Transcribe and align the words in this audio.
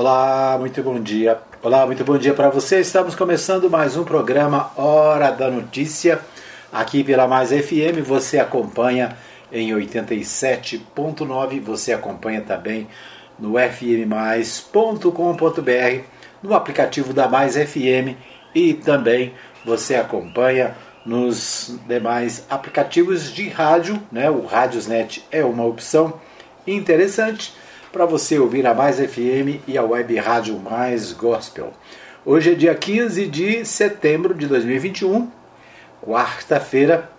Olá, 0.00 0.56
muito 0.60 0.80
bom 0.80 1.00
dia. 1.00 1.40
Olá, 1.60 1.84
muito 1.84 2.04
bom 2.04 2.16
dia 2.16 2.32
para 2.32 2.48
você. 2.48 2.78
Estamos 2.78 3.16
começando 3.16 3.68
mais 3.68 3.96
um 3.96 4.04
programa 4.04 4.70
Hora 4.76 5.32
da 5.32 5.50
Notícia. 5.50 6.20
Aqui 6.72 7.02
pela 7.02 7.26
Mais 7.26 7.50
FM, 7.50 8.06
você 8.06 8.38
acompanha 8.38 9.16
em 9.50 9.70
87.9, 9.70 11.60
você 11.60 11.92
acompanha 11.92 12.42
também 12.42 12.86
no 13.36 13.54
fmmais.com.br, 13.58 15.02
no 16.44 16.54
aplicativo 16.54 17.12
da 17.12 17.26
Mais 17.26 17.56
FM 17.56 18.14
e 18.54 18.74
também 18.74 19.34
você 19.64 19.96
acompanha 19.96 20.76
nos 21.04 21.76
demais 21.88 22.46
aplicativos 22.48 23.32
de 23.34 23.48
rádio, 23.48 24.00
né? 24.12 24.30
O 24.30 24.46
Radiosnet 24.46 25.24
é 25.32 25.44
uma 25.44 25.66
opção 25.66 26.20
interessante 26.64 27.52
para 27.92 28.04
você 28.04 28.38
ouvir 28.38 28.66
a 28.66 28.74
Mais 28.74 28.96
FM 28.98 29.62
e 29.66 29.78
a 29.78 29.82
Web 29.82 30.14
Rádio 30.16 30.58
Mais 30.58 31.12
Gospel. 31.12 31.72
Hoje 32.24 32.52
é 32.52 32.54
dia 32.54 32.74
15 32.74 33.26
de 33.26 33.64
setembro 33.64 34.34
de 34.34 34.46
2021, 34.46 35.30
quarta-feira, 36.02 37.10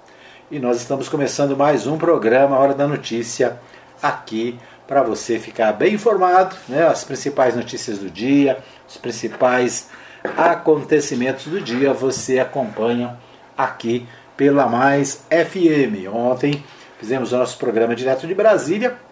e 0.52 0.60
nós 0.60 0.78
estamos 0.78 1.10
começando 1.10 1.58
mais 1.58 1.88
um 1.88 1.98
programa 1.98 2.58
Hora 2.58 2.76
da 2.76 2.88
Notícia 2.88 3.60
aqui 4.02 4.60
para 4.88 5.02
você 5.02 5.40
ficar 5.40 5.72
bem 5.74 5.96
informado, 5.96 6.56
né? 6.68 6.88
As 6.88 7.04
principais 7.04 7.56
notícias 7.56 7.98
do 7.98 8.10
dia, 8.10 8.60
os 8.88 8.98
principais 8.98 9.90
acontecimentos 10.38 11.48
do 11.48 11.60
dia 11.60 11.94
você 11.94 12.40
acompanha 12.40 13.18
aqui 13.58 14.08
pela 14.38 14.68
Mais 14.68 15.26
FM. 15.30 16.14
Ontem 16.14 16.64
fizemos 17.00 17.34
o 17.34 17.38
nosso 17.38 17.58
programa 17.58 17.96
direto 17.96 18.28
de 18.28 18.36
Brasília 18.36 19.09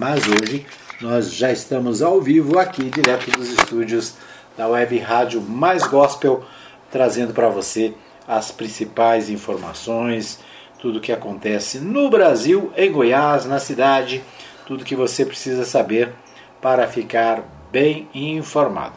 mas 0.00 0.26
hoje 0.26 0.64
nós 0.98 1.34
já 1.34 1.52
estamos 1.52 2.00
ao 2.00 2.22
vivo 2.22 2.58
aqui, 2.58 2.84
direto 2.84 3.30
dos 3.32 3.50
estúdios 3.50 4.14
da 4.56 4.66
Web 4.66 4.98
Rádio 4.98 5.42
Mais 5.42 5.86
Gospel, 5.86 6.42
trazendo 6.90 7.34
para 7.34 7.50
você 7.50 7.92
as 8.26 8.50
principais 8.50 9.28
informações, 9.28 10.40
tudo 10.78 10.96
o 10.96 11.00
que 11.02 11.12
acontece 11.12 11.80
no 11.80 12.08
Brasil, 12.08 12.72
em 12.78 12.90
Goiás, 12.90 13.44
na 13.44 13.58
cidade, 13.58 14.22
tudo 14.66 14.86
que 14.86 14.96
você 14.96 15.26
precisa 15.26 15.66
saber 15.66 16.14
para 16.62 16.88
ficar 16.88 17.44
bem 17.70 18.08
informado. 18.14 18.94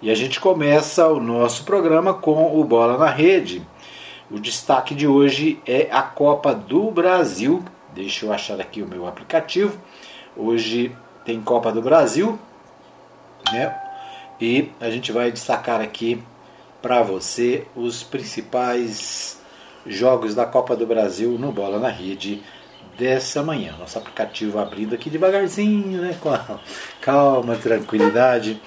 E 0.00 0.08
a 0.08 0.14
gente 0.14 0.38
começa 0.38 1.08
o 1.08 1.18
nosso 1.18 1.64
programa 1.64 2.14
com 2.14 2.56
o 2.56 2.62
Bola 2.62 2.96
na 2.96 3.10
Rede. 3.10 3.60
O 4.30 4.38
destaque 4.38 4.94
de 4.94 5.08
hoje 5.08 5.60
é 5.66 5.88
a 5.90 6.02
Copa 6.02 6.54
do 6.54 6.92
Brasil. 6.92 7.60
Deixa 7.92 8.24
eu 8.24 8.32
achar 8.32 8.60
aqui 8.60 8.82
o 8.82 8.86
meu 8.86 9.08
aplicativo. 9.08 9.76
Hoje 10.36 10.94
tem 11.24 11.40
Copa 11.40 11.70
do 11.70 11.80
Brasil, 11.80 12.36
né? 13.52 13.80
E 14.40 14.72
a 14.80 14.90
gente 14.90 15.12
vai 15.12 15.30
destacar 15.30 15.80
aqui 15.80 16.20
para 16.82 17.02
você 17.02 17.68
os 17.76 18.02
principais 18.02 19.40
jogos 19.86 20.34
da 20.34 20.44
Copa 20.44 20.74
do 20.74 20.86
Brasil 20.86 21.38
no 21.38 21.52
Bola 21.52 21.78
na 21.78 21.88
Rede 21.88 22.42
dessa 22.98 23.44
manhã. 23.44 23.76
Nosso 23.78 23.96
aplicativo 23.96 24.58
abrindo 24.58 24.92
aqui 24.92 25.08
devagarzinho, 25.08 26.00
né? 26.02 26.18
Com 26.20 26.30
calma, 27.00 27.54
tranquilidade. 27.54 28.60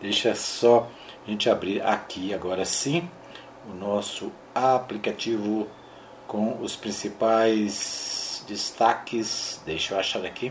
Deixa 0.00 0.34
só 0.34 0.90
a 1.24 1.30
gente 1.30 1.48
abrir 1.48 1.80
aqui 1.82 2.34
agora 2.34 2.64
sim 2.64 3.08
o 3.70 3.74
nosso 3.74 4.32
aplicativo 4.52 5.68
com 6.26 6.58
os 6.60 6.74
principais 6.74 8.44
destaques. 8.48 9.62
Deixa 9.64 9.94
eu 9.94 10.00
achar 10.00 10.24
aqui 10.24 10.50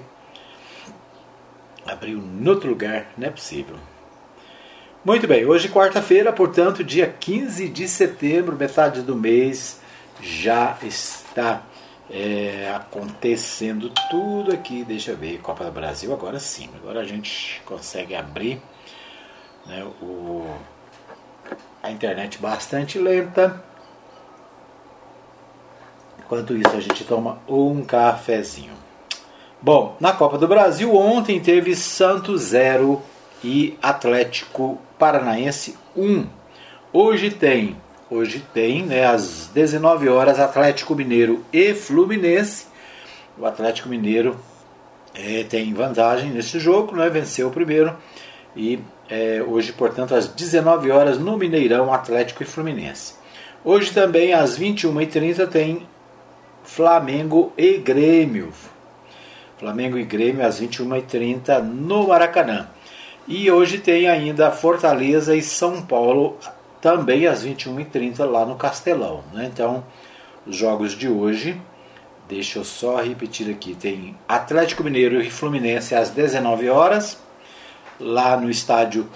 abriu 1.85 2.19
em 2.19 2.47
outro 2.47 2.69
lugar, 2.69 3.11
não 3.17 3.27
é 3.27 3.31
possível. 3.31 3.75
Muito 5.03 5.27
bem, 5.27 5.45
hoje 5.45 5.67
quarta-feira, 5.67 6.31
portanto, 6.31 6.83
dia 6.83 7.07
15 7.07 7.67
de 7.69 7.87
setembro, 7.87 8.55
metade 8.55 9.01
do 9.01 9.15
mês, 9.15 9.81
já 10.21 10.77
está 10.83 11.63
é, 12.07 12.71
acontecendo 12.75 13.91
tudo 14.11 14.53
aqui. 14.53 14.83
Deixa 14.83 15.11
eu 15.11 15.17
ver, 15.17 15.39
Copa 15.39 15.63
do 15.63 15.71
Brasil, 15.71 16.13
agora 16.13 16.39
sim, 16.39 16.69
agora 16.75 16.99
a 16.99 17.03
gente 17.03 17.61
consegue 17.65 18.13
abrir 18.13 18.61
né, 19.65 19.83
o, 20.01 20.45
a 21.81 21.89
internet 21.89 22.37
bastante 22.37 22.99
lenta. 22.99 23.63
Enquanto 26.19 26.55
isso, 26.55 26.77
a 26.77 26.79
gente 26.79 27.03
toma 27.05 27.39
um 27.47 27.83
cafezinho. 27.83 28.90
Bom, 29.63 29.95
na 29.99 30.11
Copa 30.11 30.39
do 30.39 30.47
Brasil 30.47 30.95
ontem 30.95 31.39
teve 31.39 31.75
Santos 31.75 32.41
0 32.45 32.99
e 33.43 33.77
Atlético 33.79 34.79
Paranaense 34.97 35.77
1. 35.95 36.25
Hoje 36.91 37.29
tem, 37.29 37.77
hoje 38.09 38.43
tem, 38.55 38.81
né, 38.81 39.05
às 39.05 39.51
19 39.53 40.09
horas 40.09 40.39
Atlético 40.39 40.95
Mineiro 40.95 41.45
e 41.53 41.75
Fluminense. 41.75 42.65
O 43.37 43.45
Atlético 43.45 43.87
Mineiro 43.87 44.35
é, 45.13 45.43
tem 45.43 45.71
vantagem 45.75 46.31
nesse 46.31 46.59
jogo, 46.59 46.95
né, 46.95 47.07
venceu 47.07 47.49
o 47.49 47.51
primeiro 47.51 47.95
e 48.55 48.79
é, 49.07 49.45
hoje, 49.47 49.73
portanto, 49.73 50.15
às 50.15 50.27
19 50.27 50.89
horas 50.89 51.19
no 51.19 51.37
Mineirão 51.37 51.93
Atlético 51.93 52.41
e 52.41 52.47
Fluminense. 52.47 53.13
Hoje 53.63 53.93
também 53.93 54.33
às 54.33 54.57
21h30 54.57 55.47
tem 55.47 55.87
Flamengo 56.63 57.53
e 57.55 57.77
Grêmio. 57.77 58.51
Flamengo 59.61 59.95
e 59.95 60.03
Grêmio 60.03 60.43
às 60.43 60.59
21h30 60.59 61.61
no 61.61 62.07
Maracanã. 62.07 62.67
E 63.27 63.51
hoje 63.51 63.77
tem 63.77 64.09
ainda 64.09 64.49
Fortaleza 64.49 65.35
e 65.35 65.41
São 65.43 65.83
Paulo 65.83 66.35
também 66.81 67.27
às 67.27 67.45
21h30 67.45 68.25
lá 68.25 68.43
no 68.43 68.55
Castelão. 68.55 69.23
Né? 69.31 69.51
Então, 69.53 69.83
os 70.47 70.55
jogos 70.55 70.93
de 70.93 71.07
hoje, 71.07 71.61
deixa 72.27 72.57
eu 72.57 72.65
só 72.65 72.99
repetir 72.99 73.51
aqui: 73.51 73.75
tem 73.75 74.15
Atlético 74.27 74.83
Mineiro 74.83 75.21
e 75.21 75.29
Fluminense 75.29 75.93
às 75.93 76.09
19 76.09 76.67
horas 76.67 77.21
lá 77.99 78.35
no 78.35 78.49
estádio 78.49 79.07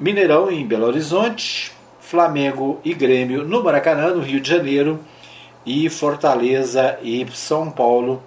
Mineirão, 0.00 0.50
em 0.50 0.66
Belo 0.66 0.86
Horizonte. 0.86 1.72
Flamengo 2.00 2.80
e 2.84 2.92
Grêmio 2.92 3.44
no 3.44 3.62
Maracanã, 3.62 4.12
no 4.12 4.20
Rio 4.20 4.40
de 4.40 4.50
Janeiro. 4.50 4.98
E 5.64 5.88
Fortaleza 5.88 6.98
e 7.02 7.24
São 7.32 7.70
Paulo 7.70 8.20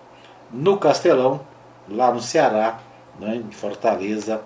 no 0.54 0.78
Castelão, 0.78 1.42
lá 1.90 2.14
no 2.14 2.22
Ceará, 2.22 2.80
né, 3.20 3.36
em 3.36 3.52
Fortaleza. 3.52 4.42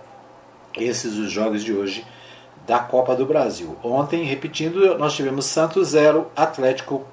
Esses 0.76 1.18
os 1.18 1.32
jogos 1.32 1.64
de 1.64 1.74
hoje 1.74 2.06
da 2.66 2.80
Copa 2.80 3.16
do 3.16 3.26
Brasil. 3.26 3.76
Ontem, 3.84 4.24
repetindo, 4.24 4.98
nós 4.98 5.14
tivemos 5.14 5.46
Santos 5.46 5.90
0, 5.90 6.28
Atlético 6.36 7.06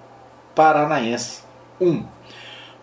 Paranaense 0.55 1.43
1. 1.81 2.05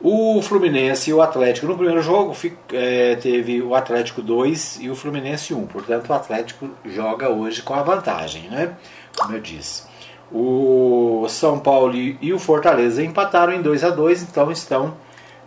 O 0.04 0.42
Fluminense 0.42 1.12
e 1.12 1.14
o 1.14 1.22
Atlético 1.22 1.68
no 1.68 1.76
primeiro 1.76 2.02
jogo 2.02 2.36
é, 2.74 3.16
teve 3.18 3.62
o 3.62 3.76
Atlético 3.76 4.22
2 4.22 4.80
e 4.82 4.90
o 4.90 4.96
Fluminense 4.96 5.54
1. 5.54 5.68
Portanto, 5.68 6.10
o 6.10 6.14
Atlético 6.14 6.70
joga 6.86 7.30
hoje 7.30 7.62
com 7.62 7.76
a 7.76 7.84
vantagem, 7.84 8.50
né? 8.50 8.76
Como 9.16 9.36
eu 9.36 9.40
disse. 9.40 9.84
O 10.32 11.28
São 11.30 11.60
Paulo 11.60 11.94
e 11.94 12.34
o 12.34 12.40
Fortaleza 12.40 13.04
empataram 13.04 13.54
em 13.54 13.62
2 13.62 13.84
a 13.84 13.90
2 13.90 14.24
então 14.24 14.50
estão 14.50 14.96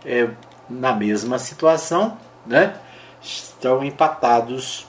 é, 0.05 0.29
na 0.69 0.93
mesma 0.93 1.37
situação, 1.39 2.17
né? 2.45 2.75
Estão 3.21 3.83
empatados, 3.83 4.87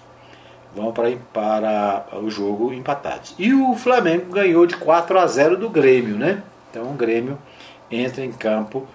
vão 0.75 0.93
para, 0.93 1.11
para 1.33 2.19
o 2.21 2.31
jogo 2.31 2.73
empatados. 2.73 3.35
E 3.39 3.53
o 3.55 3.75
Flamengo 3.75 4.33
ganhou 4.33 4.67
de 4.67 4.77
4 4.77 5.19
a 5.19 5.27
0 5.27 5.57
do 5.57 5.71
Grêmio, 5.71 6.17
né? 6.17 6.43
Então 6.71 6.91
o 6.91 6.95
Grêmio 6.95 7.39
entra 7.91 8.25
em 8.25 8.33
campo 8.33 8.87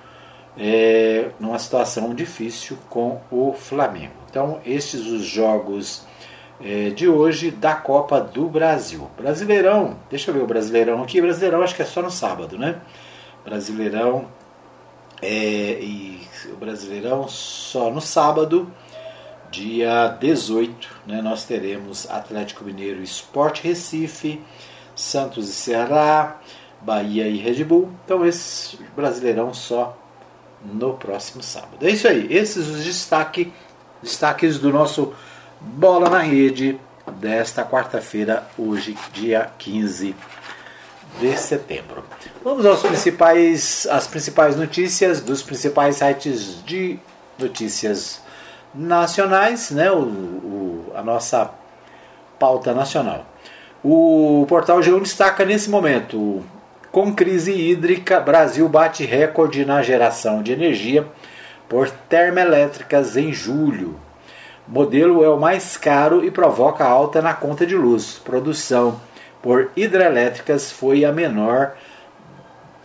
é, 0.57 1.29
numa 1.39 1.57
situação 1.57 2.13
difícil 2.13 2.77
com 2.89 3.21
o 3.31 3.53
Flamengo. 3.53 4.13
Então 4.29 4.59
estes 4.65 5.07
os 5.07 5.23
jogos 5.23 6.05
é, 6.63 6.89
de 6.89 7.07
hoje 7.07 7.51
da 7.51 7.73
Copa 7.73 8.19
do 8.21 8.47
Brasil. 8.47 9.09
Brasileirão, 9.17 9.97
deixa 10.09 10.29
eu 10.29 10.35
ver 10.35 10.43
o 10.43 10.47
Brasileirão 10.47 11.01
aqui. 11.01 11.19
Brasileirão 11.21 11.63
acho 11.63 11.75
que 11.75 11.81
é 11.81 11.85
só 11.85 12.01
no 12.01 12.11
sábado, 12.11 12.57
né? 12.57 12.79
Brasileirão 13.43 14.27
é, 15.21 15.79
e 15.81 16.20
o 16.51 16.57
Brasileirão 16.57 17.27
só 17.27 17.89
no 17.89 18.01
sábado, 18.01 18.71
dia 19.49 20.07
18, 20.19 20.87
né, 21.07 21.21
nós 21.21 21.43
teremos 21.43 22.09
Atlético 22.09 22.63
Mineiro 22.63 23.01
Sport 23.03 23.61
Recife, 23.61 24.41
Santos 24.95 25.49
e 25.49 25.53
Ceará, 25.53 26.39
Bahia 26.81 27.27
e 27.27 27.37
Red 27.37 27.63
Bull. 27.63 27.89
Então 28.05 28.25
esse 28.25 28.77
Brasileirão 28.95 29.53
só 29.53 29.97
no 30.63 30.93
próximo 30.93 31.41
sábado. 31.41 31.77
É 31.81 31.89
isso 31.89 32.07
aí, 32.07 32.27
esses 32.29 32.67
os 32.67 32.83
destaque, 32.83 33.51
destaques 34.01 34.59
do 34.59 34.71
nosso 34.71 35.13
Bola 35.59 36.09
na 36.09 36.19
Rede 36.19 36.79
desta 37.19 37.63
quarta-feira, 37.63 38.47
hoje, 38.57 38.97
dia 39.13 39.51
15 39.57 40.15
de 41.19 41.37
setembro. 41.37 42.03
Vamos 42.43 42.65
aos 42.65 42.81
principais, 42.81 43.87
as 43.89 44.07
principais 44.07 44.55
notícias 44.55 45.21
dos 45.21 45.41
principais 45.41 45.97
sites 45.97 46.63
de 46.63 46.99
notícias 47.37 48.21
nacionais, 48.73 49.71
né? 49.71 49.91
O, 49.91 49.99
o, 49.99 50.91
a 50.95 51.01
nossa 51.01 51.51
pauta 52.39 52.73
nacional. 52.73 53.25
O 53.83 54.45
portal 54.47 54.79
G1 54.79 55.01
destaca 55.01 55.45
nesse 55.45 55.69
momento: 55.69 56.43
com 56.91 57.13
crise 57.13 57.51
hídrica, 57.51 58.19
Brasil 58.19 58.67
bate 58.67 59.05
recorde 59.05 59.65
na 59.65 59.81
geração 59.81 60.41
de 60.41 60.51
energia 60.51 61.07
por 61.69 61.89
termoelétricas 61.89 63.15
em 63.15 63.31
julho. 63.31 63.99
Modelo 64.67 65.23
é 65.23 65.29
o 65.29 65.39
mais 65.39 65.75
caro 65.77 66.23
e 66.23 66.29
provoca 66.29 66.85
alta 66.85 67.21
na 67.21 67.33
conta 67.33 67.65
de 67.65 67.75
luz. 67.75 68.21
Produção 68.23 68.99
por 69.41 69.71
hidrelétricas 69.75 70.71
foi 70.71 71.03
a 71.03 71.11
menor 71.11 71.75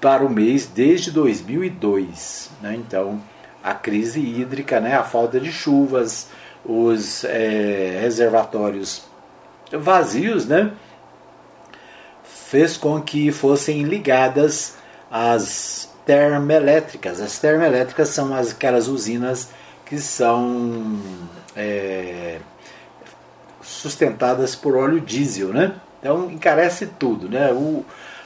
para 0.00 0.24
o 0.24 0.28
mês 0.28 0.66
desde 0.66 1.10
2002. 1.10 2.50
Né? 2.62 2.76
Então, 2.76 3.20
a 3.62 3.74
crise 3.74 4.20
hídrica, 4.20 4.80
né? 4.80 4.94
a 4.94 5.04
falta 5.04 5.38
de 5.40 5.52
chuvas, 5.52 6.28
os 6.64 7.24
é, 7.24 7.98
reservatórios 8.00 9.04
vazios, 9.70 10.46
né? 10.46 10.72
fez 12.22 12.76
com 12.76 13.00
que 13.00 13.32
fossem 13.32 13.82
ligadas 13.82 14.76
as 15.10 15.92
termoelétricas. 16.04 17.20
As 17.20 17.38
termoelétricas 17.38 18.08
são 18.10 18.32
as, 18.34 18.52
aquelas 18.52 18.86
usinas 18.86 19.50
que 19.84 19.98
são 19.98 21.00
é, 21.56 22.38
sustentadas 23.60 24.54
por 24.54 24.76
óleo 24.76 25.00
diesel, 25.00 25.48
né? 25.48 25.74
Então 26.00 26.30
encarece 26.30 26.86
tudo, 26.86 27.28
né? 27.28 27.52
O, 27.52 27.84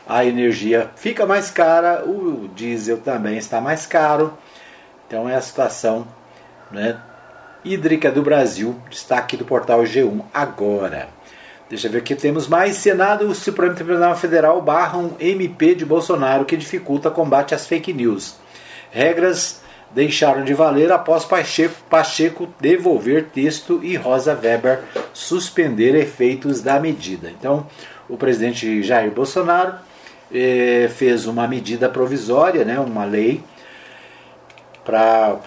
a 0.09 0.25
energia 0.25 0.91
fica 0.97 1.25
mais 1.25 1.51
cara, 1.51 2.05
o 2.05 2.49
diesel 2.55 2.99
também 2.99 3.39
está 3.39 3.61
mais 3.61 3.87
caro. 3.87 4.37
Então 5.07 5.29
é 5.29 5.35
a 5.35 5.41
situação 5.41 6.07
né, 6.71 6.99
hídrica 7.65 8.11
do 8.11 8.23
Brasil, 8.23 8.77
destaque 8.89 9.37
do 9.37 9.45
portal 9.45 9.83
G1 9.83 10.23
agora. 10.33 11.09
Deixa 11.69 11.87
eu 11.87 11.93
ver 11.93 11.99
aqui, 11.99 12.17
temos 12.17 12.49
mais. 12.49 12.77
Senado 12.77 13.25
e 13.25 13.29
o 13.29 13.35
Supremo 13.35 13.75
Tribunal 13.75 14.17
Federal 14.17 14.61
barram 14.61 15.15
MP 15.21 15.77
de 15.77 15.87
Bolsonaro 15.87 16.45
que 16.45 16.57
dificulta 16.57 17.11
combate 17.11 17.55
às 17.55 17.67
fake 17.67 17.93
news. 17.93 18.35
Regras 18.91 19.61
deixaram 19.95 20.45
de 20.45 20.55
valer 20.55 20.93
após 20.93 21.25
Pacheco, 21.25 21.75
Pacheco 21.89 22.49
devolver 22.61 23.27
texto 23.33 23.81
e 23.83 23.97
Rosa 23.97 24.39
Weber 24.41 24.81
suspender 25.13 25.95
efeitos 25.95 26.61
da 26.61 26.79
medida. 26.79 27.31
Então, 27.31 27.67
o 28.09 28.17
presidente 28.17 28.83
Jair 28.83 29.11
Bolsonaro 29.11 29.75
eh, 30.33 30.89
fez 30.95 31.27
uma 31.27 31.47
medida 31.49 31.89
provisória, 31.89 32.65
né, 32.65 32.79
uma 32.79 33.05
lei, 33.05 33.43
para 34.85 35.39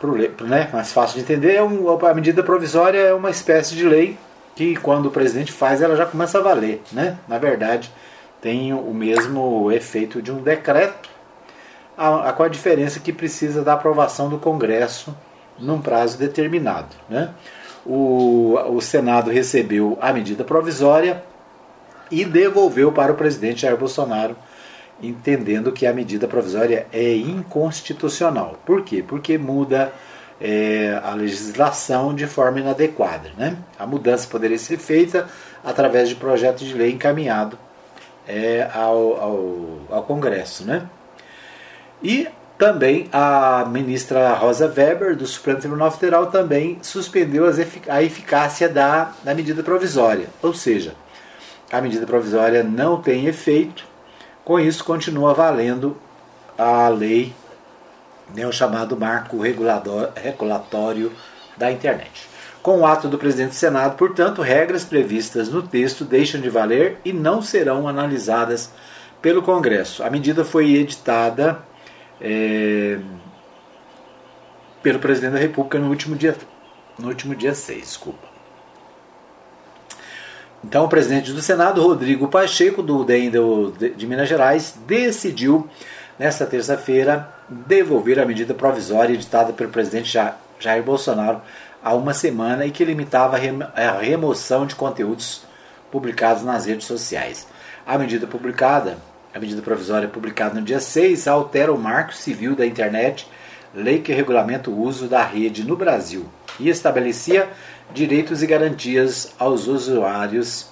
né, 0.42 0.70
mais 0.72 0.94
fácil 0.94 1.18
de 1.18 1.24
entender, 1.24 1.56
é 1.56 1.64
um, 1.64 1.90
a 1.90 2.14
medida 2.14 2.44
provisória 2.44 3.00
é 3.00 3.14
uma 3.14 3.30
espécie 3.30 3.76
de 3.76 3.84
lei 3.84 4.18
que 4.56 4.76
quando 4.76 5.08
o 5.08 5.12
presidente 5.12 5.52
faz 5.52 5.82
ela 5.82 5.96
já 5.96 6.06
começa 6.06 6.38
a 6.38 6.42
valer. 6.42 6.82
Né? 6.92 7.18
Na 7.28 7.38
verdade, 7.38 7.92
tem 8.42 8.74
o 8.74 8.94
mesmo 8.94 9.72
efeito 9.72 10.22
de 10.22 10.32
um 10.32 10.42
decreto, 10.42 11.10
a, 11.98 12.30
a, 12.30 12.34
com 12.34 12.44
a 12.44 12.48
diferença 12.48 13.00
que 13.00 13.14
precisa 13.14 13.64
da 13.64 13.74
aprovação 13.74 14.30
do 14.30 14.38
Congresso 14.38 15.16
num 15.60 15.82
prazo 15.82 16.18
determinado. 16.18 16.96
Né? 17.10 17.30
O, 17.86 18.58
o 18.70 18.82
Senado 18.82 19.30
recebeu 19.30 19.98
a 20.02 20.12
medida 20.14 20.44
provisória 20.44 21.24
e 22.10 22.24
devolveu 22.26 22.92
para 22.92 23.12
o 23.12 23.16
presidente 23.16 23.62
Jair 23.62 23.78
Bolsonaro, 23.78 24.36
entendendo 25.02 25.72
que 25.72 25.86
a 25.86 25.94
medida 25.94 26.28
provisória 26.28 26.88
é 26.92 27.16
inconstitucional. 27.16 28.58
Por 28.66 28.84
quê? 28.84 29.04
Porque 29.06 29.38
muda 29.38 29.92
é, 30.40 31.00
a 31.04 31.14
legislação 31.14 32.14
de 32.14 32.28
forma 32.28 32.60
inadequada. 32.60 33.32
Né? 33.38 33.58
A 33.80 33.88
mudança 33.88 34.28
poderia 34.28 34.58
ser 34.58 34.78
feita 34.78 35.28
através 35.64 36.10
de 36.10 36.16
projeto 36.16 36.64
de 36.64 36.74
lei 36.74 36.92
encaminhado 36.92 37.58
é, 38.28 38.70
ao, 38.74 39.22
ao, 39.22 39.68
ao, 39.90 40.04
Congresso. 40.04 40.66
Né? 40.66 40.88
E 42.04 42.28
também 42.58 43.10
a 43.12 43.66
ministra 43.66 44.34
Rosa 44.34 44.68
Weber, 44.68 45.16
do 45.16 45.26
Supremo 45.26 45.60
Tribunal 45.60 45.92
Federal, 45.92 46.28
também 46.28 46.78
suspendeu 46.82 47.46
a 47.88 48.04
eficácia 48.04 48.68
da, 48.70 49.12
da 49.24 49.34
medida 49.34 49.64
provisória. 49.64 50.28
Ou 50.42 50.54
seja, 50.54 50.94
a 51.72 51.82
medida 51.82 52.06
provisória 52.06 52.64
não 52.64 53.02
tem 53.02 53.26
efeito, 53.26 53.86
com 54.44 54.60
isso 54.60 54.84
continua 54.84 55.34
valendo 55.34 55.98
a 56.58 56.88
lei 56.90 57.34
né, 58.36 58.46
o 58.46 58.52
chamado 58.52 58.98
marco 58.98 59.40
regulatório 59.42 61.12
da 61.58 61.72
internet. 61.72 62.30
Com 62.62 62.80
o 62.80 62.86
ato 62.86 63.08
do 63.08 63.18
presidente 63.18 63.50
do 63.50 63.56
Senado, 63.56 63.98
portanto, 63.98 64.42
regras 64.42 64.86
previstas 64.86 65.50
no 65.50 65.62
texto 65.62 66.06
deixam 66.06 66.40
de 66.40 66.50
valer 66.50 66.98
e 67.04 67.12
não 67.12 67.42
serão 67.42 67.88
analisadas 67.88 68.72
pelo 69.22 69.42
Congresso. 69.42 70.04
A 70.04 70.10
medida 70.10 70.46
foi 70.46 70.74
editada 70.76 71.60
é, 72.24 72.98
pelo 74.82 75.00
presidente 75.00 75.34
da 75.34 75.40
República 75.40 75.78
no 75.78 75.90
último 75.90 76.16
dia, 76.16 76.36
no 76.98 77.10
último 77.10 77.36
dia 77.36 77.54
6, 77.54 77.82
desculpa. 77.82 78.34
Então, 80.64 80.86
o 80.86 80.88
presidente 80.88 81.34
do 81.34 81.42
Senado, 81.42 81.82
Rodrigo 81.82 82.30
Pacheco, 82.30 82.82
do 82.82 83.04
DEM 83.04 83.30
de 83.98 84.08
Minas 84.08 84.30
Gerais, 84.30 84.76
decidiu, 84.88 85.68
nesta 86.18 86.46
terça-feira, 86.46 87.28
devolver 87.50 88.18
a 88.18 88.26
medida 88.26 88.54
provisória 88.54 89.14
editada 89.14 89.52
pelo 89.52 89.70
presidente 89.70 90.18
Jair 90.60 90.84
Bolsonaro 90.84 91.42
há 91.84 91.94
uma 91.94 92.14
semana 92.14 92.66
e 92.66 92.72
que 92.72 92.86
limitava 92.86 93.38
a 93.76 93.92
remoção 94.00 94.66
de 94.66 94.74
conteúdos 94.74 95.44
publicados 95.92 96.44
nas 96.44 96.66
redes 96.66 96.88
sociais. 96.88 97.46
A 97.86 97.98
medida 97.98 98.26
publicada, 98.26 98.98
a 99.34 99.40
medida 99.40 99.62
provisória 99.62 100.08
publicada 100.08 100.60
no 100.60 100.66
dia 100.66 100.80
6, 100.80 101.28
altera 101.28 101.74
o 101.74 101.78
Marco 101.78 102.14
Civil 102.14 102.56
da 102.56 102.66
Internet, 102.66 103.28
lei 103.74 104.00
que 104.00 104.14
regulamenta 104.14 104.70
o 104.70 104.80
uso 104.80 105.08
da 105.08 105.24
rede 105.24 105.64
no 105.64 105.76
Brasil 105.76 106.28
e 106.60 106.70
estabelecia 106.70 107.50
direitos 107.92 108.44
e 108.44 108.48
garantias 108.48 109.34
aos 109.40 109.68
usuários 109.68 110.70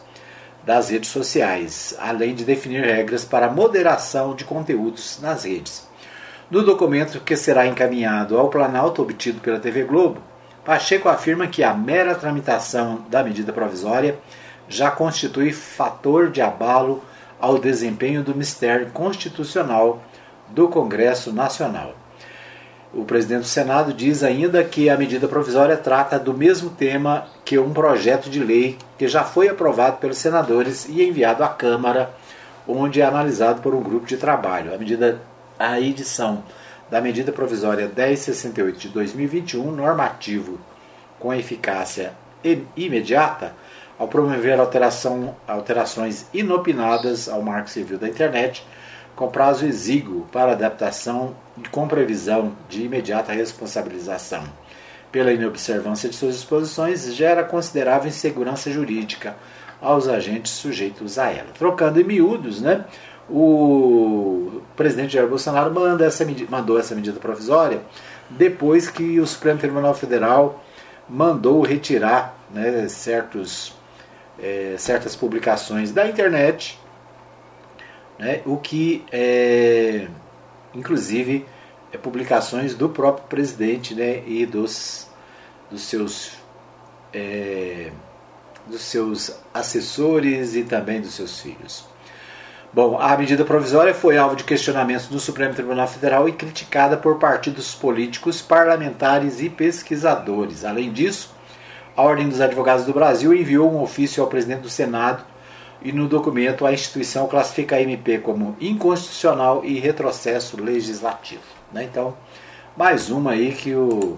das 0.64 0.92
redes 0.92 1.10
sociais, 1.10 1.96
além 2.00 2.36
de 2.36 2.46
definir 2.46 2.84
regras 2.84 3.26
para 3.26 3.50
moderação 3.50 4.36
de 4.36 4.46
conteúdos 4.46 5.20
nas 5.20 5.44
redes. 5.44 5.88
No 6.52 6.62
documento 6.62 7.20
que 7.22 7.36
será 7.36 7.66
encaminhado 7.66 8.38
ao 8.38 8.50
Planalto 8.50 9.02
obtido 9.02 9.42
pela 9.42 9.60
TV 9.60 9.84
Globo, 9.84 10.22
Pacheco 10.64 11.10
afirma 11.10 11.48
que 11.48 11.64
a 11.64 11.74
mera 11.74 12.14
tramitação 12.14 13.04
da 13.10 13.24
medida 13.24 13.52
provisória 13.52 14.20
já 14.70 14.92
constitui 14.92 15.52
fator 15.52 16.30
de 16.30 16.42
abalo 16.42 17.04
ao 17.42 17.58
desempenho 17.58 18.24
do 18.24 18.34
Ministério 18.34 18.92
Constitucional 18.92 20.02
do 20.48 20.68
Congresso 20.68 21.34
Nacional. 21.34 21.96
O 22.94 23.04
presidente 23.06 23.42
do 23.42 23.48
Senado 23.48 23.94
diz 23.94 24.22
ainda 24.22 24.64
que 24.64 24.90
a 24.90 24.98
medida 24.98 25.28
provisória 25.28 25.78
trata 25.78 26.20
do 26.20 26.34
mesmo 26.34 26.70
tema 26.70 27.26
que 27.44 27.58
um 27.58 27.74
projeto 27.74 28.30
de 28.30 28.40
lei 28.44 28.78
que 28.98 29.08
já 29.08 29.24
foi 29.24 29.50
aprovado 29.50 29.98
pelos 29.98 30.18
senadores 30.18 30.88
e 30.88 31.02
enviado 31.02 31.44
à 31.44 31.48
Câmara, 31.48 32.12
onde 32.68 33.02
é 33.02 33.06
analisado 33.06 33.62
por 33.62 33.74
um 33.74 33.82
grupo 33.82 34.06
de 34.06 34.18
trabalho. 34.18 34.74
A 34.74 34.78
medida 34.78 35.22
a 35.62 35.80
edição 35.80 36.44
da 36.90 37.00
medida 37.00 37.32
provisória 37.32 37.86
1068 37.88 38.80
de 38.80 38.90
2021, 38.90 39.72
normativo 39.72 40.60
com 41.20 41.34
eficácia 41.34 42.14
imediata, 42.76 43.54
ao 44.02 44.08
promover 44.08 44.58
alterações 45.48 46.26
inopinadas 46.34 47.30
ao 47.30 47.40
Marco 47.44 47.70
Civil 47.70 48.00
da 48.00 48.10
Internet, 48.10 48.66
com 49.16 49.28
prazo 49.28 49.64
exíguo 49.64 50.26
para 50.32 50.54
adaptação 50.54 51.36
e 51.64 51.70
com 51.70 51.88
previsão 51.88 52.52
de 52.68 52.84
imediata 52.84 53.32
responsabilização 53.32 54.44
pela 55.12 55.32
inobservância 55.32 56.10
de 56.10 56.16
suas 56.16 56.34
disposições, 56.34 57.14
gera 57.14 57.44
considerável 57.44 58.10
insegurança 58.10 58.72
jurídica 58.72 59.36
aos 59.80 60.08
agentes 60.08 60.54
sujeitos 60.54 61.20
a 61.20 61.30
ela. 61.30 61.50
Trocando 61.54 62.02
em 62.02 62.04
miúdos, 62.04 62.60
né, 62.60 62.84
o 63.30 64.64
presidente 64.76 65.14
Jair 65.14 65.28
Bolsonaro 65.28 65.72
manda 65.72 66.06
essa 66.06 66.26
mandou 66.50 66.80
essa 66.80 66.96
medida 66.96 67.20
provisória 67.20 67.82
depois 68.32 68.90
que 68.90 69.20
o 69.20 69.28
Supremo 69.28 69.60
Tribunal 69.60 69.94
Federal 69.94 70.64
mandou 71.08 71.62
retirar 71.62 72.36
né, 72.50 72.88
certos, 72.88 73.80
é, 74.42 74.76
certas 74.78 75.16
publicações 75.16 75.92
da 75.92 76.08
internet, 76.08 76.80
né, 78.18 78.42
o 78.46 78.58
que 78.58 79.04
é, 79.12 80.08
inclusive 80.74 81.46
é 81.92 81.98
publicações 81.98 82.74
do 82.74 82.90
próprio 82.90 83.28
presidente 83.28 83.94
né, 83.94 84.24
e 84.26 84.46
dos, 84.46 85.08
dos 85.70 85.82
seus 85.84 86.34
é, 87.14 87.92
dos 88.68 88.82
seus 88.82 89.40
assessores 89.54 90.56
e 90.56 90.64
também 90.64 91.02
dos 91.02 91.14
seus 91.14 91.40
filhos. 91.40 91.86
Bom, 92.74 92.98
a 92.98 93.18
medida 93.18 93.44
provisória 93.44 93.94
foi 93.94 94.18
alvo 94.18 94.36
de 94.36 94.46
questionamentos 94.46 95.08
do 95.08 95.20
Supremo 95.20 95.54
Tribunal 95.54 95.88
Federal 95.88 96.30
e 96.30 96.32
criticada 96.32 96.96
por 96.96 97.20
partidos 97.20 97.76
políticos, 97.76 98.42
parlamentares 98.42 99.42
e 99.42 99.50
pesquisadores. 99.50 100.64
Além 100.64 100.90
disso, 100.90 101.36
a 101.96 102.02
Ordem 102.02 102.30
dos 102.30 102.42
Advogados 102.42 102.86
do 102.86 102.94
Brasil 102.94 103.34
enviou 103.34 103.72
um 103.72 103.82
ofício 103.82 104.24
ao 104.24 104.30
presidente 104.30 104.62
do 104.62 104.70
Senado 104.70 105.24
e 105.82 105.92
no 105.92 106.08
documento 106.08 106.66
a 106.66 106.74
instituição 106.74 107.28
classifica 107.28 107.76
a 107.76 107.82
MP 107.82 108.20
como 108.20 108.56
inconstitucional 108.62 109.64
e 109.64 109.80
retrocesso 109.80 110.62
legislativo. 110.62 111.42
Né? 111.72 111.84
Então, 111.84 112.16
mais 112.78 113.10
uma 113.10 113.32
aí 113.32 113.52
que 113.52 113.74
o 113.76 114.18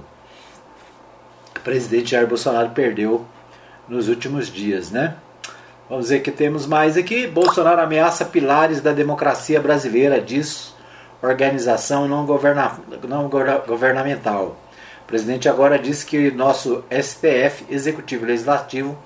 presidente 1.64 2.12
Jair 2.12 2.28
Bolsonaro 2.28 2.72
perdeu 2.72 3.26
nos 3.88 4.08
últimos 4.08 4.48
dias, 4.48 4.92
né? 4.92 5.16
Vamos 5.90 6.10
ver 6.10 6.22
que 6.22 6.32
temos 6.32 6.66
mais 6.66 6.98
aqui. 6.98 7.28
Bolsonaro 7.28 7.82
ameaça 7.82 8.26
pilares 8.26 8.82
da 8.82 8.92
democracia 8.92 9.60
brasileira, 9.60 10.20
diz 10.20 10.74
organização 11.22 12.08
não, 12.08 12.26
governa, 12.26 12.80
não 13.08 13.30
governamental. 13.30 14.58
O 15.04 15.06
presidente 15.06 15.50
agora 15.50 15.78
diz 15.78 16.04
que 16.04 16.32
nosso 16.32 16.84
STF, 16.90 17.66
Executivo 17.70 18.26
e 18.26 18.28
Legislativo, 18.30 18.98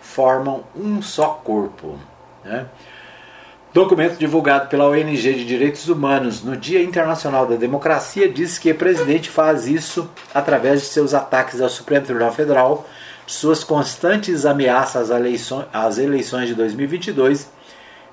formam 0.00 0.64
um 0.74 1.00
só 1.00 1.40
corpo. 1.44 1.98
Né? 2.44 2.66
Documento 3.72 4.16
divulgado 4.16 4.68
pela 4.68 4.88
ONG 4.88 5.34
de 5.34 5.44
Direitos 5.44 5.88
Humanos 5.88 6.42
no 6.42 6.56
Dia 6.56 6.82
Internacional 6.82 7.46
da 7.46 7.56
Democracia 7.56 8.28
diz 8.28 8.58
que 8.58 8.70
o 8.70 8.74
presidente 8.74 9.28
faz 9.28 9.66
isso 9.66 10.10
através 10.32 10.80
de 10.80 10.86
seus 10.86 11.12
ataques 11.12 11.60
ao 11.60 11.68
Supremo 11.68 12.06
Tribunal 12.06 12.32
Federal, 12.32 12.88
suas 13.26 13.62
constantes 13.62 14.46
ameaças 14.46 15.10
às 15.10 15.18
eleições, 15.18 15.66
às 15.72 15.98
eleições 15.98 16.48
de 16.48 16.54
2022 16.54 17.50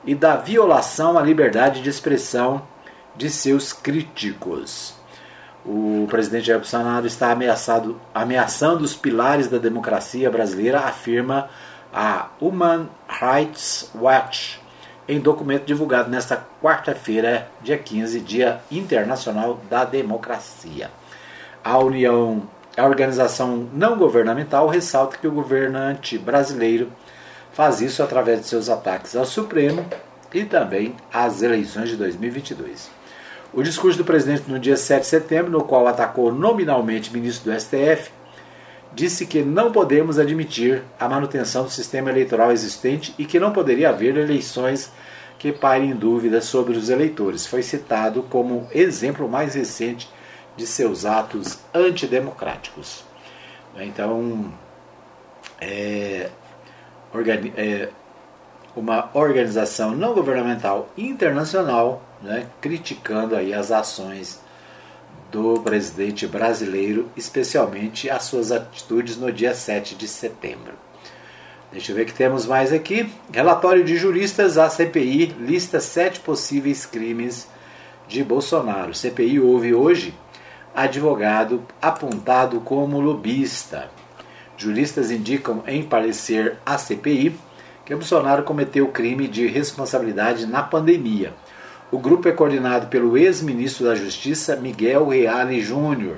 e 0.06 0.14
da 0.14 0.36
violação 0.36 1.18
à 1.18 1.22
liberdade 1.22 1.82
de 1.82 1.90
expressão 1.90 2.62
de 3.16 3.30
seus 3.30 3.72
críticos. 3.72 4.96
O 5.66 6.06
presidente 6.10 6.48
Jair 6.48 6.60
Bolsonaro 6.60 7.08
está 7.08 7.32
ameaçado, 7.32 8.00
ameaçando 8.14 8.84
os 8.84 8.96
pilares 8.96 9.48
da 9.48 9.58
democracia 9.58 10.30
brasileira, 10.30 10.80
afirma 10.80 11.50
a 11.94 12.28
Human 12.42 12.90
Rights 13.08 13.90
Watch 13.96 14.62
em 15.08 15.20
documento 15.20 15.66
divulgado 15.66 16.10
nesta 16.10 16.46
quarta-feira, 16.62 17.48
dia 17.62 17.78
15, 17.78 18.20
Dia 18.22 18.62
Internacional 18.72 19.60
da 19.70 19.86
Democracia. 19.86 20.90
A 21.64 21.78
União, 21.78 22.44
a 22.76 22.86
organização 22.86 23.70
não 23.74 23.98
governamental 23.98 24.68
ressalta 24.68 25.18
que 25.18 25.28
o 25.28 25.32
governante 25.32 26.18
brasileiro 26.18 26.92
faz 27.54 27.82
isso 27.82 28.02
através 28.02 28.42
de 28.42 28.48
seus 28.48 28.70
ataques 28.70 29.16
ao 29.16 29.26
Supremo 29.26 29.86
e 30.34 30.44
também 30.44 30.96
às 31.14 31.42
eleições 31.42 31.90
de 31.90 31.96
2022. 31.96 32.93
O 33.54 33.62
discurso 33.62 34.00
do 34.00 34.04
presidente 34.04 34.50
no 34.50 34.58
dia 34.58 34.76
7 34.76 35.02
de 35.02 35.08
setembro, 35.08 35.52
no 35.52 35.64
qual 35.64 35.88
atacou 35.88 36.32
nominalmente 36.32 37.12
o 37.12 37.14
ministro 37.14 37.52
do 37.52 37.60
STF, 37.60 38.12
disse 38.96 39.28
que 39.28 39.44
não 39.44 39.72
podemos 39.72 40.18
admitir 40.18 40.82
a 41.00 41.08
manutenção 41.08 41.64
do 41.64 41.70
sistema 41.70 42.10
eleitoral 42.10 42.52
existente 42.52 43.14
e 43.16 43.26
que 43.26 43.40
não 43.40 43.52
poderia 43.52 43.90
haver 43.90 44.18
eleições 44.18 44.92
que 45.38 45.52
parem 45.52 45.94
dúvidas 45.96 46.46
sobre 46.46 46.76
os 46.76 46.90
eleitores. 46.90 47.46
Foi 47.46 47.62
citado 47.62 48.24
como 48.24 48.68
exemplo 48.72 49.30
mais 49.30 49.54
recente 49.54 50.10
de 50.58 50.66
seus 50.66 51.06
atos 51.06 51.60
antidemocráticos. 51.74 53.04
Então, 53.76 54.52
é, 55.62 56.30
é, 57.56 57.90
uma 58.76 59.10
organização 59.14 59.92
não 59.92 60.16
governamental 60.16 60.90
internacional 60.98 62.02
né, 62.24 62.48
criticando 62.62 63.36
aí 63.36 63.54
as 63.54 63.72
ações 63.72 64.42
do 65.32 65.60
presidente 65.62 66.26
brasileiro, 66.26 67.10
especialmente 67.18 68.10
as 68.10 68.24
suas 68.24 68.52
atitudes 68.52 69.18
no 69.18 69.32
dia 69.32 69.54
7 69.54 69.96
de 69.96 70.08
setembro. 70.08 70.74
Deixa 71.74 71.92
eu 71.92 71.96
ver 71.96 72.06
que 72.06 72.14
temos 72.14 72.46
mais 72.46 72.72
aqui. 72.72 73.12
Relatório 73.34 73.84
de 73.84 73.98
juristas 73.98 74.60
à 74.60 74.70
CPI 74.70 75.36
lista 75.40 75.80
sete 75.80 76.20
possíveis 76.20 76.86
crimes 76.86 77.48
de 78.08 78.24
Bolsonaro. 78.24 78.94
CPI 78.94 79.40
houve 79.40 79.74
hoje 79.74 80.14
advogado 80.76 81.64
apontado 81.82 82.60
como 82.60 83.02
lobista. 83.02 83.90
Juristas 84.56 85.10
indicam 85.10 85.64
em 85.66 85.82
parecer 85.82 86.58
à 86.64 86.78
CPI 86.78 87.36
que 87.84 87.96
Bolsonaro 87.96 88.44
cometeu 88.44 88.88
crime 88.90 89.28
de 89.28 89.48
responsabilidade 89.48 90.46
na 90.46 90.62
pandemia. 90.62 91.34
O 91.94 92.00
grupo 92.00 92.28
é 92.28 92.32
coordenado 92.32 92.88
pelo 92.88 93.16
ex-ministro 93.16 93.86
da 93.86 93.94
Justiça, 93.94 94.56
Miguel 94.56 95.10
Reale 95.10 95.62
Júnior. 95.62 96.18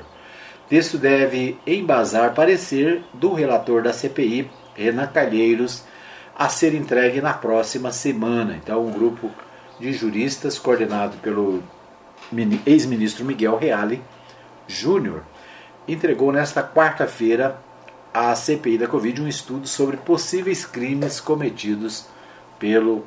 Texto 0.70 0.98
deve 0.98 1.60
embasar 1.68 2.34
parecer 2.34 3.04
do 3.14 3.34
relator 3.34 3.84
da 3.84 3.92
CPI, 3.92 4.50
Renan 4.74 5.08
Calheiros, 5.08 5.84
a 6.34 6.48
ser 6.48 6.74
entregue 6.74 7.20
na 7.20 7.34
próxima 7.34 7.92
semana. 7.92 8.56
Então, 8.56 8.86
um 8.86 8.90
grupo 8.90 9.30
de 9.78 9.92
juristas 9.92 10.58
coordenado 10.58 11.18
pelo 11.18 11.62
ex-ministro 12.66 13.26
Miguel 13.26 13.58
Reale 13.58 14.02
Júnior 14.66 15.24
entregou 15.86 16.32
nesta 16.32 16.64
quarta-feira 16.64 17.60
à 18.14 18.34
CPI 18.34 18.78
da 18.78 18.88
Covid 18.88 19.22
um 19.22 19.28
estudo 19.28 19.68
sobre 19.68 19.98
possíveis 19.98 20.66
crimes 20.66 21.20
cometidos 21.20 22.06
pelo 22.58 23.04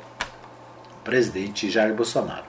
presidente 1.03 1.71
Jair 1.71 1.95
Bolsonaro. 1.95 2.48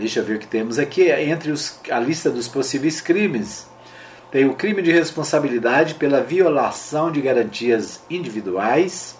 Deixa 0.00 0.20
eu 0.20 0.24
ver 0.24 0.36
o 0.36 0.38
que 0.38 0.46
temos 0.46 0.78
aqui. 0.78 1.10
Entre 1.10 1.52
os, 1.52 1.78
a 1.90 2.00
lista 2.00 2.30
dos 2.30 2.48
possíveis 2.48 3.02
crimes, 3.02 3.68
tem 4.30 4.46
o 4.46 4.54
crime 4.54 4.80
de 4.80 4.90
responsabilidade 4.90 5.94
pela 5.96 6.22
violação 6.22 7.12
de 7.12 7.20
garantias 7.20 8.00
individuais. 8.08 9.18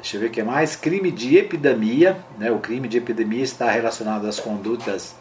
Deixa 0.00 0.16
eu 0.16 0.20
ver 0.22 0.26
o 0.26 0.30
que 0.30 0.42
mais. 0.42 0.74
Crime 0.74 1.12
de 1.12 1.36
epidemia. 1.38 2.18
Né? 2.36 2.50
O 2.50 2.58
crime 2.58 2.88
de 2.88 2.98
epidemia 2.98 3.44
está 3.44 3.70
relacionado 3.70 4.26
às 4.26 4.40
condutas 4.40 5.14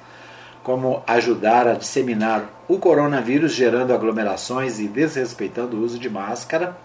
como 0.64 1.04
ajudar 1.06 1.68
a 1.68 1.74
disseminar 1.74 2.50
o 2.68 2.80
coronavírus, 2.80 3.54
gerando 3.54 3.94
aglomerações 3.94 4.80
e 4.80 4.88
desrespeitando 4.88 5.78
o 5.78 5.82
uso 5.84 6.00
de 6.00 6.10
máscara. 6.10 6.76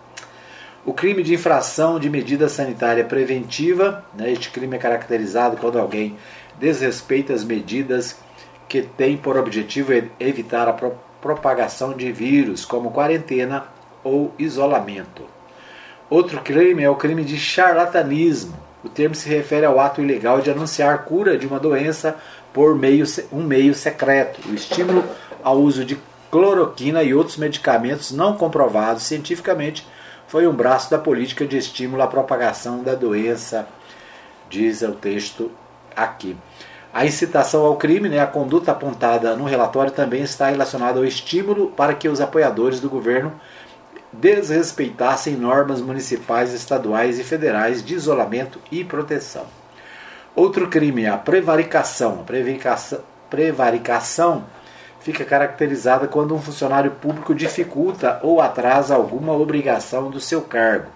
O 0.84 0.92
crime 0.92 1.22
de 1.22 1.32
infração 1.32 1.98
de 1.98 2.10
medida 2.10 2.50
sanitária 2.50 3.04
preventiva. 3.04 4.04
Né? 4.14 4.30
Este 4.30 4.50
crime 4.50 4.76
é 4.76 4.78
caracterizado 4.78 5.56
quando 5.56 5.78
alguém 5.78 6.18
desrespeita 6.58 7.32
as 7.32 7.44
medidas 7.44 8.18
que 8.68 8.82
têm 8.82 9.16
por 9.16 9.36
objetivo 9.36 9.92
evitar 10.18 10.68
a 10.68 10.72
pro 10.72 10.92
propagação 11.20 11.94
de 11.94 12.12
vírus, 12.12 12.66
como 12.66 12.90
quarentena 12.90 13.64
ou 14.02 14.34
isolamento. 14.38 15.22
Outro 16.10 16.42
crime 16.42 16.82
é 16.82 16.90
o 16.90 16.96
crime 16.96 17.24
de 17.24 17.38
charlatanismo. 17.38 18.54
O 18.84 18.90
termo 18.90 19.14
se 19.14 19.26
refere 19.26 19.64
ao 19.64 19.80
ato 19.80 20.02
ilegal 20.02 20.42
de 20.42 20.50
anunciar 20.50 21.06
cura 21.06 21.38
de 21.38 21.46
uma 21.46 21.58
doença 21.58 22.18
por 22.52 22.76
meio, 22.76 23.06
um 23.32 23.42
meio 23.42 23.74
secreto. 23.74 24.38
O 24.50 24.54
estímulo 24.54 25.02
ao 25.42 25.56
uso 25.56 25.82
de 25.82 25.98
cloroquina 26.30 27.02
e 27.02 27.14
outros 27.14 27.38
medicamentos 27.38 28.12
não 28.12 28.36
comprovados 28.36 29.04
cientificamente 29.04 29.86
foi 30.28 30.46
um 30.46 30.52
braço 30.52 30.90
da 30.90 30.98
política 30.98 31.46
de 31.46 31.56
estímulo 31.56 32.02
à 32.02 32.06
propagação 32.06 32.82
da 32.82 32.94
doença, 32.94 33.66
diz 34.50 34.82
o 34.82 34.92
texto 34.92 35.50
aqui. 35.96 36.36
A 36.92 37.04
incitação 37.04 37.64
ao 37.66 37.76
crime, 37.76 38.08
né, 38.08 38.20
a 38.20 38.26
conduta 38.26 38.70
apontada 38.70 39.34
no 39.34 39.44
relatório 39.44 39.90
também 39.90 40.22
está 40.22 40.48
relacionada 40.48 40.98
ao 40.98 41.04
estímulo 41.04 41.68
para 41.72 41.92
que 41.92 42.08
os 42.08 42.20
apoiadores 42.20 42.78
do 42.78 42.88
governo 42.88 43.32
desrespeitassem 44.12 45.34
normas 45.34 45.80
municipais, 45.80 46.52
estaduais 46.52 47.18
e 47.18 47.24
federais 47.24 47.84
de 47.84 47.94
isolamento 47.94 48.60
e 48.70 48.84
proteção. 48.84 49.44
Outro 50.36 50.68
crime 50.68 51.02
é 51.02 51.08
a 51.08 51.16
prevaricação. 51.16 52.20
A 52.20 52.24
prevaricação, 52.24 53.00
prevaricação 53.28 54.44
fica 55.00 55.24
caracterizada 55.24 56.06
quando 56.06 56.34
um 56.34 56.40
funcionário 56.40 56.92
público 56.92 57.34
dificulta 57.34 58.20
ou 58.22 58.40
atrasa 58.40 58.94
alguma 58.94 59.32
obrigação 59.32 60.10
do 60.10 60.20
seu 60.20 60.42
cargo 60.42 60.90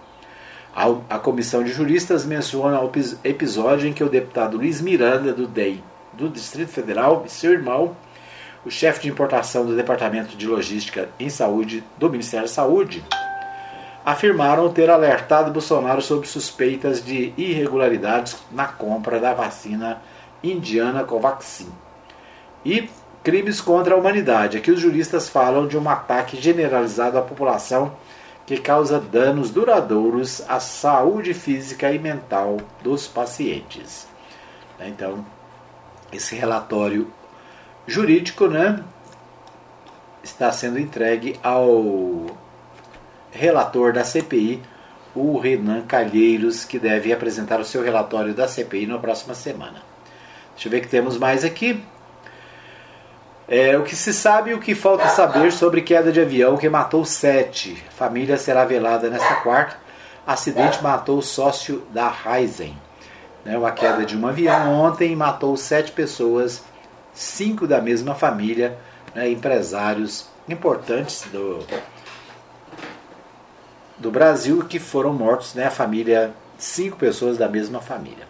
a 1.08 1.18
comissão 1.18 1.64
de 1.64 1.72
juristas 1.72 2.24
menciona 2.24 2.80
o 2.80 2.90
episódio 3.24 3.88
em 3.88 3.92
que 3.92 4.04
o 4.04 4.08
deputado 4.08 4.56
Luiz 4.56 4.80
Miranda, 4.80 5.32
do 5.32 5.46
DEI, 5.46 5.82
do 6.12 6.28
Distrito 6.28 6.70
Federal, 6.70 7.24
e 7.26 7.30
seu 7.30 7.52
irmão, 7.52 7.96
o 8.64 8.70
chefe 8.70 9.02
de 9.02 9.08
importação 9.08 9.66
do 9.66 9.74
Departamento 9.74 10.36
de 10.36 10.46
Logística 10.46 11.08
em 11.18 11.28
Saúde 11.28 11.82
do 11.96 12.08
Ministério 12.08 12.46
da 12.46 12.52
Saúde, 12.52 13.02
afirmaram 14.04 14.72
ter 14.72 14.88
alertado 14.88 15.50
Bolsonaro 15.50 16.00
sobre 16.00 16.28
suspeitas 16.28 17.04
de 17.04 17.32
irregularidades 17.36 18.36
na 18.50 18.66
compra 18.66 19.18
da 19.18 19.34
vacina 19.34 20.00
indiana 20.42 21.02
Covaxin. 21.02 21.68
E 22.64 22.88
crimes 23.22 23.60
contra 23.60 23.94
a 23.94 23.98
humanidade. 23.98 24.56
Aqui 24.56 24.70
os 24.70 24.80
juristas 24.80 25.28
falam 25.28 25.66
de 25.66 25.76
um 25.76 25.88
ataque 25.90 26.40
generalizado 26.40 27.18
à 27.18 27.22
população 27.22 27.92
que 28.48 28.56
causa 28.56 28.98
danos 28.98 29.50
duradouros 29.50 30.42
à 30.48 30.58
saúde 30.58 31.34
física 31.34 31.92
e 31.92 31.98
mental 31.98 32.56
dos 32.82 33.06
pacientes. 33.06 34.08
Então, 34.80 35.22
esse 36.10 36.34
relatório 36.34 37.12
jurídico 37.86 38.46
né, 38.46 38.82
está 40.24 40.50
sendo 40.50 40.78
entregue 40.78 41.38
ao 41.42 42.24
relator 43.30 43.92
da 43.92 44.02
CPI, 44.02 44.62
o 45.14 45.38
Renan 45.38 45.82
Calheiros, 45.82 46.64
que 46.64 46.78
deve 46.78 47.12
apresentar 47.12 47.60
o 47.60 47.66
seu 47.66 47.82
relatório 47.82 48.32
da 48.32 48.48
CPI 48.48 48.86
na 48.86 48.96
próxima 48.96 49.34
semana. 49.34 49.82
Deixa 50.54 50.68
eu 50.68 50.70
ver 50.70 50.78
o 50.78 50.80
que 50.80 50.88
temos 50.88 51.18
mais 51.18 51.44
aqui. 51.44 51.84
É, 53.48 53.78
o 53.78 53.82
que 53.82 53.96
se 53.96 54.12
sabe 54.12 54.50
e 54.50 54.54
o 54.54 54.60
que 54.60 54.74
falta 54.74 55.08
saber 55.08 55.50
sobre 55.52 55.80
queda 55.80 56.12
de 56.12 56.20
avião 56.20 56.58
que 56.58 56.68
matou 56.68 57.02
sete. 57.06 57.82
Família 57.96 58.36
será 58.36 58.66
velada 58.66 59.08
nesta 59.08 59.36
quarta. 59.36 59.78
Acidente 60.26 60.82
matou 60.82 61.16
o 61.16 61.22
sócio 61.22 61.82
da 61.90 62.10
Ryzen. 62.10 62.76
Né, 63.46 63.56
uma 63.56 63.70
queda 63.70 64.04
de 64.04 64.14
um 64.14 64.26
avião 64.26 64.74
ontem 64.74 65.16
matou 65.16 65.56
sete 65.56 65.92
pessoas, 65.92 66.62
cinco 67.14 67.66
da 67.66 67.80
mesma 67.80 68.14
família, 68.14 68.76
né, 69.14 69.30
empresários 69.30 70.28
importantes 70.46 71.24
do, 71.32 71.64
do 73.96 74.10
Brasil 74.10 74.62
que 74.68 74.78
foram 74.78 75.14
mortos, 75.14 75.54
né, 75.54 75.68
a 75.68 75.70
família, 75.70 76.34
cinco 76.58 76.98
pessoas 76.98 77.38
da 77.38 77.48
mesma 77.48 77.80
família. 77.80 78.27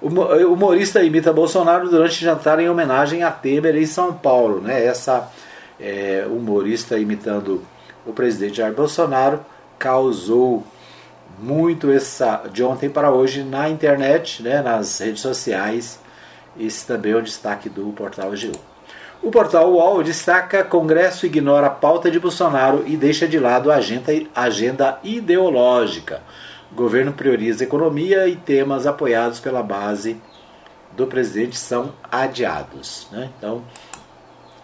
O 0.00 0.08
humorista 0.52 1.02
imita 1.02 1.32
Bolsonaro 1.32 1.88
durante 1.88 2.22
jantar 2.22 2.60
em 2.60 2.68
homenagem 2.68 3.22
a 3.22 3.30
Temer 3.30 3.76
em 3.76 3.86
São 3.86 4.12
Paulo. 4.12 4.60
Né? 4.60 4.84
Essa 4.84 5.30
é, 5.80 6.26
humorista 6.28 6.98
imitando 6.98 7.64
o 8.04 8.12
presidente 8.12 8.58
Jair 8.58 8.74
Bolsonaro 8.74 9.40
causou 9.78 10.64
muito 11.38 11.90
essa 11.90 12.42
de 12.50 12.62
ontem 12.62 12.88
para 12.88 13.10
hoje 13.10 13.42
na 13.42 13.68
internet, 13.68 14.42
né, 14.42 14.62
nas 14.62 14.98
redes 14.98 15.20
sociais. 15.20 15.98
Esse 16.58 16.86
também 16.86 17.12
é 17.12 17.16
um 17.16 17.22
destaque 17.22 17.68
do 17.68 17.86
portal 17.92 18.30
G1. 18.30 18.54
O 19.22 19.30
portal 19.30 19.72
UOL 19.72 20.02
destaca 20.02 20.62
Congresso 20.62 21.26
ignora 21.26 21.66
a 21.66 21.70
pauta 21.70 22.10
de 22.10 22.20
Bolsonaro 22.20 22.84
e 22.86 22.96
deixa 22.96 23.26
de 23.26 23.38
lado 23.38 23.72
a 23.72 23.76
agenda, 23.76 24.12
agenda 24.34 24.98
ideológica. 25.02 26.22
Governo 26.76 27.14
prioriza 27.14 27.64
economia 27.64 28.28
e 28.28 28.36
temas 28.36 28.86
apoiados 28.86 29.40
pela 29.40 29.62
base 29.62 30.20
do 30.94 31.06
presidente 31.06 31.56
são 31.56 31.94
adiados. 32.12 33.08
Né? 33.10 33.30
Então, 33.38 33.64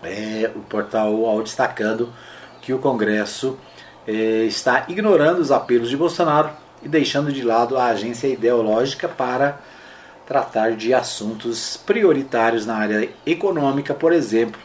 é, 0.03 0.51
o 0.55 0.61
portal 0.61 1.11
UOL 1.15 1.43
destacando 1.43 2.13
que 2.61 2.71
o 2.75 2.79
Congresso 2.79 3.59
é, 4.07 4.13
está 4.45 4.85
ignorando 4.89 5.41
os 5.41 5.51
apelos 5.51 5.89
de 5.89 5.97
Bolsonaro 5.97 6.51
e 6.83 6.89
deixando 6.89 7.33
de 7.33 7.43
lado 7.43 7.79
a 7.79 7.87
agência 7.87 8.29
ideológica 8.29 9.09
para 9.09 9.59
tratar 10.27 10.73
de 10.73 10.93
assuntos 10.93 11.79
prioritários 11.79 12.67
na 12.67 12.77
área 12.77 13.09
econômica, 13.25 13.95
por 13.95 14.13
exemplo, 14.13 14.61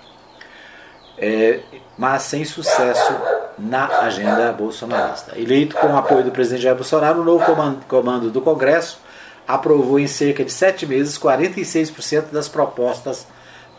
é, 1.18 1.62
mas 1.98 2.24
sem 2.24 2.44
sucesso 2.44 3.37
na 3.58 3.88
agenda 4.02 4.52
bolsonarista. 4.52 5.38
Eleito 5.38 5.76
com 5.76 5.88
o 5.88 5.98
apoio 5.98 6.24
do 6.24 6.32
presidente 6.32 6.64
Jair 6.64 6.76
Bolsonaro, 6.76 7.22
o 7.22 7.24
novo 7.24 7.46
comando 7.88 8.30
do 8.30 8.42
Congresso 8.42 9.00
aprovou 9.48 10.00
em 10.00 10.08
cerca 10.08 10.44
de 10.44 10.52
sete 10.52 10.86
meses 10.86 11.18
46% 11.18 12.26
das 12.32 12.50
propostas 12.50 13.26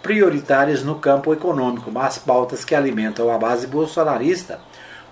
prioritárias 0.03 0.83
no 0.83 0.97
campo 0.97 1.33
econômico, 1.33 1.91
mas 1.91 2.19
pautas 2.19 2.65
que 2.65 2.75
alimentam 2.75 3.31
a 3.31 3.39
base 3.39 3.67
bolsonarista, 3.67 4.61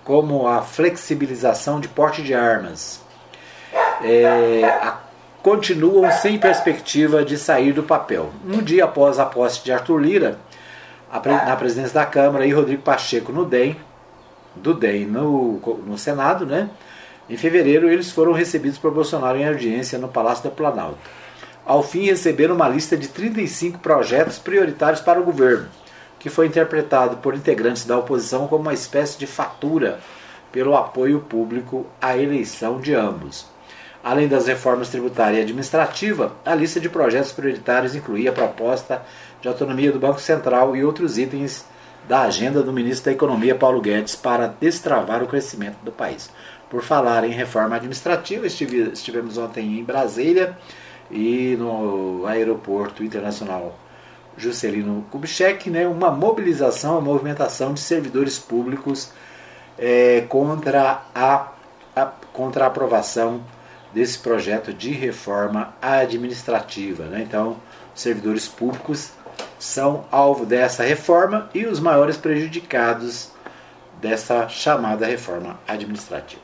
como 0.03 0.47
a 0.47 0.61
flexibilização 0.61 1.79
de 1.79 1.87
porte 1.87 2.23
de 2.23 2.33
armas, 2.33 3.01
é, 4.01 4.63
a, 4.63 4.97
continuam 5.43 6.11
sem 6.11 6.39
perspectiva 6.39 7.23
de 7.23 7.37
sair 7.37 7.73
do 7.73 7.83
papel. 7.83 8.31
Um 8.45 8.61
dia 8.61 8.85
após 8.85 9.19
a 9.19 9.25
posse 9.25 9.63
de 9.63 9.71
Arthur 9.71 9.97
Lira 9.97 10.39
na 11.25 11.55
presidência 11.55 11.93
da 11.93 12.05
Câmara 12.05 12.45
e 12.45 12.51
Rodrigo 12.51 12.81
Pacheco 12.81 13.31
no 13.31 13.45
DEM, 13.45 13.77
do 14.57 14.73
DEM 14.73 15.05
no, 15.05 15.59
no 15.85 15.97
Senado, 15.97 16.45
né? 16.45 16.69
Em 17.29 17.35
fevereiro, 17.35 17.89
eles 17.89 18.11
foram 18.11 18.31
recebidos 18.31 18.77
por 18.77 18.91
Bolsonaro 18.91 19.37
em 19.37 19.47
audiência 19.47 19.99
no 19.99 20.07
Palácio 20.07 20.49
do 20.49 20.55
Planalto. 20.55 20.97
Ao 21.65 21.83
fim, 21.83 22.05
receberam 22.05 22.55
uma 22.55 22.69
lista 22.69 22.95
de 22.95 23.09
35 23.09 23.79
projetos 23.79 24.39
prioritários 24.39 25.01
para 25.01 25.19
o 25.19 25.23
governo, 25.23 25.67
que 26.17 26.29
foi 26.29 26.47
interpretado 26.47 27.17
por 27.17 27.35
integrantes 27.35 27.85
da 27.85 27.97
oposição 27.97 28.47
como 28.47 28.61
uma 28.61 28.73
espécie 28.73 29.19
de 29.19 29.27
fatura 29.27 29.99
pelo 30.51 30.75
apoio 30.75 31.19
público 31.19 31.85
à 32.01 32.17
eleição 32.17 32.79
de 32.79 32.93
ambos. 32.93 33.45
Além 34.01 34.29
das 34.29 34.47
reformas 34.47 34.87
tributária 34.87 35.39
e 35.39 35.41
administrativa, 35.41 36.31
a 36.45 36.55
lista 36.55 36.79
de 36.79 36.87
projetos 36.87 37.33
prioritários 37.33 37.93
incluía 37.93 38.29
a 38.29 38.33
proposta 38.33 39.01
de 39.41 39.49
autonomia 39.49 39.91
do 39.91 39.99
Banco 39.99 40.21
Central 40.21 40.77
e 40.77 40.85
outros 40.85 41.17
itens 41.17 41.65
da 42.07 42.21
agenda 42.21 42.63
do 42.63 42.71
ministro 42.71 43.05
da 43.05 43.11
Economia 43.11 43.53
Paulo 43.53 43.81
Guedes 43.81 44.15
para 44.15 44.47
destravar 44.47 45.21
o 45.21 45.27
crescimento 45.27 45.77
do 45.83 45.91
país. 45.91 46.29
Por 46.69 46.81
falar 46.81 47.23
em 47.23 47.31
reforma 47.31 47.75
administrativa, 47.75 48.45
estivemos 48.47 49.37
ontem 49.37 49.79
em 49.79 49.83
Brasília 49.83 50.57
e 51.11 51.55
no 51.57 52.25
aeroporto 52.25 53.03
internacional 53.03 53.77
Juscelino 54.37 55.05
Kubitschek, 55.09 55.69
né, 55.69 55.87
uma 55.87 56.11
mobilização, 56.11 56.93
uma 56.93 57.01
movimentação 57.01 57.73
de 57.73 57.79
servidores 57.79 58.37
públicos 58.37 59.11
é, 59.77 60.25
contra, 60.29 61.03
a, 61.13 61.47
a, 61.95 62.05
contra 62.31 62.65
a 62.65 62.67
aprovação 62.67 63.41
desse 63.93 64.19
projeto 64.19 64.73
de 64.73 64.91
reforma 64.91 65.73
administrativa. 65.81 67.05
Né? 67.05 67.23
Então, 67.27 67.57
servidores 67.95 68.47
públicos 68.47 69.11
são 69.59 70.05
alvo 70.11 70.45
dessa 70.45 70.83
reforma 70.83 71.49
e 71.53 71.65
os 71.65 71.79
maiores 71.79 72.17
prejudicados 72.17 73.31
dessa 74.01 74.47
chamada 74.47 75.05
reforma 75.05 75.59
administrativa. 75.67 76.41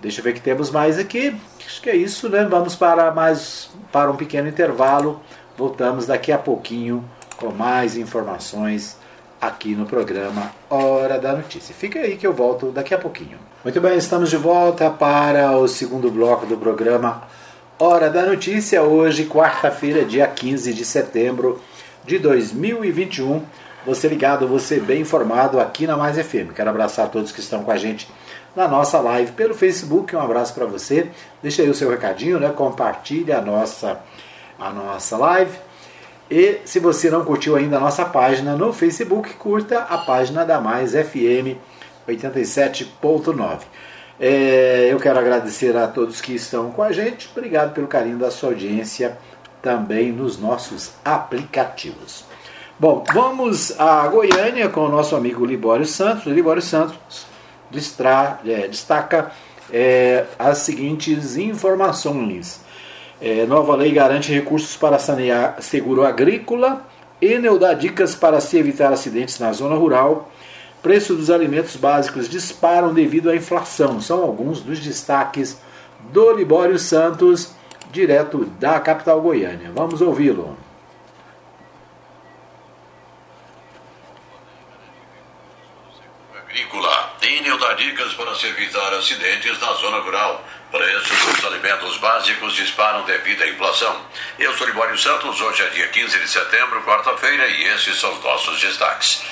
Deixa 0.00 0.20
eu 0.20 0.24
ver 0.24 0.32
que 0.32 0.40
temos 0.40 0.70
mais 0.70 0.98
aqui. 0.98 1.36
Acho 1.64 1.82
que 1.82 1.90
é 1.90 1.96
isso, 1.96 2.28
né? 2.28 2.44
Vamos 2.44 2.74
para 2.74 3.10
mais 3.12 3.70
para 3.92 4.10
um 4.10 4.16
pequeno 4.16 4.48
intervalo. 4.48 5.20
Voltamos 5.56 6.06
daqui 6.06 6.32
a 6.32 6.38
pouquinho 6.38 7.04
com 7.36 7.50
mais 7.50 7.96
informações 7.96 8.96
aqui 9.40 9.74
no 9.74 9.86
programa 9.86 10.52
Hora 10.68 11.18
da 11.18 11.34
Notícia. 11.34 11.74
Fica 11.74 11.98
aí 12.00 12.16
que 12.16 12.26
eu 12.26 12.32
volto 12.32 12.70
daqui 12.70 12.94
a 12.94 12.98
pouquinho. 12.98 13.38
Muito 13.62 13.80
bem, 13.80 13.96
estamos 13.96 14.30
de 14.30 14.36
volta 14.36 14.90
para 14.90 15.56
o 15.56 15.68
segundo 15.68 16.10
bloco 16.10 16.46
do 16.46 16.56
programa 16.56 17.22
Hora 17.78 18.10
da 18.10 18.24
Notícia. 18.24 18.82
Hoje, 18.82 19.26
quarta-feira, 19.26 20.04
dia 20.04 20.26
15 20.26 20.72
de 20.72 20.84
setembro 20.84 21.60
de 22.10 22.18
2021. 22.18 23.40
Você 23.86 24.08
ligado, 24.08 24.48
você 24.48 24.80
bem 24.80 25.02
informado 25.02 25.60
aqui 25.60 25.86
na 25.86 25.96
Mais 25.96 26.18
FM. 26.18 26.52
Quero 26.52 26.68
abraçar 26.68 27.08
todos 27.08 27.30
que 27.30 27.38
estão 27.38 27.62
com 27.62 27.70
a 27.70 27.76
gente 27.76 28.08
na 28.54 28.66
nossa 28.66 28.98
live 28.98 29.30
pelo 29.30 29.54
Facebook. 29.54 30.16
Um 30.16 30.20
abraço 30.20 30.52
para 30.52 30.66
você. 30.66 31.06
Deixa 31.40 31.62
aí 31.62 31.70
o 31.70 31.74
seu 31.74 31.88
recadinho, 31.88 32.40
né? 32.40 32.50
Compartilhe 32.50 33.32
a 33.32 33.40
nossa, 33.40 34.00
a 34.58 34.70
nossa 34.70 35.16
live. 35.16 35.56
E 36.28 36.58
se 36.64 36.80
você 36.80 37.08
não 37.10 37.24
curtiu 37.24 37.54
ainda 37.54 37.76
a 37.76 37.80
nossa 37.80 38.04
página 38.04 38.56
no 38.56 38.72
Facebook, 38.72 39.34
curta 39.34 39.78
a 39.78 39.98
página 39.98 40.44
da 40.44 40.60
Mais 40.60 40.90
FM 40.90 41.56
87.9. 42.08 43.60
É, 44.18 44.88
eu 44.90 44.98
quero 44.98 45.18
agradecer 45.18 45.76
a 45.76 45.86
todos 45.86 46.20
que 46.20 46.34
estão 46.34 46.72
com 46.72 46.82
a 46.82 46.90
gente. 46.90 47.30
Obrigado 47.30 47.72
pelo 47.72 47.86
carinho 47.86 48.18
da 48.18 48.32
sua 48.32 48.48
audiência 48.48 49.16
também 49.62 50.12
nos 50.12 50.38
nossos 50.38 50.92
aplicativos. 51.04 52.24
Bom, 52.78 53.04
vamos 53.12 53.78
a 53.78 54.06
Goiânia 54.08 54.68
com 54.68 54.86
o 54.86 54.88
nosso 54.88 55.14
amigo 55.14 55.44
Libório 55.44 55.84
Santos. 55.84 56.24
Libório 56.26 56.62
Santos 56.62 57.26
é, 58.46 58.68
destaca 58.68 59.30
é, 59.70 60.24
as 60.38 60.58
seguintes 60.58 61.36
informações. 61.36 62.60
É, 63.20 63.44
nova 63.44 63.76
lei 63.76 63.92
garante 63.92 64.32
recursos 64.32 64.76
para 64.76 64.98
sanear 64.98 65.56
seguro 65.60 66.04
agrícola. 66.04 66.86
Enel 67.20 67.58
dá 67.58 67.74
dicas 67.74 68.14
para 68.14 68.40
se 68.40 68.56
evitar 68.56 68.92
acidentes 68.92 69.38
na 69.38 69.52
zona 69.52 69.74
rural. 69.74 70.30
Preço 70.82 71.14
dos 71.14 71.30
alimentos 71.30 71.76
básicos 71.76 72.30
disparam 72.30 72.94
devido 72.94 73.28
à 73.28 73.36
inflação. 73.36 74.00
São 74.00 74.22
alguns 74.22 74.62
dos 74.62 74.78
destaques 74.78 75.58
do 76.10 76.32
Libório 76.32 76.78
Santos 76.78 77.52
direto 77.90 78.44
da 78.58 78.80
capital 78.80 79.20
Goiânia. 79.20 79.70
Vamos 79.74 80.00
ouvi-lo. 80.00 80.56
Agrícola. 86.36 87.10
Dá 87.60 87.74
dicas 87.74 88.14
para 88.14 88.34
se 88.34 88.46
evitar 88.46 88.94
acidentes 88.94 89.60
na 89.60 89.72
zona 89.74 89.98
rural. 89.98 90.42
Preços 90.70 91.26
dos 91.26 91.44
alimentos 91.44 91.98
básicos 91.98 92.54
disparam 92.54 93.04
devido 93.04 93.42
à 93.42 93.48
inflação. 93.48 94.00
Eu 94.38 94.56
sou 94.56 94.66
Libório 94.66 94.96
Santos, 94.96 95.40
hoje 95.40 95.62
é 95.62 95.68
dia 95.68 95.88
15 95.88 96.18
de 96.18 96.28
setembro, 96.28 96.82
quarta-feira, 96.82 97.46
e 97.48 97.64
esses 97.64 98.00
são 98.00 98.12
os 98.12 98.24
nossos 98.24 98.58
destaques. 98.60 99.22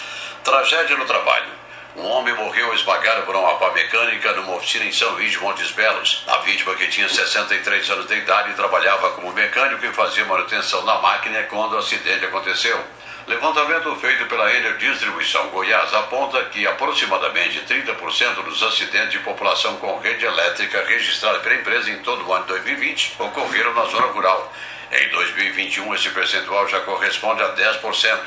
Tragédia 0.44 0.96
no 0.98 1.06
trabalho. 1.06 1.57
Um 1.98 2.06
homem 2.06 2.32
morreu 2.32 2.72
esmagado 2.74 3.22
por 3.22 3.34
uma 3.34 3.56
pá 3.56 3.72
mecânica 3.72 4.32
numa 4.34 4.54
oficina 4.54 4.84
em 4.84 4.92
São 4.92 5.14
Luís 5.14 5.32
de 5.32 5.40
Montes 5.40 5.72
Belos. 5.72 6.22
A 6.28 6.36
vítima, 6.38 6.72
que 6.76 6.86
tinha 6.86 7.08
63 7.08 7.90
anos 7.90 8.06
de 8.06 8.14
idade, 8.14 8.54
trabalhava 8.54 9.10
como 9.10 9.32
mecânico 9.32 9.84
e 9.84 9.92
fazia 9.92 10.24
manutenção 10.24 10.84
na 10.84 11.00
máquina 11.00 11.42
quando 11.50 11.72
o 11.72 11.78
acidente 11.78 12.24
aconteceu. 12.24 12.80
Levantamento 13.26 13.96
feito 13.96 14.26
pela 14.26 14.54
Enel 14.54 14.78
Distribuição 14.78 15.48
Goiás 15.48 15.92
aponta 15.92 16.44
que 16.44 16.64
aproximadamente 16.68 17.62
30% 17.62 18.44
dos 18.44 18.62
acidentes 18.62 19.10
de 19.10 19.18
população 19.18 19.76
com 19.78 19.98
rede 19.98 20.24
elétrica 20.24 20.84
registrados 20.84 21.42
pela 21.42 21.56
empresa 21.56 21.90
em 21.90 21.98
todo 22.04 22.24
o 22.24 22.32
ano 22.32 22.44
de 22.44 22.50
2020 22.50 23.16
ocorreram 23.18 23.74
na 23.74 23.86
zona 23.86 24.06
rural. 24.06 24.52
Em 24.90 25.08
2021, 25.10 25.94
esse 25.94 26.08
percentual 26.10 26.66
já 26.68 26.80
corresponde 26.80 27.42
a 27.42 27.54
10%. 27.54 28.20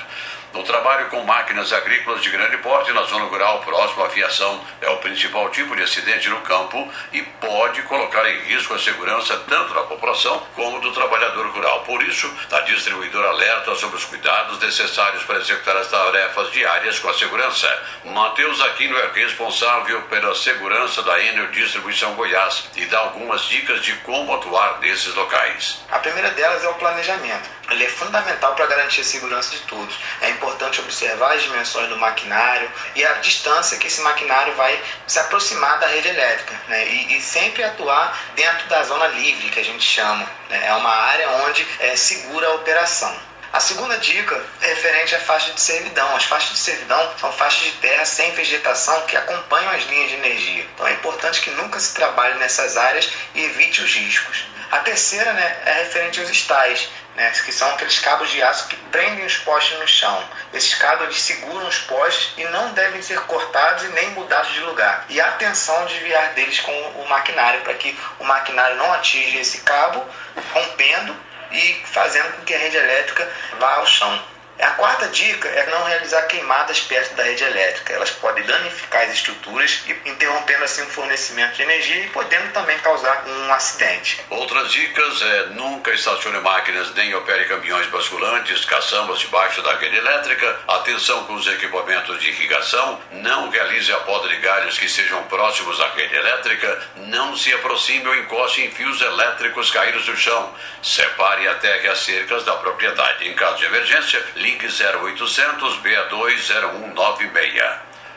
No 0.54 0.64
trabalho 0.64 1.08
com 1.08 1.24
máquinas 1.24 1.72
agrícolas 1.72 2.22
de 2.22 2.30
grande 2.30 2.58
porte 2.58 2.92
na 2.92 3.04
zona 3.04 3.26
rural 3.26 3.62
próximo 3.62 4.04
à 4.04 4.10
fiação 4.10 4.62
é 4.82 4.90
o 4.90 4.98
principal 4.98 5.50
tipo 5.50 5.74
de 5.76 5.84
acidente 5.84 6.28
no 6.28 6.42
campo 6.42 6.92
e 7.14 7.22
pode 7.22 7.82
colocar 7.84 8.30
em 8.30 8.42
risco 8.42 8.74
a 8.74 8.80
segurança 8.80 9.38
tanto 9.48 9.74
da 9.74 9.84
população 9.84 10.46
como 10.54 10.82
do 10.82 10.92
trabalhador 10.92 11.48
rural. 11.48 11.84
Por 11.84 12.04
isso, 12.04 12.30
a 12.52 12.60
distribuidora 12.62 13.30
alerta 13.30 13.76
sobre 13.76 13.96
os 13.96 14.04
cuidados 14.04 14.60
necessários 14.60 15.24
para 15.24 15.40
executar 15.40 15.78
as 15.78 15.90
tarefas 15.90 16.52
diárias 16.52 17.00
com 17.00 17.10
a 17.10 17.14
segurança. 17.14 17.84
Matheus 18.04 18.60
Aquino 18.62 18.98
é 18.98 19.10
responsável 19.14 20.02
pela 20.04 20.36
segurança 20.36 21.02
da 21.02 21.18
Enel 21.20 21.48
Distribuição 21.48 22.14
Goiás 22.16 22.70
e 22.76 22.86
dá 22.88 23.00
algumas 23.00 23.44
dicas 23.44 23.82
de 23.82 23.94
como 23.98 24.36
atuar 24.36 24.80
nesses 24.80 25.16
locais. 25.16 25.82
A 25.90 26.00
primeira 26.00 26.32
delas 26.32 26.64
é 26.64 26.70
o 26.70 26.74
planejamento. 26.74 27.61
Ele 27.72 27.86
é 27.86 27.90
fundamental 27.90 28.54
para 28.56 28.68
garantir 28.68 29.02
a 29.02 29.04
segurança 29.04 29.52
de 29.52 29.62
todos. 29.62 29.96
É 30.22 30.30
importante 30.30 30.82
observar 30.82 31.34
as 31.34 31.44
dimensões 31.44 31.90
do 31.90 31.98
maquinário 31.98 32.70
e 32.96 33.06
a 33.06 33.14
distância 33.14 33.78
que 33.78 33.88
esse 33.88 34.02
maquinário 34.02 34.54
vai 34.56 34.80
se 35.08 35.20
aproximar 35.20 35.80
da 35.80 35.88
rede 35.88 36.10
elétrica. 36.10 36.54
Né? 36.68 36.88
E, 36.88 37.18
e, 37.18 37.22
sempre 37.22 37.64
atuar 37.64 38.18
dentro 38.36 38.68
da 38.68 38.84
zona 38.84 39.08
livre, 39.08 39.50
que 39.50 39.60
a 39.60 39.66
gente 39.66 39.84
chama. 39.84 40.30
Né? 40.50 40.68
É 40.68 40.74
uma 40.74 40.94
área 40.94 41.30
onde 41.46 41.66
é 41.80 41.96
segura 41.96 42.48
a 42.48 42.56
operação. 42.56 43.32
A 43.54 43.60
segunda 43.60 43.98
dica 43.98 44.42
é 44.62 44.68
referente 44.68 45.14
à 45.14 45.20
faixa 45.20 45.52
de 45.52 45.60
servidão. 45.60 46.16
As 46.16 46.24
faixas 46.24 46.54
de 46.54 46.60
servidão 46.60 47.14
são 47.20 47.34
faixas 47.34 47.64
de 47.64 47.72
terra 47.74 48.06
sem 48.06 48.32
vegetação 48.32 49.06
que 49.08 49.18
acompanham 49.18 49.72
as 49.72 49.84
linhas 49.84 50.10
de 50.10 50.16
energia. 50.16 50.66
Então 50.74 50.88
é 50.88 50.94
importante 50.94 51.42
que 51.42 51.50
nunca 51.52 51.78
se 51.78 51.94
trabalhe 51.94 52.40
nessas 52.40 52.78
áreas 52.78 53.12
e 53.36 53.44
evite 53.44 53.82
os 53.82 53.94
riscos. 53.94 54.46
A 54.72 54.78
terceira 54.78 55.34
né, 55.34 55.62
é 55.66 55.74
referente 55.84 56.22
aos 56.22 56.30
estais 56.30 56.88
né, 57.16 57.30
que 57.32 57.52
são 57.52 57.70
aqueles 57.72 58.00
cabos 58.00 58.30
de 58.30 58.42
aço 58.42 58.68
que 58.68 58.76
prendem 58.76 59.26
os 59.26 59.38
postes 59.38 59.78
no 59.80 59.88
chão. 59.88 60.24
Esses 60.54 60.76
cabos 60.76 61.04
eles 61.04 61.22
seguram 61.22 61.68
os 61.68 61.78
postes 61.80 62.34
e 62.38 62.44
não 62.46 62.74
devem 62.74 63.02
ser 63.02 63.20
cortados 63.22 63.84
e 63.84 63.88
nem 63.90 64.12
mudados 64.12 64.54
de 64.54 64.62
lugar. 64.62 65.06
E 65.10 65.20
atenção 65.20 65.86
desviar 65.86 66.34
deles 66.34 66.60
com 66.60 66.72
o 66.72 67.10
maquinário 67.10 67.62
para 67.62 67.74
que 67.74 67.98
o 68.20 68.24
maquinário 68.24 68.78
não 68.78 68.94
atinja 68.94 69.40
esse 69.40 69.62
cabo, 69.62 70.06
rompendo 70.54 71.16
e 71.52 71.84
fazendo 71.86 72.38
com 72.38 72.46
que 72.46 72.54
a 72.54 72.58
rede 72.58 72.78
elétrica 72.78 73.30
vá 73.60 73.76
ao 73.76 73.86
chão. 73.86 74.31
A 74.62 74.72
quarta 74.74 75.08
dica 75.08 75.50
é 75.50 75.66
não 75.72 75.84
realizar 75.86 76.22
queimadas 76.28 76.82
perto 76.82 77.16
da 77.16 77.24
rede 77.24 77.44
elétrica. 77.44 77.94
Elas 77.94 78.12
podem 78.12 78.44
danificar 78.44 79.02
as 79.06 79.14
estruturas, 79.14 79.84
interrompendo 80.06 80.64
assim 80.64 80.84
o 80.84 80.86
fornecimento 80.86 81.56
de 81.56 81.64
energia 81.64 82.06
e 82.06 82.10
podendo 82.10 82.54
também 82.54 82.78
causar 82.78 83.26
um 83.28 83.52
acidente. 83.52 84.22
Outras 84.30 84.72
dicas 84.72 85.20
é 85.24 85.46
nunca 85.48 85.92
estacione 85.92 86.40
máquinas 86.42 86.94
nem 86.94 87.14
opere 87.16 87.46
caminhões 87.46 87.88
basculantes, 87.88 88.64
caçambas 88.66 89.20
debaixo 89.20 89.64
da 89.64 89.76
rede 89.78 89.98
elétrica, 89.98 90.60
atenção 90.68 91.24
com 91.26 91.34
os 91.34 91.48
equipamentos 91.48 92.20
de 92.20 92.30
irrigação, 92.30 93.02
não 93.14 93.50
realize 93.50 93.92
a 93.92 93.98
poda 94.02 94.30
de 94.30 94.38
galhos 94.38 94.78
que 94.78 94.88
sejam 94.88 95.24
próximos 95.24 95.82
à 95.82 95.88
rede 95.88 96.16
elétrica, 96.16 96.82
não 96.98 97.36
se 97.36 97.52
aproxime 97.52 98.08
ou 98.08 98.16
encoste 98.16 98.62
em 98.62 98.70
fios 98.70 99.02
elétricos 99.02 99.72
caídos 99.72 100.06
do 100.06 100.16
chão, 100.16 100.54
separe 100.84 101.48
a 101.48 101.56
terra 101.56 101.82
e 101.84 101.88
as 101.88 102.00
cercas 102.00 102.44
da 102.44 102.54
propriedade. 102.58 103.28
Em 103.28 103.34
caso 103.34 103.58
de 103.58 103.66
emergência, 103.66 104.24
ligue 104.52 104.68
0800 104.68 105.82
620196. 105.82 107.64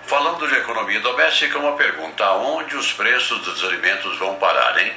Falando 0.07 0.47
de 0.49 0.55
economia 0.57 1.01
doméstica, 1.01 1.59
uma 1.59 1.77
pergunta: 1.77 2.25
aonde 2.25 2.77
os 2.77 2.93
preços 2.93 3.41
dos 3.41 3.65
alimentos 3.65 4.19
vão 4.19 4.35
parar, 4.37 4.79
hein? 4.79 4.93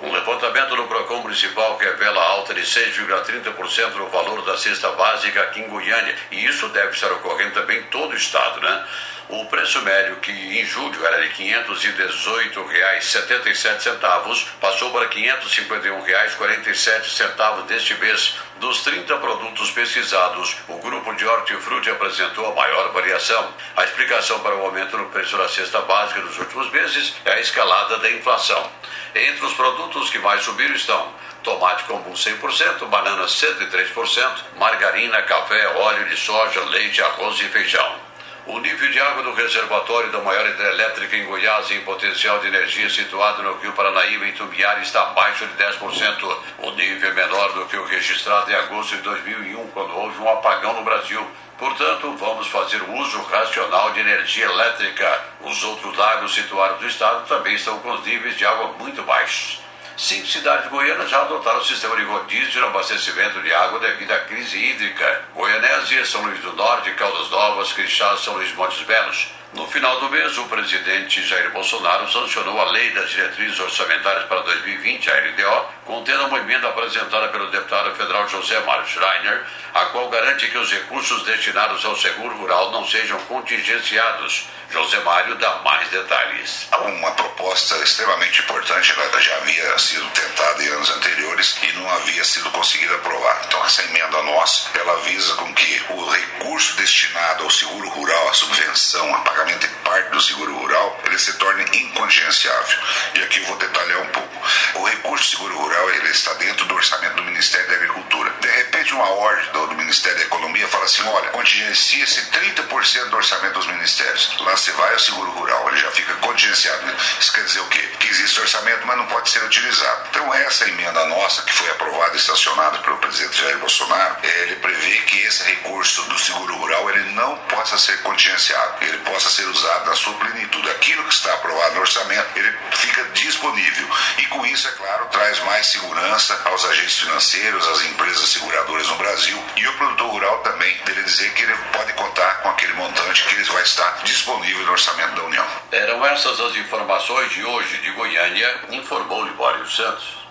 Um 0.00 0.12
levantamento 0.12 0.74
do 0.76 0.84
PROCON 0.84 1.22
Municipal 1.22 1.76
revela 1.78 2.20
alta 2.20 2.52
de 2.52 2.62
6,30% 2.62 3.94
no 3.94 4.08
valor 4.08 4.42
da 4.44 4.58
cesta 4.58 4.90
básica 4.90 5.40
aqui 5.40 5.60
em 5.60 5.68
Goiânia. 5.68 6.14
E 6.32 6.44
isso 6.44 6.68
deve 6.68 6.90
estar 6.90 7.12
ocorrendo 7.12 7.54
também 7.54 7.78
em 7.78 7.84
todo 7.84 8.12
o 8.12 8.16
estado, 8.16 8.60
né? 8.60 8.84
O 9.26 9.46
preço 9.46 9.80
médio, 9.80 10.16
que 10.16 10.30
em 10.30 10.66
julho 10.66 11.02
era 11.06 11.22
de 11.22 11.28
R$ 11.28 11.64
518,77, 11.64 14.46
passou 14.60 14.90
para 14.90 15.06
R$ 15.06 15.14
551,47 15.14 17.62
deste 17.66 17.94
mês. 17.94 18.36
Dos 18.60 18.82
30 18.82 19.16
produtos 19.16 19.70
pesquisados, 19.70 20.58
o 20.68 20.76
grupo 20.78 21.14
de 21.14 21.26
hortifruti 21.26 21.88
apresentou 21.88 22.52
a 22.52 22.54
maior 22.54 22.92
variação. 22.92 23.48
A 23.74 23.84
explicação 23.84 24.40
para 24.40 24.56
o 24.56 24.66
aumento 24.66 24.98
no 24.98 25.06
preço 25.06 25.38
da 25.38 25.48
cesta 25.48 25.80
básica 25.80 26.20
nos 26.20 26.38
últimos 26.38 26.70
meses 26.70 27.14
é 27.24 27.32
a 27.32 27.40
escalada 27.40 27.96
da 27.98 28.10
inflação. 28.10 28.70
Entre 29.14 29.46
os 29.46 29.54
produtos 29.54 30.10
que 30.10 30.18
mais 30.18 30.42
subiram 30.42 30.74
estão 30.74 31.14
tomate 31.42 31.84
comum 31.84 32.12
100%, 32.12 32.84
banana 32.88 33.24
103%, 33.24 34.44
margarina, 34.56 35.22
café, 35.22 35.66
óleo 35.68 36.06
de 36.08 36.16
soja, 36.16 36.62
leite, 36.64 37.00
arroz 37.00 37.40
e 37.40 37.48
feijão. 37.48 38.03
O 38.46 38.58
nível 38.58 38.90
de 38.90 39.00
água 39.00 39.22
do 39.22 39.32
reservatório 39.32 40.12
da 40.12 40.20
maior 40.20 40.46
hidrelétrica 40.46 41.16
em 41.16 41.24
Goiás 41.24 41.70
em 41.70 41.80
potencial 41.80 42.40
de 42.40 42.48
energia 42.48 42.90
situado 42.90 43.42
no 43.42 43.56
Rio 43.56 43.72
Paranaíba, 43.72 44.28
em 44.28 44.32
Tumbiara, 44.32 44.82
está 44.82 45.00
abaixo 45.00 45.46
de 45.46 45.54
10%. 45.54 46.36
O 46.58 46.70
nível 46.72 47.08
é 47.08 47.14
menor 47.14 47.54
do 47.54 47.64
que 47.64 47.76
o 47.78 47.86
registrado 47.86 48.50
em 48.50 48.54
agosto 48.54 48.96
de 48.96 49.02
2001, 49.02 49.66
quando 49.68 49.96
houve 49.96 50.20
um 50.20 50.28
apagão 50.28 50.74
no 50.74 50.84
Brasil. 50.84 51.26
Portanto, 51.56 52.14
vamos 52.18 52.46
fazer 52.48 52.82
uso 52.82 53.22
racional 53.22 53.92
de 53.92 54.00
energia 54.00 54.44
elétrica. 54.44 55.24
Os 55.40 55.64
outros 55.64 55.96
lagos 55.96 56.34
situados 56.34 56.80
do 56.80 56.86
estado 56.86 57.26
também 57.26 57.54
estão 57.54 57.78
com 57.78 57.92
os 57.92 58.04
níveis 58.04 58.36
de 58.36 58.44
água 58.44 58.74
muito 58.78 59.02
baixos. 59.04 59.63
Cinco 59.96 60.26
cidades 60.26 60.68
goianas 60.70 61.08
já 61.08 61.20
adotaram 61.20 61.60
o 61.60 61.64
sistema 61.64 61.96
de 61.96 62.02
rodízio 62.02 62.50
de 62.50 62.58
abastecimento 62.58 63.40
de 63.40 63.54
água 63.54 63.78
devido 63.78 64.10
à 64.10 64.18
crise 64.20 64.58
hídrica. 64.58 65.22
Goianésia, 65.32 66.04
São 66.04 66.22
Luís 66.22 66.40
do 66.40 66.52
Norte, 66.54 66.90
Caldas 66.94 67.30
Novas, 67.30 67.72
Crixás, 67.72 68.18
São 68.20 68.34
Luís 68.34 68.52
Montes 68.54 68.82
Belos. 68.82 69.28
No 69.52 69.68
final 69.68 70.00
do 70.00 70.10
mês, 70.10 70.36
o 70.36 70.48
presidente 70.48 71.22
Jair 71.22 71.52
Bolsonaro 71.52 72.10
sancionou 72.10 72.60
a 72.60 72.72
Lei 72.72 72.90
das 72.90 73.08
Diretrizes 73.08 73.60
Orçamentárias 73.60 74.24
para 74.24 74.40
2020, 74.40 75.08
a 75.08 75.14
LDO, 75.14 75.66
contendo 75.84 76.26
uma 76.26 76.38
emenda 76.38 76.68
apresentada 76.68 77.28
pelo 77.28 77.50
deputado 77.50 77.94
federal 77.94 78.28
José 78.28 78.58
Mário 78.60 78.86
Schreiner, 78.86 79.44
a 79.74 79.86
qual 79.86 80.08
garante 80.08 80.48
que 80.48 80.58
os 80.58 80.70
recursos 80.70 81.24
destinados 81.24 81.84
ao 81.84 81.96
seguro 81.96 82.36
rural 82.36 82.70
não 82.70 82.86
sejam 82.86 83.18
contingenciados. 83.26 84.46
José 84.70 84.98
Mário 85.00 85.36
dá 85.36 85.56
mais 85.58 85.88
detalhes. 85.88 86.68
Uma 86.72 87.10
proposta 87.12 87.76
extremamente 87.76 88.40
importante, 88.40 88.92
ela 88.96 89.20
já 89.20 89.36
havia 89.36 89.78
sido 89.78 90.08
tentada 90.10 90.62
em 90.62 90.68
anos 90.68 90.90
anteriores 90.90 91.56
e 91.62 91.72
não 91.74 91.88
havia 91.90 92.24
sido 92.24 92.50
conseguida 92.50 92.94
aprovar. 92.96 93.42
Então 93.46 93.64
essa 93.64 93.82
emenda 93.84 94.22
nossa, 94.22 94.70
ela 94.78 95.00
visa 95.02 95.34
com 95.34 95.54
que 95.54 95.82
o 95.90 96.10
recurso 96.10 96.74
destinado 96.76 97.44
ao 97.44 97.50
seguro 97.50 97.88
rural, 97.90 98.28
a 98.28 98.34
subvenção, 98.34 99.14
a 99.14 99.20
pagamento 99.20 99.66
de 99.66 99.74
parte 99.76 100.10
do 100.10 100.20
seguro 100.20 100.54
rural, 100.56 101.00
ele 101.04 101.18
se 101.18 101.34
torne 101.34 101.64
incontingenciável. 101.72 102.78
E 103.14 103.22
aqui 103.22 103.40
eu 103.40 103.46
vou 103.46 103.56
detalhar 103.56 104.00
um 104.00 104.08
pouco. 104.08 104.34
O 104.74 104.84
recurso 104.84 105.30
seguro 105.30 105.56
rural, 105.56 105.73
ele 105.90 106.08
está 106.10 106.32
dentro 106.34 106.64
do 106.66 106.74
orçamento 106.74 107.16
do 107.16 107.24
Ministério 107.24 107.66
da 107.68 107.74
Agricultura. 107.74 108.30
De 108.40 108.48
repente, 108.48 108.94
uma 108.94 109.08
ordem 109.08 109.52
do, 109.52 109.66
do 109.68 109.74
Ministério 109.74 110.18
da 110.18 110.24
Economia 110.24 110.68
fala 110.68 110.84
assim, 110.84 111.02
olha, 111.08 111.30
contingencia-se 111.30 112.30
30% 112.30 113.08
do 113.08 113.16
orçamento 113.16 113.54
dos 113.54 113.66
ministérios. 113.66 114.36
Lá 114.40 114.56
você 114.56 114.72
vai 114.72 114.92
ao 114.92 114.98
seguro 114.98 115.30
rural, 115.32 115.68
ele 115.68 115.80
já 115.80 115.90
fica 115.90 116.14
contingenciado. 116.14 116.84
Isso 117.18 117.32
quer 117.32 117.44
dizer 117.44 117.60
o 117.60 117.66
quê? 117.68 117.82
Que 117.98 118.08
existe 118.08 118.40
orçamento, 118.40 118.86
mas 118.86 118.96
não 118.96 119.06
pode 119.06 119.30
ser 119.30 119.42
utilizado. 119.44 120.08
Então, 120.10 120.34
essa 120.34 120.68
emenda 120.68 121.04
nossa, 121.06 121.42
que 121.42 121.52
foi 121.52 121.70
aprovada 121.70 122.14
e 122.14 122.18
estacionada 122.18 122.78
pelo 122.78 122.98
presidente 122.98 123.40
Jair 123.40 123.58
Bolsonaro, 123.58 124.16
ele 124.22 124.56
prevê 124.56 124.96
que 125.02 125.18
esse 125.22 125.42
recurso 125.44 126.02
do 126.02 126.18
seguro 126.18 126.56
rural 126.56 126.90
ele 126.90 127.12
não 127.12 127.36
possa 127.48 127.78
ser 127.78 128.00
contingenciado, 128.02 128.84
ele 128.84 128.98
possa 128.98 129.30
ser 129.30 129.46
usado 129.46 129.86
na 129.86 129.96
sua 129.96 130.14
plenitude. 130.14 130.68
Aquilo 130.70 131.04
que 131.04 131.14
está 131.14 131.32
aprovado 131.34 131.74
no 131.74 131.80
orçamento, 131.80 132.26
ele 132.36 132.56
fica 132.72 133.04
disponível. 133.14 133.88
E 134.18 134.26
com 134.26 134.44
isso, 134.46 134.68
é 134.68 134.72
claro, 134.72 135.06
traz 135.06 135.38
mais 135.40 135.63
segurança 135.64 136.38
aos 136.44 136.64
agentes 136.66 136.98
financeiros, 136.98 137.66
às 137.68 137.84
empresas 137.86 138.28
seguradoras 138.28 138.86
no 138.88 138.96
Brasil 138.96 139.36
e 139.56 139.66
o 139.66 139.72
produtor 139.76 140.10
rural 140.10 140.38
também, 140.38 140.76
dele 140.84 141.02
dizer 141.02 141.32
que 141.34 141.42
ele 141.42 141.54
pode 141.72 141.92
contar 141.94 142.42
com 142.42 142.48
aquele 142.50 142.72
montante 142.74 143.24
que 143.24 143.34
ele 143.34 143.44
vai 143.44 143.62
estar 143.62 144.02
disponível 144.04 144.64
no 144.64 144.72
orçamento 144.72 145.14
da 145.14 145.24
União. 145.24 145.44
Eram 145.72 146.04
essas 146.06 146.38
as 146.40 146.56
informações 146.56 147.30
de 147.30 147.44
hoje 147.44 147.78
de 147.78 147.90
Goiânia, 147.92 148.54
informou 148.70 149.24
Libório 149.24 149.68
Santos. 149.68 150.24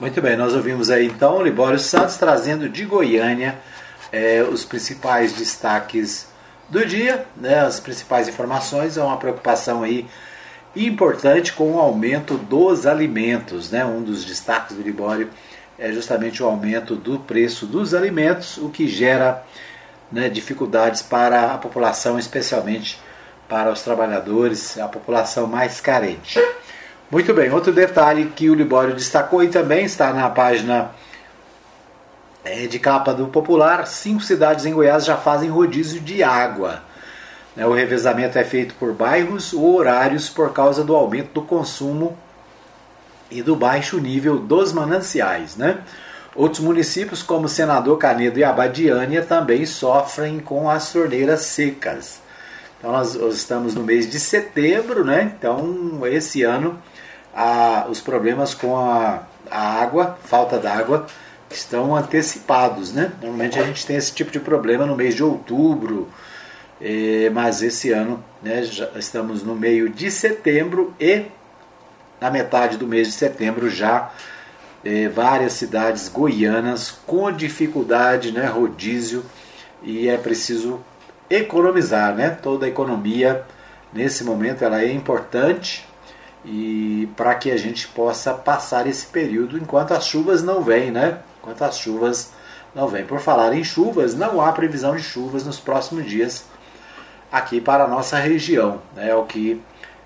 Muito 0.00 0.20
bem, 0.20 0.36
nós 0.36 0.54
ouvimos 0.54 0.90
aí 0.90 1.06
então 1.06 1.42
Libório 1.42 1.78
Santos 1.78 2.16
trazendo 2.16 2.68
de 2.68 2.84
Goiânia 2.84 3.58
é, 4.10 4.42
os 4.42 4.64
principais 4.64 5.32
destaques 5.32 6.28
do 6.68 6.84
dia, 6.84 7.26
né, 7.36 7.60
as 7.60 7.78
principais 7.78 8.28
informações, 8.28 8.96
é 8.96 9.02
uma 9.02 9.16
preocupação 9.16 9.82
aí 9.82 10.06
importante 10.76 11.52
com 11.52 11.72
o 11.72 11.78
aumento 11.78 12.36
dos 12.36 12.86
alimentos, 12.86 13.70
né, 13.70 13.84
um 13.84 14.02
dos 14.02 14.24
destaques 14.24 14.76
do 14.76 14.82
Libório 14.82 15.30
é 15.78 15.92
justamente 15.92 16.42
o 16.42 16.46
aumento 16.46 16.94
do 16.94 17.18
preço 17.18 17.66
dos 17.66 17.94
alimentos, 17.94 18.58
o 18.58 18.68
que 18.68 18.86
gera 18.86 19.42
né, 20.10 20.28
dificuldades 20.28 21.02
para 21.02 21.52
a 21.52 21.58
população, 21.58 22.18
especialmente 22.18 23.00
para 23.48 23.70
os 23.70 23.82
trabalhadores, 23.82 24.78
a 24.78 24.88
população 24.88 25.46
mais 25.46 25.80
carente. 25.80 26.40
Muito 27.10 27.34
bem, 27.34 27.50
outro 27.50 27.72
detalhe 27.72 28.32
que 28.34 28.48
o 28.48 28.54
Libório 28.54 28.94
destacou 28.94 29.42
e 29.42 29.48
também 29.48 29.84
está 29.84 30.12
na 30.12 30.30
página 30.30 30.90
é, 32.44 32.66
de 32.66 32.78
capa 32.78 33.12
do 33.12 33.26
Popular: 33.26 33.86
cinco 33.86 34.22
cidades 34.22 34.64
em 34.64 34.72
Goiás 34.72 35.04
já 35.04 35.16
fazem 35.16 35.50
rodízio 35.50 36.00
de 36.00 36.22
água. 36.22 36.82
Né, 37.56 37.66
o 37.66 37.72
revezamento 37.72 38.38
é 38.38 38.44
feito 38.44 38.74
por 38.74 38.92
bairros 38.92 39.52
ou 39.52 39.76
horários 39.76 40.28
por 40.28 40.52
causa 40.52 40.82
do 40.82 40.94
aumento 40.94 41.32
do 41.32 41.42
consumo 41.42 42.16
e 43.30 43.42
do 43.42 43.54
baixo 43.54 43.98
nível 43.98 44.38
dos 44.38 44.72
mananciais. 44.72 45.56
Né? 45.56 45.78
Outros 46.34 46.60
municípios, 46.60 47.22
como 47.22 47.48
Senador 47.48 47.96
Canedo 47.96 48.38
e 48.38 48.44
Abadiânia, 48.44 49.22
também 49.22 49.64
sofrem 49.66 50.40
com 50.40 50.68
as 50.68 50.92
torneiras 50.92 51.42
secas. 51.42 52.20
Então, 52.78 52.92
nós 52.92 53.14
estamos 53.14 53.74
no 53.74 53.82
mês 53.82 54.10
de 54.10 54.20
setembro, 54.20 55.04
né? 55.04 55.32
então 55.38 56.00
esse 56.06 56.42
ano 56.42 56.78
a, 57.34 57.86
os 57.88 58.00
problemas 58.00 58.54
com 58.54 58.76
a, 58.76 59.22
a 59.50 59.82
água, 59.82 60.18
falta 60.24 60.58
d'água, 60.58 61.06
estão 61.50 61.96
antecipados. 61.96 62.92
Né? 62.92 63.12
Normalmente 63.20 63.58
a 63.58 63.62
gente 63.62 63.86
tem 63.86 63.96
esse 63.96 64.12
tipo 64.12 64.30
de 64.30 64.40
problema 64.40 64.86
no 64.86 64.96
mês 64.96 65.14
de 65.14 65.22
outubro, 65.22 66.08
eh, 66.84 67.30
mas 67.30 67.62
esse 67.62 67.90
ano 67.92 68.22
né, 68.42 68.62
já 68.62 68.90
estamos 68.96 69.42
no 69.42 69.56
meio 69.56 69.88
de 69.88 70.10
setembro 70.10 70.94
e 71.00 71.24
na 72.20 72.30
metade 72.30 72.76
do 72.76 72.86
mês 72.86 73.06
de 73.06 73.14
setembro 73.14 73.70
já 73.70 74.12
eh, 74.84 75.08
várias 75.08 75.54
cidades 75.54 76.10
goianas 76.10 76.90
com 77.06 77.32
dificuldade, 77.32 78.32
né, 78.32 78.44
rodízio, 78.44 79.24
e 79.82 80.08
é 80.08 80.18
preciso 80.18 80.84
economizar, 81.28 82.14
né? 82.14 82.30
Toda 82.30 82.66
a 82.66 82.68
economia 82.68 83.44
nesse 83.92 84.22
momento 84.24 84.62
ela 84.62 84.82
é 84.82 84.92
importante 84.92 85.86
e 86.44 87.08
para 87.16 87.34
que 87.34 87.50
a 87.50 87.56
gente 87.56 87.88
possa 87.88 88.34
passar 88.34 88.86
esse 88.86 89.06
período 89.06 89.56
enquanto 89.56 89.92
as 89.92 90.06
chuvas 90.06 90.42
não 90.42 90.62
vêm, 90.62 90.90
né? 90.90 91.18
Enquanto 91.40 91.62
as 91.62 91.78
chuvas 91.78 92.32
não 92.74 92.88
vêm. 92.88 93.04
Por 93.04 93.20
falar 93.20 93.54
em 93.54 93.64
chuvas, 93.64 94.14
não 94.14 94.40
há 94.40 94.52
previsão 94.52 94.94
de 94.96 95.02
chuvas 95.02 95.44
nos 95.44 95.58
próximos 95.58 96.04
dias 96.06 96.44
aqui 97.34 97.60
para 97.60 97.82
a 97.82 97.88
nossa 97.88 98.16
região, 98.16 98.80
né? 98.94 99.10
É 99.10 99.14
o 99.16 99.24
que 99.24 99.60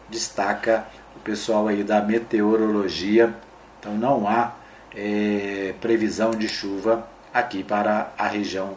destaca 0.09 0.87
o 1.15 1.21
pessoal 1.21 1.69
aí 1.69 1.85
da 1.85 2.01
meteorologia. 2.01 3.35
Então 3.79 3.93
não 3.93 4.27
há 4.27 4.53
é, 4.97 5.75
previsão 5.79 6.31
de 6.31 6.49
chuva 6.49 7.07
aqui 7.33 7.63
para 7.63 8.09
a 8.17 8.27
região 8.27 8.71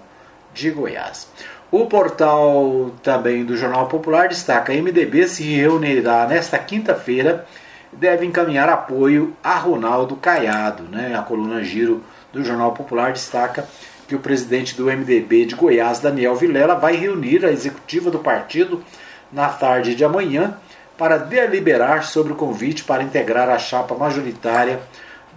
de 0.53 0.69
Goiás. 0.69 1.29
O 1.71 1.85
portal 1.85 2.91
também 3.01 3.45
do 3.45 3.55
Jornal 3.55 3.87
Popular 3.87 4.27
destaca: 4.27 4.73
MDB 4.73 5.29
se 5.29 5.43
reunirá 5.43 6.27
nesta 6.27 6.59
quinta-feira 6.59 7.47
deve 7.93 8.25
encaminhar 8.25 8.69
apoio 8.69 9.35
a 9.41 9.55
Ronaldo 9.55 10.15
Caiado. 10.17 10.83
Né? 10.83 11.15
A 11.15 11.21
coluna 11.21 11.63
Giro 11.63 12.03
do 12.31 12.43
Jornal 12.43 12.73
Popular 12.73 13.13
destaca 13.13 13.65
que 14.11 14.15
o 14.15 14.19
presidente 14.19 14.75
do 14.75 14.87
MDB 14.87 15.45
de 15.45 15.55
Goiás, 15.55 15.99
Daniel 15.99 16.35
Vilela, 16.35 16.75
vai 16.75 16.97
reunir 16.97 17.45
a 17.45 17.49
executiva 17.49 18.11
do 18.11 18.19
partido 18.19 18.83
na 19.31 19.47
tarde 19.47 19.95
de 19.95 20.03
amanhã 20.03 20.57
para 20.97 21.15
deliberar 21.15 22.03
sobre 22.03 22.33
o 22.33 22.35
convite 22.35 22.83
para 22.83 23.03
integrar 23.03 23.47
a 23.47 23.57
chapa 23.57 23.95
majoritária 23.95 24.81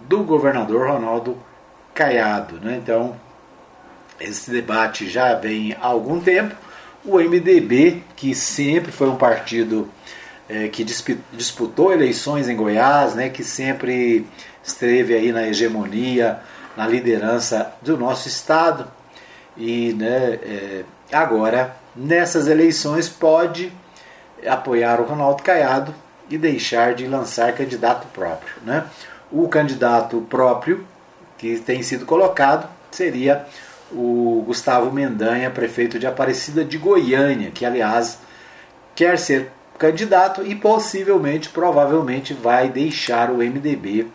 do 0.01 0.25
governador 0.25 0.89
Ronaldo 0.89 1.37
Caiado. 1.93 2.59
Né? 2.61 2.77
Então, 2.83 3.15
esse 4.19 4.51
debate 4.51 5.09
já 5.09 5.33
vem 5.35 5.71
há 5.81 5.87
algum 5.87 6.19
tempo. 6.19 6.53
O 7.05 7.17
MDB, 7.17 8.03
que 8.13 8.35
sempre 8.35 8.91
foi 8.91 9.07
um 9.07 9.15
partido 9.15 9.87
é, 10.49 10.67
que 10.67 10.83
disputou 11.31 11.93
eleições 11.93 12.49
em 12.49 12.57
Goiás, 12.57 13.15
né, 13.15 13.29
que 13.29 13.41
sempre 13.41 14.27
esteve 14.61 15.13
aí 15.13 15.31
na 15.31 15.47
hegemonia, 15.47 16.41
na 16.75 16.87
liderança 16.87 17.73
do 17.81 17.97
nosso 17.97 18.27
estado, 18.27 18.87
e 19.57 19.93
né, 19.93 20.39
é, 20.43 20.83
agora 21.11 21.75
nessas 21.95 22.47
eleições 22.47 23.07
pode 23.07 23.71
apoiar 24.45 24.99
o 24.99 25.05
Ronaldo 25.05 25.41
Caiado 25.41 25.93
e 26.29 26.37
deixar 26.37 26.93
de 26.93 27.07
lançar 27.07 27.53
candidato 27.53 28.07
próprio. 28.07 28.55
Né? 28.63 28.85
O 29.31 29.47
candidato 29.47 30.21
próprio 30.29 30.85
que 31.37 31.57
tem 31.59 31.81
sido 31.83 32.05
colocado 32.05 32.67
seria 32.91 33.45
o 33.91 34.43
Gustavo 34.45 34.91
Mendanha, 34.91 35.51
prefeito 35.51 35.99
de 35.99 36.07
Aparecida 36.07 36.63
de 36.63 36.77
Goiânia, 36.77 37.51
que 37.51 37.65
aliás 37.65 38.19
quer 38.95 39.17
ser 39.17 39.51
candidato 39.77 40.43
e 40.43 40.55
possivelmente, 40.55 41.49
provavelmente, 41.49 42.33
vai 42.33 42.69
deixar 42.69 43.29
o 43.29 43.37
MDB 43.37 44.07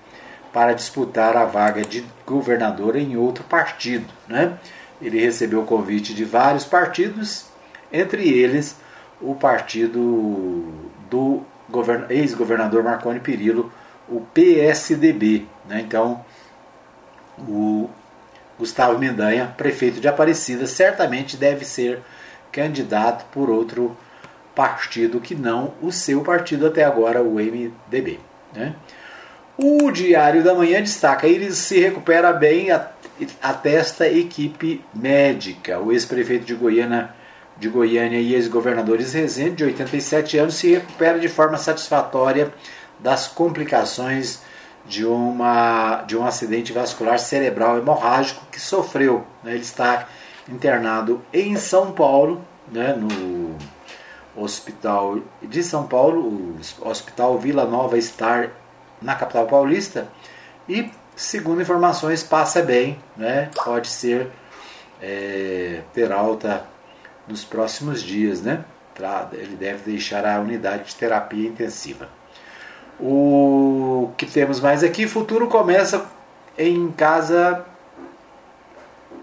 para 0.52 0.72
disputar 0.72 1.36
a 1.36 1.44
vaga 1.44 1.82
de 1.82 2.04
governador 2.26 2.96
em 2.96 3.16
outro 3.16 3.44
partido. 3.44 4.06
Né? 4.28 4.58
Ele 5.00 5.20
recebeu 5.20 5.62
convite 5.62 6.14
de 6.14 6.24
vários 6.24 6.64
partidos, 6.64 7.46
entre 7.92 8.28
eles 8.28 8.76
o 9.20 9.34
partido 9.34 10.64
do 11.08 11.42
ex-governador 12.08 12.82
Marconi 12.82 13.20
Perillo, 13.20 13.72
o 14.08 14.20
PSDB. 14.20 15.46
Né? 15.68 15.80
Então, 15.80 16.24
o 17.38 17.88
Gustavo 18.58 18.98
Mendanha, 18.98 19.54
prefeito 19.56 20.00
de 20.00 20.08
Aparecida, 20.08 20.66
certamente 20.66 21.36
deve 21.36 21.64
ser 21.64 22.02
candidato 22.52 23.24
por 23.32 23.48
outro 23.48 23.96
partido 24.54 25.20
que 25.20 25.34
não 25.34 25.72
o 25.80 25.92
seu 25.92 26.22
partido 26.22 26.66
até 26.66 26.84
agora, 26.84 27.22
o 27.22 27.36
MDB. 27.36 28.18
Né? 28.52 28.74
O 29.62 29.90
Diário 29.90 30.42
da 30.42 30.54
Manhã 30.54 30.80
destaca: 30.80 31.26
ele 31.26 31.52
se 31.52 31.78
recupera 31.78 32.32
bem, 32.32 32.68
atesta 33.42 34.08
equipe 34.08 34.82
médica. 34.94 35.78
O 35.78 35.92
ex-prefeito 35.92 36.46
de 36.46 36.54
Goiânia, 36.54 37.10
de 37.58 37.68
Goiânia 37.68 38.18
e 38.18 38.34
ex-governadores 38.34 39.12
Rezende, 39.12 39.56
de 39.56 39.64
87 39.64 40.38
anos, 40.38 40.54
se 40.54 40.72
recupera 40.72 41.18
de 41.18 41.28
forma 41.28 41.58
satisfatória 41.58 42.54
das 42.98 43.28
complicações 43.28 44.40
de, 44.86 45.04
uma, 45.04 46.04
de 46.06 46.16
um 46.16 46.24
acidente 46.24 46.72
vascular 46.72 47.18
cerebral 47.18 47.76
hemorrágico 47.76 48.46
que 48.50 48.58
sofreu. 48.58 49.26
Né? 49.44 49.52
Ele 49.52 49.60
está 49.60 50.08
internado 50.48 51.20
em 51.34 51.54
São 51.56 51.92
Paulo, 51.92 52.42
né? 52.72 52.94
no 52.94 53.58
Hospital 54.34 55.18
de 55.42 55.62
São 55.62 55.86
Paulo, 55.86 56.56
o 56.80 56.88
Hospital 56.88 57.38
Vila 57.38 57.66
Nova 57.66 58.00
Star, 58.00 58.52
na 59.00 59.14
capital 59.14 59.46
paulista, 59.46 60.08
e, 60.68 60.90
segundo 61.16 61.62
informações, 61.62 62.22
passa 62.22 62.62
bem, 62.62 62.98
né? 63.16 63.50
pode 63.64 63.88
ser 63.88 64.28
é, 65.00 65.80
ter 65.92 66.12
alta 66.12 66.64
nos 67.26 67.44
próximos 67.44 68.02
dias, 68.02 68.42
né? 68.42 68.64
Ele 69.32 69.56
deve 69.56 69.90
deixar 69.90 70.26
a 70.26 70.38
unidade 70.40 70.84
de 70.84 70.94
terapia 70.94 71.48
intensiva. 71.48 72.06
O 72.98 74.10
que 74.16 74.26
temos 74.26 74.60
mais 74.60 74.84
aqui? 74.84 75.08
Futuro 75.08 75.48
começa 75.48 76.04
em 76.58 76.90
casa. 76.92 77.64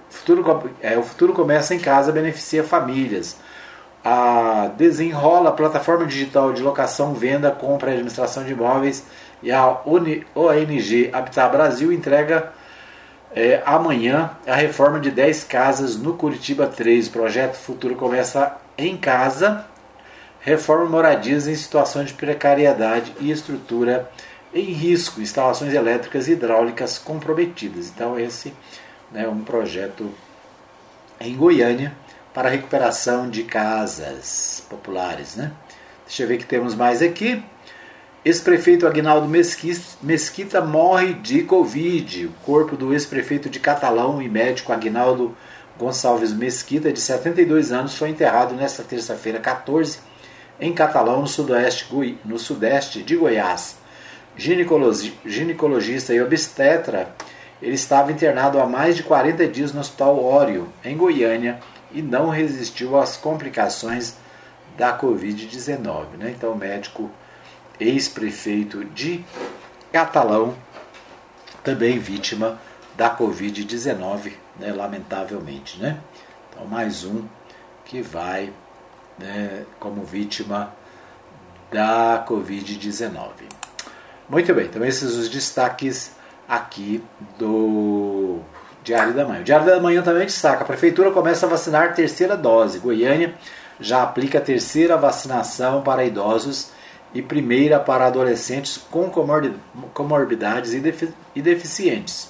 Futuro, 0.09 0.71
é, 0.81 0.97
o 0.97 1.03
futuro 1.03 1.31
começa 1.33 1.75
em 1.75 1.79
casa, 1.79 2.11
beneficia 2.11 2.63
famílias. 2.63 3.37
A 4.03 4.71
Desenrola, 4.75 5.51
plataforma 5.51 6.05
digital 6.05 6.53
de 6.53 6.63
locação, 6.63 7.13
venda, 7.13 7.51
compra 7.51 7.91
e 7.91 7.93
administração 7.93 8.43
de 8.43 8.53
imóveis, 8.53 9.05
e 9.41 9.51
a 9.51 9.81
ONG 9.85 11.09
Habitat 11.13 11.51
Brasil 11.51 11.91
entrega 11.91 12.51
é, 13.35 13.61
amanhã 13.65 14.31
a 14.45 14.55
reforma 14.55 14.99
de 14.99 15.11
10 15.11 15.43
casas 15.43 15.95
no 15.95 16.13
Curitiba 16.13 16.67
3. 16.67 17.07
O 17.07 17.11
projeto 17.11 17.55
Futuro 17.55 17.95
começa 17.95 18.57
em 18.77 18.97
casa 18.97 19.65
reforma 20.47 20.85
moradias 20.85 21.45
em 21.45 21.55
situações 21.55 22.07
de 22.07 22.13
precariedade 22.13 23.13
e 23.19 23.29
estrutura 23.29 24.09
em 24.53 24.71
risco, 24.71 25.19
instalações 25.19 25.73
elétricas 25.73 26.29
e 26.29 26.31
hidráulicas 26.31 26.97
comprometidas. 26.97 27.91
Então 27.93 28.17
esse 28.17 28.53
é 29.13 29.23
né, 29.23 29.27
um 29.27 29.43
projeto 29.43 30.09
em 31.19 31.35
Goiânia 31.35 31.93
para 32.33 32.47
recuperação 32.47 33.29
de 33.29 33.43
casas 33.43 34.65
populares. 34.69 35.35
Né? 35.35 35.51
Deixa 36.05 36.23
eu 36.23 36.27
ver 36.29 36.37
que 36.37 36.45
temos 36.45 36.73
mais 36.73 37.01
aqui. 37.01 37.43
Ex-prefeito 38.27 38.85
Agnaldo 38.85 39.25
Mesquita 40.03 40.59
morre 40.59 41.13
de 41.13 41.43
Covid. 41.43 42.25
O 42.25 42.31
corpo 42.45 42.75
do 42.75 42.91
ex-prefeito 42.91 43.49
de 43.49 43.57
Catalão 43.57 44.21
e 44.21 44.27
médico 44.27 44.73
Agnaldo 44.73 45.33
Gonçalves 45.79 46.33
Mesquita, 46.33 46.91
de 46.91 46.99
72 46.99 47.71
anos, 47.71 47.95
foi 47.95 48.09
enterrado 48.09 48.53
nesta 48.53 48.83
terça-feira, 48.83 49.39
14 49.39 49.99
em 50.59 50.73
Catalão, 50.73 51.21
no 51.21 51.27
sudeste, 51.27 51.87
no 52.25 52.37
sudeste 52.37 53.01
de 53.01 53.15
Goiás. 53.15 53.77
Ginecologista 54.35 56.13
e 56.13 56.19
obstetra 56.19 57.15
Ele 57.61 57.75
estava 57.75 58.11
internado 58.11 58.59
há 58.59 58.65
mais 58.65 58.97
de 58.97 59.03
40 59.03 59.47
dias 59.47 59.71
no 59.71 59.79
Hospital 59.79 60.21
Ório, 60.21 60.67
em 60.83 60.97
Goiânia, 60.97 61.61
e 61.93 62.01
não 62.01 62.27
resistiu 62.27 62.99
às 62.99 63.15
complicações 63.15 64.15
da 64.77 64.99
Covid-19. 64.99 66.17
Né? 66.19 66.33
Então, 66.35 66.51
o 66.51 66.57
médico 66.57 67.09
ex-prefeito 67.79 68.83
de 68.85 69.23
Catalão, 69.91 70.55
também 71.63 71.99
vítima 71.99 72.59
da 72.95 73.15
Covid-19, 73.15 74.33
né? 74.59 74.73
lamentavelmente. 74.73 75.79
Né? 75.79 75.97
Então, 76.49 76.65
mais 76.65 77.03
um 77.03 77.23
que 77.85 78.01
vai 78.01 78.51
né, 79.17 79.65
como 79.79 80.03
vítima 80.03 80.73
da 81.71 82.25
Covid-19. 82.27 83.29
Muito 84.29 84.53
bem, 84.53 84.65
então 84.65 84.83
esses 84.83 85.15
os 85.15 85.29
destaques 85.29 86.11
aqui 86.47 87.03
do 87.37 88.39
Diário 88.83 89.13
da 89.13 89.25
Manhã. 89.25 89.41
O 89.41 89.43
Diário 89.43 89.65
da 89.65 89.79
Manhã 89.79 90.01
também 90.01 90.25
destaca: 90.25 90.63
a 90.63 90.67
Prefeitura 90.67 91.11
começa 91.11 91.45
a 91.45 91.49
vacinar 91.49 91.93
terceira 91.93 92.35
dose. 92.35 92.79
Goiânia 92.79 93.35
já 93.79 94.03
aplica 94.03 94.39
a 94.39 94.41
terceira 94.41 94.97
vacinação 94.97 95.81
para 95.81 96.03
idosos 96.03 96.71
e 97.13 97.21
primeira 97.21 97.79
para 97.79 98.07
adolescentes 98.07 98.77
com 98.77 99.09
comorbidades 99.93 100.73
e 100.73 101.41
deficientes. 101.41 102.29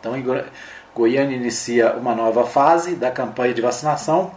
Então, 0.00 0.14
Goiânia 0.94 1.36
inicia 1.36 1.94
uma 1.94 2.14
nova 2.14 2.46
fase 2.46 2.94
da 2.94 3.10
campanha 3.10 3.54
de 3.54 3.62
vacinação. 3.62 4.32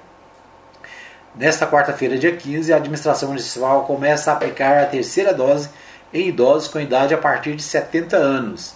Nesta 1.36 1.68
quarta-feira, 1.68 2.18
dia 2.18 2.36
15, 2.36 2.72
a 2.72 2.78
administração 2.78 3.30
municipal 3.30 3.86
começa 3.86 4.32
a 4.32 4.36
aplicar 4.36 4.82
a 4.82 4.86
terceira 4.86 5.34
dose 5.34 5.70
em 6.14 6.30
idosos 6.30 6.70
com 6.70 6.80
idade 6.80 7.14
a 7.14 7.18
partir 7.18 7.56
de 7.56 7.64
70 7.64 8.16
anos, 8.16 8.76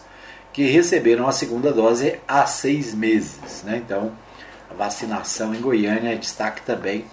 que 0.51 0.63
receberam 0.63 1.27
a 1.27 1.31
segunda 1.31 1.71
dose 1.71 2.19
há 2.27 2.45
seis 2.45 2.93
meses. 2.93 3.63
Né? 3.63 3.77
Então, 3.77 4.11
a 4.69 4.73
vacinação 4.73 5.55
em 5.55 5.61
Goiânia 5.61 6.11
é 6.11 6.15
destaque 6.15 6.61
também 6.63 7.05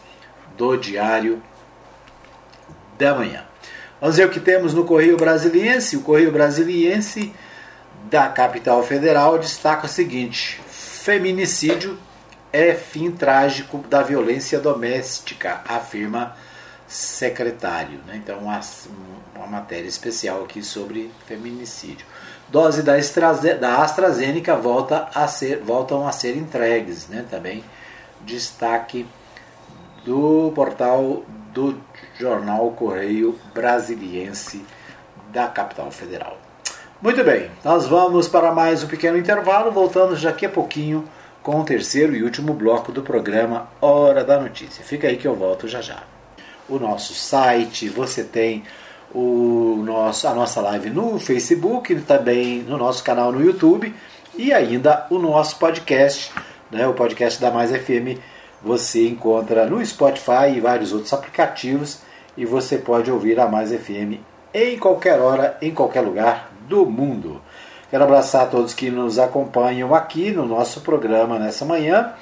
do 0.57 0.77
Diário 0.77 1.41
da 2.99 3.15
Manhã. 3.15 3.45
Vamos 4.07 4.19
ver 4.19 4.27
o 4.29 4.31
que 4.31 4.39
temos 4.39 4.73
no 4.73 4.85
Correio 4.85 5.17
Brasiliense. 5.17 5.97
O 5.97 6.03
Correio 6.03 6.31
Brasiliense 6.31 7.35
da 8.05 8.29
capital 8.29 8.81
federal 8.85 9.37
destaca 9.37 9.87
o 9.87 9.89
seguinte: 9.89 10.61
feminicídio 10.69 11.99
é 12.53 12.73
fim 12.73 13.11
trágico 13.11 13.79
da 13.79 14.05
violência 14.05 14.61
doméstica, 14.61 15.61
afirma 15.67 16.37
secretário. 16.87 17.99
Né? 18.07 18.21
Então, 18.23 18.39
uma, 18.39 18.61
uma 19.35 19.47
matéria 19.49 19.89
especial 19.89 20.45
aqui 20.45 20.63
sobre 20.63 21.11
feminicídio. 21.27 22.07
Dose 22.49 22.85
da, 22.85 22.95
da 23.59 23.83
AstraZeneca 23.83 24.55
volta 24.55 25.09
a 25.13 25.27
ser, 25.27 25.59
voltam 25.59 26.07
a 26.07 26.13
ser 26.13 26.37
entregues. 26.37 27.09
Né? 27.09 27.25
Também 27.29 27.65
destaque 28.21 29.05
do 30.05 30.53
portal 30.55 31.25
do 31.53 31.73
jornal 32.19 32.71
Correio 32.73 33.39
Brasiliense 33.55 34.65
da 35.33 35.47
capital 35.47 35.91
federal. 35.91 36.39
Muito 37.01 37.23
bem, 37.23 37.51
nós 37.63 37.87
vamos 37.87 38.27
para 38.27 38.53
mais 38.53 38.83
um 38.83 38.87
pequeno 38.87 39.19
intervalo, 39.19 39.71
voltando 39.71 40.19
daqui 40.21 40.47
a 40.47 40.49
pouquinho 40.49 41.07
com 41.43 41.61
o 41.61 41.65
terceiro 41.65 42.17
e 42.17 42.23
último 42.23 42.55
bloco 42.55 42.91
do 42.91 43.03
programa 43.03 43.69
Hora 43.81 44.25
da 44.25 44.41
Notícia. 44.41 44.83
Fica 44.83 45.07
aí 45.07 45.17
que 45.17 45.29
eu 45.29 45.35
volto 45.35 45.69
já 45.69 45.81
já. 45.81 46.03
O 46.69 46.79
nosso 46.79 47.15
site, 47.15 47.89
você 47.89 48.25
tem 48.25 48.65
o 49.15 49.83
nosso, 49.85 50.27
a 50.27 50.35
nossa 50.35 50.61
live 50.61 50.91
no 50.91 51.21
Facebook, 51.21 51.95
também 52.01 52.63
no 52.63 52.77
nosso 52.77 53.05
canal 53.05 53.31
no 53.31 53.45
YouTube 53.45 53.95
e 54.37 54.53
ainda 54.53 55.07
o 55.11 55.19
nosso 55.19 55.59
podcast, 55.59 56.33
né, 56.71 56.87
o 56.89 56.95
podcast 56.95 57.41
da 57.41 57.51
Mais 57.51 57.71
FM. 57.71 58.19
Você 58.63 59.07
encontra 59.07 59.67
no 59.67 59.85
Spotify 59.85 60.55
e 60.57 60.61
vários 60.61 60.93
outros 60.93 61.13
aplicativos 61.13 62.01
e 62.37 62.45
você 62.45 62.79
pode 62.79 63.11
ouvir 63.11 63.39
a 63.41 63.47
Mais 63.47 63.71
FM 63.73 64.21
em 64.53 64.79
qualquer 64.79 65.21
hora, 65.21 65.57
em 65.61 65.73
qualquer 65.73 66.01
lugar 66.01 66.51
do 66.69 66.87
mundo. 66.87 67.41
Quero 67.91 68.05
abraçar 68.05 68.43
a 68.43 68.47
todos 68.47 68.75
que 68.75 68.91
nos 68.91 69.19
acompanham 69.19 69.95
aqui 69.95 70.31
no 70.31 70.45
nosso 70.45 70.81
programa 70.81 71.39
nessa 71.39 71.65
manhã. 71.65 72.13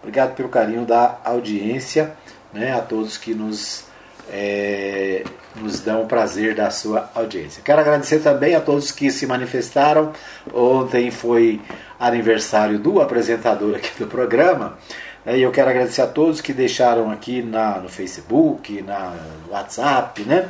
Obrigado 0.00 0.34
pelo 0.34 0.48
carinho 0.48 0.84
da 0.84 1.18
audiência, 1.24 2.12
né, 2.52 2.74
a 2.74 2.80
todos 2.82 3.16
que 3.16 3.32
nos, 3.32 3.86
é, 4.30 5.24
nos 5.56 5.80
dão 5.80 6.02
o 6.02 6.06
prazer 6.06 6.54
da 6.54 6.70
sua 6.70 7.10
audiência. 7.14 7.62
Quero 7.64 7.80
agradecer 7.80 8.18
também 8.18 8.54
a 8.54 8.60
todos 8.60 8.92
que 8.92 9.10
se 9.10 9.26
manifestaram. 9.26 10.12
Ontem 10.52 11.10
foi 11.10 11.60
aniversário 11.98 12.78
do 12.78 13.00
apresentador 13.00 13.76
aqui 13.76 13.98
do 13.98 14.06
programa. 14.06 14.76
Né, 15.24 15.38
e 15.38 15.42
eu 15.42 15.50
quero 15.50 15.70
agradecer 15.70 16.02
a 16.02 16.06
todos 16.06 16.40
que 16.40 16.52
deixaram 16.52 17.10
aqui 17.10 17.42
na, 17.42 17.78
no 17.78 17.88
Facebook, 17.88 18.82
na, 18.82 19.16
no 19.46 19.52
WhatsApp, 19.52 20.22
né, 20.22 20.48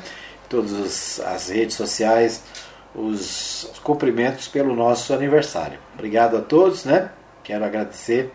todas 0.49 1.21
as 1.21 1.49
redes 1.49 1.77
sociais 1.77 2.43
os 2.95 3.73
cumprimentos 3.83 4.47
pelo 4.47 4.75
nosso 4.75 5.13
aniversário. 5.13 5.79
Obrigado 5.95 6.37
a 6.37 6.41
todos, 6.41 6.85
né? 6.85 7.11
Quero 7.43 7.65
agradecer 7.65 8.33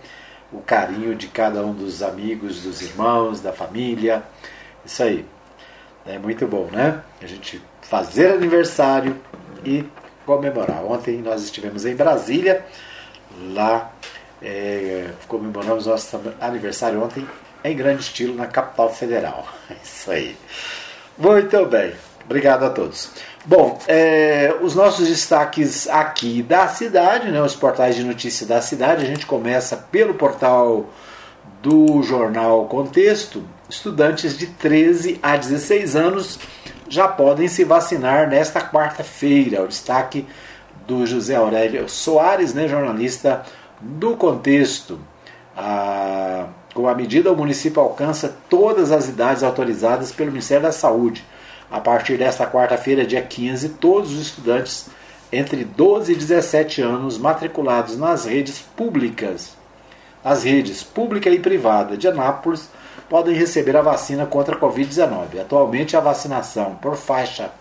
o 0.51 0.59
carinho 0.59 1.15
de 1.15 1.27
cada 1.27 1.63
um 1.63 1.73
dos 1.73 2.03
amigos, 2.03 2.63
dos 2.63 2.81
irmãos, 2.81 3.39
da 3.39 3.53
família. 3.53 4.23
Isso 4.85 5.01
aí. 5.01 5.25
É 6.05 6.17
muito 6.17 6.45
bom, 6.47 6.67
né? 6.71 7.01
A 7.21 7.25
gente 7.25 7.61
fazer 7.81 8.33
aniversário 8.33 9.15
e 9.63 9.85
comemorar. 10.25 10.83
Ontem 10.83 11.19
nós 11.19 11.43
estivemos 11.43 11.85
em 11.85 11.95
Brasília, 11.95 12.65
lá 13.53 13.91
é, 14.41 15.09
comemoramos 15.27 15.85
nosso 15.85 16.19
aniversário 16.39 17.03
ontem 17.03 17.27
em 17.63 17.75
grande 17.75 18.01
estilo 18.01 18.35
na 18.35 18.47
capital 18.47 18.93
federal. 18.93 19.47
Isso 19.83 20.11
aí. 20.11 20.35
Muito 21.17 21.65
bem. 21.65 21.93
Obrigado 22.25 22.63
a 22.63 22.69
todos. 22.69 23.11
Bom, 23.45 23.79
é, 23.87 24.55
os 24.61 24.75
nossos 24.75 25.07
destaques 25.07 25.87
aqui 25.89 26.43
da 26.43 26.67
cidade, 26.67 27.31
né, 27.31 27.41
os 27.41 27.55
portais 27.55 27.95
de 27.95 28.03
notícia 28.03 28.45
da 28.45 28.61
cidade, 28.61 29.03
a 29.03 29.07
gente 29.07 29.25
começa 29.25 29.75
pelo 29.75 30.13
portal 30.13 30.85
do 31.61 32.03
jornal 32.03 32.65
Contexto. 32.65 33.43
Estudantes 33.67 34.37
de 34.37 34.47
13 34.47 35.19
a 35.23 35.35
16 35.35 35.95
anos 35.95 36.39
já 36.87 37.07
podem 37.07 37.47
se 37.47 37.63
vacinar 37.63 38.27
nesta 38.29 38.61
quarta-feira. 38.61 39.63
O 39.63 39.67
destaque 39.67 40.27
do 40.87 41.05
José 41.05 41.35
Aurélio 41.35 41.89
Soares, 41.89 42.53
né, 42.53 42.67
jornalista 42.67 43.43
do 43.79 44.15
Contexto. 44.15 44.99
A, 45.55 46.47
com 46.73 46.87
a 46.87 46.95
medida, 46.95 47.31
o 47.31 47.35
município 47.35 47.81
alcança 47.81 48.35
todas 48.49 48.91
as 48.91 49.09
idades 49.09 49.43
autorizadas 49.43 50.11
pelo 50.11 50.31
Ministério 50.31 50.63
da 50.63 50.71
Saúde 50.71 51.23
a 51.71 51.79
partir 51.79 52.17
desta 52.17 52.47
quarta-feira, 52.47 53.05
dia 53.05 53.21
15, 53.21 53.69
todos 53.69 54.11
os 54.13 54.21
estudantes 54.21 54.89
entre 55.31 55.63
12 55.63 56.13
e 56.13 56.15
17 56.15 56.81
anos 56.81 57.17
matriculados 57.17 57.95
nas 57.95 58.25
redes 58.25 58.59
públicas, 58.59 59.55
as 60.23 60.43
redes 60.43 60.83
pública 60.83 61.29
e 61.29 61.39
privada 61.39 61.95
de 61.95 62.07
Anápolis, 62.07 62.69
podem 63.07 63.35
receber 63.35 63.77
a 63.77 63.81
vacina 63.81 64.25
contra 64.25 64.55
a 64.55 64.59
Covid-19. 64.59 65.39
Atualmente, 65.39 65.95
a 65.95 65.99
vacinação 65.99 66.75
por 66.75 66.95
faixa 66.95 67.51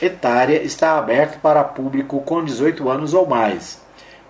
etária 0.00 0.62
está 0.62 0.96
aberta 0.96 1.38
para 1.42 1.62
público 1.62 2.20
com 2.22 2.42
18 2.42 2.88
anos 2.88 3.12
ou 3.12 3.26
mais. 3.26 3.78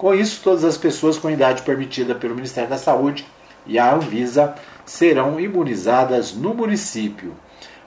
Com 0.01 0.15
isso, 0.15 0.41
todas 0.43 0.65
as 0.65 0.79
pessoas 0.79 1.19
com 1.19 1.29
idade 1.29 1.61
permitida 1.61 2.15
pelo 2.15 2.35
Ministério 2.35 2.71
da 2.71 2.79
Saúde 2.79 3.27
e 3.67 3.79
a 3.79 3.95
Anvisa 3.95 4.55
serão 4.87 5.39
imunizadas 5.39 6.33
no 6.33 6.55
município 6.55 7.37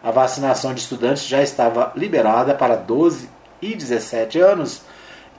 a 0.03 0.11
vacinação 0.11 0.73
de 0.73 0.81
estudantes 0.81 1.25
já 1.25 1.41
estava 1.41 1.93
liberada 1.95 2.53
para 2.53 2.75
12 2.75 3.29
e 3.61 3.73
17 3.73 4.37
anos 4.37 4.81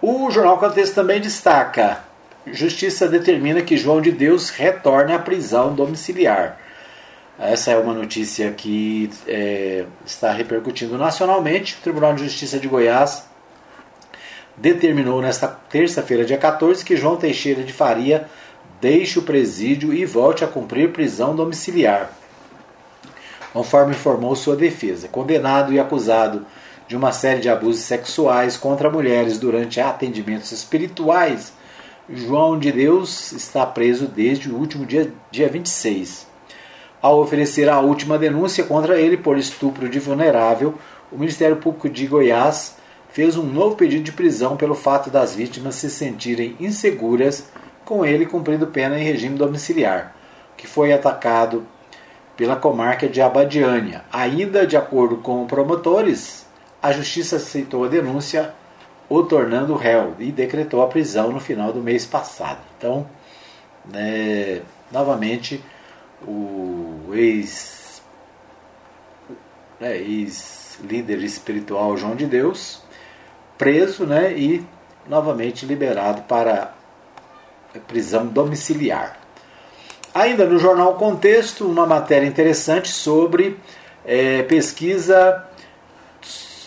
O 0.00 0.30
Jornal 0.30 0.58
Contexto 0.58 0.94
também 0.94 1.20
destaca 1.20 2.05
Justiça 2.52 3.08
determina 3.08 3.60
que 3.60 3.76
João 3.76 4.00
de 4.00 4.12
Deus 4.12 4.50
retorne 4.50 5.12
à 5.12 5.18
prisão 5.18 5.74
domiciliar. 5.74 6.58
Essa 7.38 7.72
é 7.72 7.76
uma 7.76 7.92
notícia 7.92 8.50
que 8.52 9.10
é, 9.26 9.84
está 10.06 10.32
repercutindo 10.32 10.96
nacionalmente. 10.96 11.74
O 11.74 11.82
Tribunal 11.82 12.14
de 12.14 12.24
Justiça 12.24 12.58
de 12.58 12.68
Goiás 12.68 13.24
determinou 14.56 15.20
nesta 15.20 15.46
terça-feira, 15.48 16.24
dia 16.24 16.38
14, 16.38 16.84
que 16.84 16.96
João 16.96 17.16
Teixeira 17.16 17.62
de 17.62 17.72
Faria 17.72 18.26
deixe 18.80 19.18
o 19.18 19.22
presídio 19.22 19.92
e 19.92 20.06
volte 20.06 20.44
a 20.44 20.48
cumprir 20.48 20.92
prisão 20.92 21.34
domiciliar. 21.34 22.10
Conforme 23.52 23.92
informou 23.92 24.36
sua 24.36 24.54
defesa, 24.56 25.08
condenado 25.08 25.72
e 25.72 25.80
acusado 25.80 26.46
de 26.86 26.96
uma 26.96 27.10
série 27.12 27.40
de 27.40 27.48
abusos 27.48 27.82
sexuais 27.82 28.56
contra 28.56 28.90
mulheres 28.90 29.38
durante 29.38 29.80
atendimentos 29.80 30.52
espirituais, 30.52 31.52
João 32.08 32.56
de 32.56 32.70
Deus 32.70 33.32
está 33.32 33.66
preso 33.66 34.06
desde 34.06 34.48
o 34.48 34.56
último 34.56 34.86
dia, 34.86 35.12
dia 35.28 35.48
26. 35.48 36.24
Ao 37.02 37.20
oferecer 37.20 37.68
a 37.68 37.80
última 37.80 38.16
denúncia 38.16 38.62
contra 38.62 39.00
ele 39.00 39.16
por 39.16 39.36
estupro 39.36 39.88
de 39.88 39.98
vulnerável, 39.98 40.76
o 41.10 41.18
Ministério 41.18 41.56
Público 41.56 41.88
de 41.88 42.06
Goiás 42.06 42.76
fez 43.10 43.36
um 43.36 43.42
novo 43.42 43.74
pedido 43.74 44.04
de 44.04 44.12
prisão 44.12 44.56
pelo 44.56 44.76
fato 44.76 45.10
das 45.10 45.34
vítimas 45.34 45.74
se 45.74 45.90
sentirem 45.90 46.54
inseguras 46.60 47.48
com 47.84 48.06
ele 48.06 48.24
cumprindo 48.24 48.68
pena 48.68 48.96
em 48.96 49.02
regime 49.02 49.36
domiciliar, 49.36 50.14
que 50.56 50.68
foi 50.68 50.92
atacado 50.92 51.66
pela 52.36 52.54
comarca 52.54 53.08
de 53.08 53.20
Abadiânia. 53.20 54.04
Ainda 54.12 54.64
de 54.64 54.76
acordo 54.76 55.16
com 55.16 55.44
promotores, 55.44 56.46
a 56.80 56.92
justiça 56.92 57.36
aceitou 57.36 57.84
a 57.84 57.88
denúncia, 57.88 58.54
o 59.08 59.22
tornando 59.22 59.74
réu 59.74 60.14
e 60.18 60.32
decretou 60.32 60.82
a 60.82 60.88
prisão 60.88 61.30
no 61.30 61.40
final 61.40 61.72
do 61.72 61.80
mês 61.80 62.04
passado. 62.04 62.60
Então, 62.76 63.06
né, 63.84 64.62
novamente, 64.90 65.62
o 66.26 67.10
ex, 67.12 68.02
né, 69.80 69.96
ex 69.96 70.78
líder 70.82 71.22
espiritual 71.22 71.96
João 71.96 72.16
de 72.16 72.26
Deus 72.26 72.82
preso 73.56 74.04
né, 74.04 74.32
e 74.36 74.64
novamente 75.08 75.64
liberado 75.64 76.22
para 76.22 76.74
prisão 77.86 78.26
domiciliar. 78.26 79.18
Ainda 80.14 80.46
no 80.46 80.58
jornal 80.58 80.94
Contexto, 80.94 81.66
uma 81.66 81.86
matéria 81.86 82.26
interessante 82.26 82.88
sobre 82.88 83.58
é, 84.04 84.42
pesquisa 84.44 85.44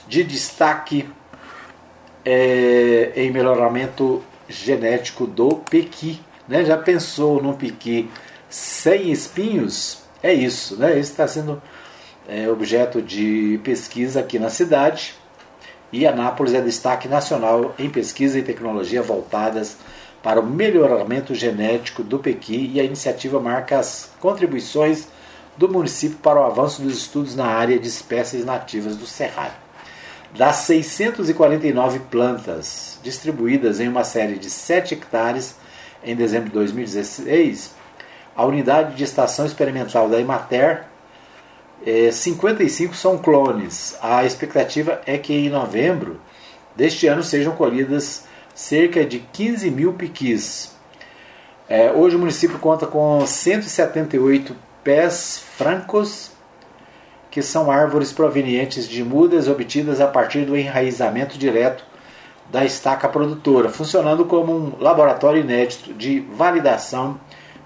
de 0.07 0.23
destaque 0.23 1.09
é, 2.25 3.11
em 3.15 3.31
melhoramento 3.31 4.23
genético 4.47 5.25
do 5.25 5.55
pequi. 5.69 6.19
Né? 6.47 6.65
Já 6.65 6.77
pensou 6.77 7.41
no 7.41 7.53
pequi 7.53 8.09
sem 8.49 9.11
espinhos? 9.11 10.01
É 10.21 10.33
isso, 10.33 10.75
né? 10.75 10.91
Isso 10.99 11.11
está 11.11 11.27
sendo 11.27 11.61
é, 12.27 12.49
objeto 12.49 13.01
de 13.01 13.59
pesquisa 13.63 14.19
aqui 14.19 14.37
na 14.37 14.49
cidade. 14.49 15.15
E 15.91 16.05
Anápolis 16.05 16.53
é 16.53 16.61
destaque 16.61 17.07
nacional 17.07 17.73
em 17.79 17.89
pesquisa 17.89 18.37
e 18.37 18.43
tecnologia 18.43 19.01
voltadas 19.01 19.77
para 20.21 20.39
o 20.39 20.45
melhoramento 20.45 21.33
genético 21.33 22.03
do 22.03 22.19
Pequi 22.19 22.71
e 22.73 22.79
a 22.79 22.83
iniciativa 22.83 23.39
marca 23.39 23.79
as 23.79 24.11
contribuições 24.19 25.07
do 25.57 25.67
município 25.67 26.17
para 26.17 26.39
o 26.39 26.45
avanço 26.45 26.81
dos 26.81 26.97
estudos 26.97 27.35
na 27.35 27.45
área 27.45 27.79
de 27.79 27.87
espécies 27.87 28.45
nativas 28.45 28.95
do 28.95 29.05
Cerrado. 29.05 29.68
Das 30.35 30.57
649 30.57 31.99
plantas 32.11 32.99
distribuídas 33.01 33.79
em 33.79 33.87
uma 33.87 34.03
série 34.03 34.37
de 34.37 34.49
7 34.49 34.93
hectares 34.93 35.55
em 36.03 36.15
dezembro 36.15 36.49
de 36.49 36.55
2016, 36.55 37.71
a 38.35 38.45
unidade 38.45 38.95
de 38.95 39.03
estação 39.03 39.45
experimental 39.45 40.07
da 40.07 40.19
Imater, 40.19 40.85
55 42.11 42.95
são 42.95 43.17
clones. 43.17 43.97
A 44.01 44.23
expectativa 44.23 45.01
é 45.05 45.17
que 45.17 45.33
em 45.33 45.49
novembro 45.49 46.19
deste 46.75 47.07
ano 47.07 47.23
sejam 47.23 47.55
colhidas 47.55 48.25
cerca 48.53 49.05
de 49.05 49.19
15 49.19 49.71
mil 49.71 49.93
piquis. 49.93 50.75
É, 51.67 51.91
hoje 51.91 52.15
o 52.15 52.19
município 52.19 52.57
conta 52.59 52.87
com 52.87 53.25
178 53.25 54.55
pés 54.83 55.43
francos, 55.57 56.31
que 57.29 57.41
são 57.41 57.69
árvores 57.69 58.11
provenientes 58.11 58.87
de 58.87 59.03
mudas 59.03 59.47
obtidas 59.47 60.01
a 60.01 60.07
partir 60.07 60.45
do 60.45 60.57
enraizamento 60.57 61.37
direto 61.37 61.83
da 62.51 62.65
estaca 62.65 63.07
produtora, 63.07 63.69
funcionando 63.69 64.25
como 64.25 64.53
um 64.53 64.73
laboratório 64.79 65.41
inédito 65.41 65.93
de 65.93 66.19
validação 66.19 67.19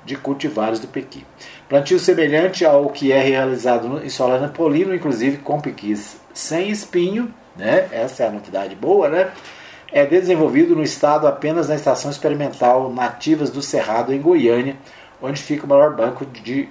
de 0.06 0.18
cultivares 0.18 0.80
do 0.80 0.88
pequi. 0.88 1.26
Plantio 1.70 1.98
semelhante 1.98 2.66
ao 2.66 2.90
que 2.90 3.12
é 3.12 3.22
realizado 3.22 4.02
em 4.04 4.10
solo 4.10 4.38
napolino, 4.38 4.94
inclusive 4.94 5.38
com 5.38 5.62
pequis 5.62 6.18
sem 6.34 6.70
espinho, 6.70 7.34
né? 7.56 7.88
Essa 7.92 8.24
é 8.24 8.28
a 8.28 8.32
novidade 8.32 8.76
boa, 8.76 9.08
né? 9.08 9.32
é 9.94 10.08
desenvolvido 10.08 10.76
no 10.76 10.82
estado 10.82 11.28
apenas 11.28 11.70
na 11.70 11.76
estação 11.76 12.10
experimental 12.10 12.92
Nativas 12.92 13.52
do 13.52 13.62
Cerrado, 13.62 14.12
em 14.12 14.20
Goiânia, 14.20 14.76
onde 15.22 15.40
fica 15.40 15.68
o 15.68 15.70
maior 15.70 15.96
banco 15.96 16.26
de 16.26 16.68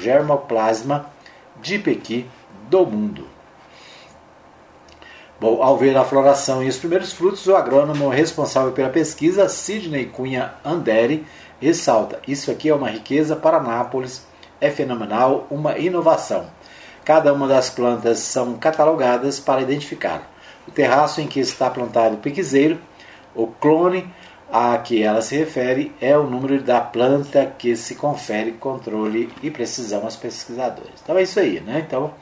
germoplasma 0.00 1.06
de 1.60 1.78
pequi 1.78 2.26
do 2.68 2.86
mundo. 2.86 3.26
Bom, 5.40 5.62
ao 5.62 5.76
ver 5.76 5.96
a 5.96 6.04
floração 6.04 6.62
e 6.62 6.68
os 6.68 6.78
primeiros 6.78 7.12
frutos, 7.12 7.46
o 7.46 7.56
agrônomo 7.56 8.08
responsável 8.08 8.72
pela 8.72 8.90
pesquisa, 8.90 9.48
Sidney 9.48 10.06
Cunha 10.06 10.54
Anderi, 10.64 11.26
ressalta: 11.60 12.20
Isso 12.28 12.50
aqui 12.50 12.68
é 12.68 12.74
uma 12.74 12.88
riqueza 12.88 13.34
para 13.34 13.60
Nápoles, 13.60 14.24
é 14.60 14.70
fenomenal, 14.70 15.46
uma 15.50 15.76
inovação. 15.78 16.46
Cada 17.04 17.34
uma 17.34 17.48
das 17.48 17.70
plantas 17.70 18.20
são 18.20 18.54
catalogadas 18.54 19.40
para 19.40 19.60
identificar 19.60 20.30
o 20.66 20.70
terraço 20.70 21.20
em 21.20 21.26
que 21.26 21.40
está 21.40 21.68
plantado 21.68 22.14
o 22.14 22.18
piquezeiro, 22.18 22.78
o 23.34 23.46
clone 23.46 24.08
a 24.52 24.76
que 24.76 25.02
ela 25.02 25.22
se 25.22 25.34
refere 25.34 25.94
é 25.98 26.16
o 26.16 26.24
número 26.24 26.62
da 26.62 26.78
planta 26.78 27.46
que 27.46 27.74
se 27.74 27.94
confere 27.94 28.52
controle 28.52 29.32
e 29.42 29.50
precisão 29.50 30.02
aos 30.02 30.14
pesquisadores. 30.14 30.92
Então 31.02 31.16
é 31.16 31.22
isso 31.22 31.40
aí, 31.40 31.58
né? 31.60 31.82
Então 31.86 32.12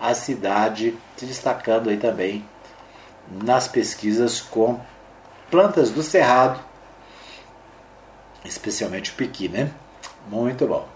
a 0.00 0.14
cidade 0.14 0.96
se 1.18 1.26
destacando 1.26 1.90
aí 1.90 1.98
também 1.98 2.42
nas 3.30 3.68
pesquisas 3.68 4.40
com 4.40 4.80
plantas 5.50 5.90
do 5.90 6.02
cerrado, 6.02 6.58
especialmente 8.42 9.10
o 9.10 9.14
piqui, 9.14 9.46
né? 9.46 9.70
Muito 10.30 10.66
bom. 10.66 10.88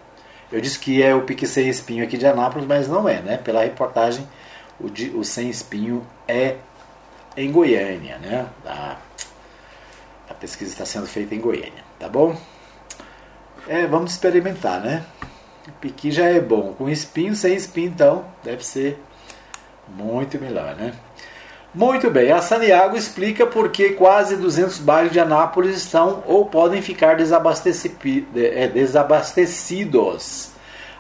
Eu 0.51 0.63
disse 0.63 0.79
que 0.79 1.03
é 1.03 1.15
o 1.15 1.23
piqui 1.23 1.47
sem 1.47 1.69
espinho 1.69 2.03
aqui 2.03 2.17
de 2.17 2.27
Anápolis, 2.27 2.67
mas 2.67 2.89
não 2.89 3.07
é, 3.07 3.21
né? 3.21 3.37
Pela 3.37 3.65
reportagem, 3.65 4.27
o, 4.81 4.89
de, 4.89 5.11
o 5.11 5.23
sem 5.25 5.51
espinho 5.51 6.07
é 6.27 6.57
em 7.37 7.53
Goiânia, 7.53 8.17
né? 8.17 8.47
A, 8.65 8.97
a 10.31 10.35
pesquisa 10.35 10.71
está 10.73 10.87
sendo 10.87 11.07
feita 11.07 11.35
em 11.35 11.41
Goiânia, 11.41 11.85
tá 11.99 12.09
bom? 12.09 12.35
É, 13.69 13.87
vamos 13.87 14.13
experimentar, 14.13 14.81
né? 14.81 15.05
O 15.69 15.73
piqui 15.73 16.11
já 16.11 16.25
é 16.25 16.41
bom, 16.41 16.73
com 16.73 16.89
espinho, 16.89 17.35
sem 17.35 17.55
espinho, 17.55 17.89
então 17.89 18.25
deve 18.43 18.65
ser 18.65 18.99
muito 19.89 20.41
melhor, 20.41 20.75
né? 20.77 20.95
Muito 21.75 22.11
bem, 22.11 22.33
a 22.33 22.41
Saniago 22.41 22.97
explica 22.97 23.47
por 23.47 23.71
que 23.71 23.91
quase 23.91 24.37
200 24.37 24.79
bairros 24.79 25.13
de 25.13 25.21
Anápolis 25.21 25.77
estão 25.77 26.25
ou 26.27 26.47
podem 26.47 26.81
ficar 26.81 27.21
é, 27.21 28.69
desabastecidos 28.69 30.51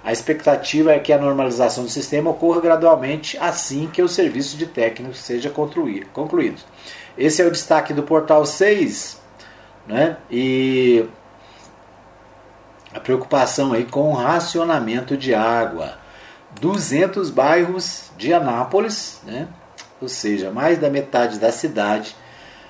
a 0.02 0.12
expectativa 0.12 0.92
é 0.92 0.98
que 0.98 1.12
a 1.12 1.18
normalização 1.18 1.84
do 1.84 1.90
sistema 1.90 2.30
ocorra 2.30 2.60
gradualmente 2.60 3.36
assim 3.38 3.86
que 3.86 4.02
o 4.02 4.08
serviço 4.08 4.56
de 4.56 4.66
técnicos 4.66 5.18
seja 5.18 5.50
concluído. 5.50 6.60
Esse 7.18 7.42
é 7.42 7.46
o 7.46 7.50
destaque 7.50 7.92
do 7.92 8.02
portal 8.02 8.46
6, 8.46 9.19
né? 9.86 10.16
E 10.30 11.08
a 12.94 13.00
preocupação 13.00 13.72
aí 13.72 13.84
com 13.84 14.10
o 14.10 14.14
racionamento 14.14 15.16
de 15.16 15.34
água. 15.34 15.98
200 16.60 17.30
bairros 17.30 18.10
de 18.18 18.34
Anápolis, 18.34 19.20
né? 19.24 19.46
ou 20.00 20.08
seja, 20.08 20.50
mais 20.50 20.78
da 20.78 20.90
metade 20.90 21.38
da 21.38 21.52
cidade 21.52 22.16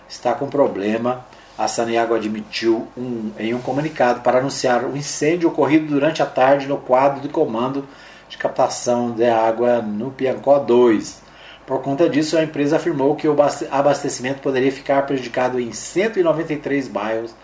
está 0.06 0.34
com 0.34 0.48
problema 0.48 1.24
a 1.60 1.68
Saniago 1.68 2.14
admitiu 2.14 2.88
um, 2.96 3.32
em 3.38 3.52
um 3.52 3.60
comunicado 3.60 4.22
para 4.22 4.38
anunciar 4.38 4.82
o 4.82 4.92
um 4.92 4.96
incêndio 4.96 5.50
ocorrido 5.50 5.88
durante 5.88 6.22
a 6.22 6.26
tarde 6.26 6.66
no 6.66 6.78
quadro 6.78 7.20
de 7.20 7.28
comando 7.28 7.86
de 8.30 8.38
captação 8.38 9.10
de 9.10 9.26
água 9.26 9.82
no 9.82 10.10
Piancó 10.10 10.58
2. 10.58 11.20
Por 11.66 11.82
conta 11.82 12.08
disso, 12.08 12.36
a 12.36 12.42
empresa 12.42 12.76
afirmou 12.76 13.14
que 13.14 13.28
o 13.28 13.36
abastecimento 13.70 14.40
poderia 14.40 14.72
ficar 14.72 15.06
prejudicado 15.06 15.60
em 15.60 15.72
193 15.72 16.88
bairros, 16.88 17.34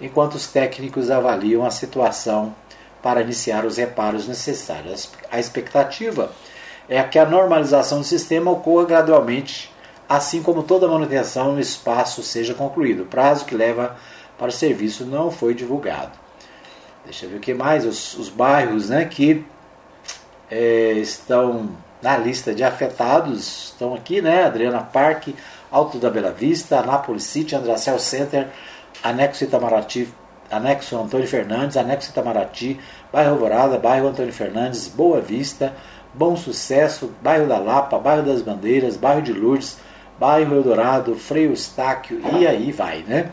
enquanto 0.00 0.34
os 0.34 0.46
técnicos 0.46 1.10
avaliam 1.10 1.64
a 1.64 1.70
situação 1.70 2.54
para 3.02 3.22
iniciar 3.22 3.64
os 3.64 3.76
reparos 3.76 4.28
necessários. 4.28 5.10
A 5.30 5.40
expectativa 5.40 6.30
é 6.88 7.02
que 7.02 7.18
a 7.18 7.26
normalização 7.26 7.98
do 7.98 8.04
sistema 8.04 8.50
ocorra 8.50 8.84
gradualmente 8.84 9.72
assim 10.08 10.42
como 10.42 10.62
toda 10.62 10.86
manutenção 10.86 11.54
no 11.54 11.60
espaço 11.60 12.22
seja 12.22 12.52
concluído. 12.52 13.04
O 13.04 13.06
prazo 13.06 13.46
que 13.46 13.54
leva 13.54 13.96
para 14.38 14.48
o 14.48 14.52
serviço 14.52 15.06
não 15.06 15.30
foi 15.30 15.54
divulgado. 15.54 16.12
Deixa 17.04 17.24
eu 17.24 17.30
ver 17.30 17.36
o 17.36 17.40
que 17.40 17.54
mais. 17.54 17.86
Os, 17.86 18.16
os 18.18 18.28
bairros 18.28 18.90
né, 18.90 19.06
que 19.06 19.44
é, 20.50 20.92
estão 20.92 21.70
na 22.02 22.18
lista 22.18 22.52
de 22.54 22.64
afetados 22.64 23.66
estão 23.72 23.94
aqui, 23.94 24.20
né? 24.20 24.44
Adriana 24.44 24.80
Parque, 24.80 25.34
Alto 25.70 25.98
da 25.98 26.10
Bela 26.10 26.32
Vista, 26.32 26.80
Anápolis 26.80 27.22
City, 27.22 27.54
Andracel 27.54 27.98
Center, 27.98 28.48
Anexo 29.02 29.44
Itamaraty, 29.44 30.12
Anexo 30.50 30.98
Antônio 30.98 31.26
Fernandes, 31.26 31.76
Anexo 31.76 32.10
Itamaraty, 32.10 32.78
Bairro 33.12 33.30
Alvorada, 33.32 33.78
Bairro 33.78 34.08
Antônio 34.08 34.32
Fernandes, 34.32 34.88
Boa 34.88 35.20
Vista, 35.20 35.72
Bom 36.12 36.36
Sucesso, 36.36 37.12
Bairro 37.22 37.46
da 37.46 37.58
Lapa, 37.58 37.98
Bairro 37.98 38.24
das 38.24 38.42
Bandeiras, 38.42 38.96
Bairro 38.96 39.22
de 39.22 39.32
Lourdes, 39.32 39.78
Bairro 40.18 40.56
Eldorado, 40.56 41.14
Freio 41.14 41.52
Estáquio 41.52 42.20
e 42.34 42.46
aí 42.46 42.70
vai, 42.70 43.02
né? 43.02 43.30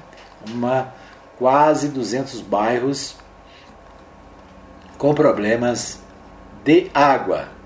Uma 0.50 0.94
quase 1.38 1.90
200 1.90 2.42
bairros 2.42 3.16
com 4.98 5.14
problemas 5.14 6.00
de 6.64 6.90
água. 6.94 7.59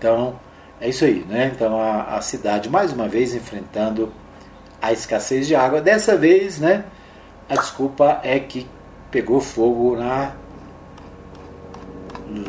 Então, 0.00 0.40
é 0.80 0.88
isso 0.88 1.04
aí, 1.04 1.26
né? 1.28 1.52
Então 1.54 1.78
a, 1.78 2.16
a 2.16 2.22
cidade 2.22 2.70
mais 2.70 2.90
uma 2.90 3.06
vez 3.06 3.34
enfrentando 3.34 4.10
a 4.80 4.92
escassez 4.94 5.46
de 5.46 5.54
água. 5.54 5.78
Dessa 5.82 6.16
vez, 6.16 6.58
né? 6.58 6.86
A 7.50 7.54
desculpa 7.54 8.18
é 8.22 8.38
que 8.40 8.66
pegou 9.10 9.42
fogo 9.42 9.96
na 9.96 10.32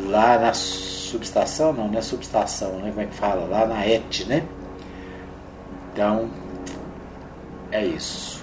lá 0.08 0.38
na 0.38 0.54
subestação, 0.54 1.74
não, 1.74 1.88
não 1.88 1.98
é 1.98 2.02
subestação, 2.02 2.78
né? 2.78 2.88
Como 2.88 3.02
é 3.02 3.04
que 3.04 3.14
fala? 3.14 3.46
Lá 3.46 3.66
na 3.66 3.86
ET, 3.86 4.26
né? 4.26 4.44
Então, 5.92 6.30
é 7.70 7.84
isso. 7.84 8.42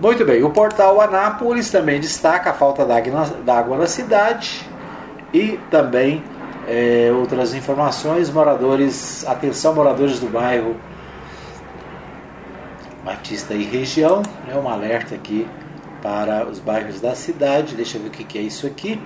Muito 0.00 0.24
bem, 0.24 0.44
o 0.44 0.50
portal 0.50 1.00
Anápolis 1.00 1.68
também 1.68 1.98
destaca 1.98 2.50
a 2.50 2.54
falta 2.54 2.86
d'água 2.86 3.76
na 3.76 3.86
cidade 3.86 4.64
e 5.34 5.58
também 5.68 6.22
é, 6.70 7.10
outras 7.10 7.52
informações, 7.52 8.30
moradores, 8.30 9.26
atenção 9.26 9.74
moradores 9.74 10.20
do 10.20 10.28
bairro 10.28 10.76
Batista 13.04 13.54
e 13.54 13.64
região, 13.64 14.22
né, 14.46 14.54
um 14.54 14.68
alerta 14.68 15.16
aqui 15.16 15.48
para 16.00 16.46
os 16.46 16.60
bairros 16.60 17.00
da 17.00 17.12
cidade. 17.16 17.74
Deixa 17.74 17.98
eu 17.98 18.02
ver 18.02 18.08
o 18.08 18.10
que, 18.12 18.22
que 18.22 18.38
é 18.38 18.42
isso 18.42 18.68
aqui. 18.68 19.00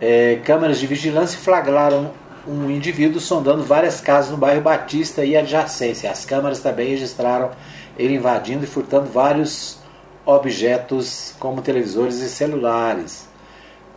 É, 0.00 0.38
câmeras 0.44 0.78
de 0.78 0.86
vigilância 0.86 1.36
flagraram 1.36 2.12
um 2.46 2.70
indivíduo 2.70 3.20
sondando 3.20 3.64
várias 3.64 4.00
casas 4.00 4.30
no 4.30 4.36
bairro 4.36 4.60
Batista 4.60 5.24
e 5.24 5.36
adjacência. 5.36 6.12
As 6.12 6.24
câmeras 6.24 6.60
também 6.60 6.90
registraram 6.90 7.50
ele 7.98 8.14
invadindo 8.14 8.62
e 8.62 8.68
furtando 8.68 9.06
vários 9.10 9.80
objetos 10.24 11.34
como 11.40 11.60
televisores 11.60 12.20
e 12.20 12.28
celulares. 12.28 13.27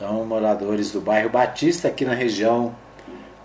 Então, 0.03 0.25
moradores 0.25 0.89
do 0.89 0.99
bairro 0.99 1.29
Batista, 1.29 1.87
aqui 1.87 2.03
na 2.03 2.15
região 2.15 2.73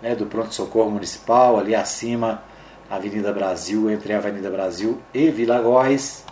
né, 0.01 0.15
do 0.15 0.25
Pronto-Socorro 0.25 0.89
Municipal, 0.89 1.59
ali 1.59 1.75
acima, 1.75 2.41
Avenida 2.89 3.31
Brasil, 3.31 3.91
entre 3.91 4.11
a 4.11 4.17
Avenida 4.17 4.49
Brasil 4.49 4.99
e 5.13 5.29
Vila 5.29 5.61
Góes, 5.61 6.25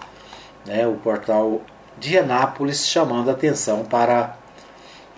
né, 0.66 0.88
o 0.88 0.94
portal 0.96 1.62
de 2.00 2.18
Anápolis 2.18 2.88
chamando 2.88 3.30
atenção 3.30 3.86
para 3.86 4.36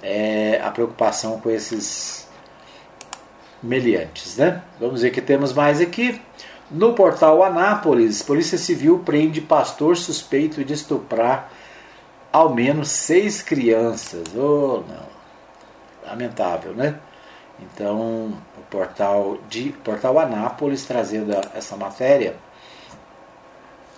é, 0.04 0.60
a 0.62 0.70
preocupação 0.72 1.40
com 1.40 1.50
esses 1.50 2.28
meliantes. 3.64 4.36
Né? 4.36 4.62
Vamos 4.78 5.04
ver 5.04 5.12
que 5.12 5.22
temos 5.22 5.54
mais 5.54 5.80
aqui. 5.80 6.22
No 6.70 6.92
portal 6.92 7.42
Anápolis, 7.44 8.22
Polícia 8.22 8.58
Civil 8.58 9.00
prende 9.06 9.40
pastor 9.40 9.96
suspeito 9.96 10.66
de 10.66 10.74
estuprar 10.74 11.50
ao 12.38 12.54
menos 12.54 12.90
seis 12.90 13.42
crianças. 13.42 14.28
Oh, 14.36 14.84
não. 14.88 15.08
Lamentável, 16.08 16.72
né? 16.74 17.00
Então, 17.60 18.32
o 18.56 18.62
portal 18.70 19.40
de 19.50 19.72
portal 19.84 20.20
Anápolis 20.20 20.86
trazendo 20.86 21.32
essa 21.56 21.76
matéria, 21.76 22.36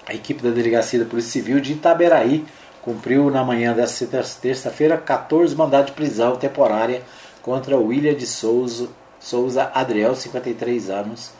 a 0.08 0.14
equipe 0.14 0.42
da 0.42 0.52
Delegacia 0.52 1.00
da 1.00 1.06
Polícia 1.06 1.34
Civil 1.34 1.60
de 1.60 1.74
Itaberaí 1.74 2.46
cumpriu 2.82 3.30
na 3.30 3.44
manhã 3.44 3.74
desta 3.74 4.08
terça-feira 4.42 4.98
14 4.98 5.54
mandados 5.54 5.88
de 5.88 5.92
prisão 5.92 6.38
temporária 6.38 7.04
contra 7.42 7.76
William 7.76 8.16
de 8.16 8.26
Souza, 8.26 8.88
Souza 9.20 9.70
Adriel, 9.76 10.16
53 10.16 10.90
anos, 10.90 11.32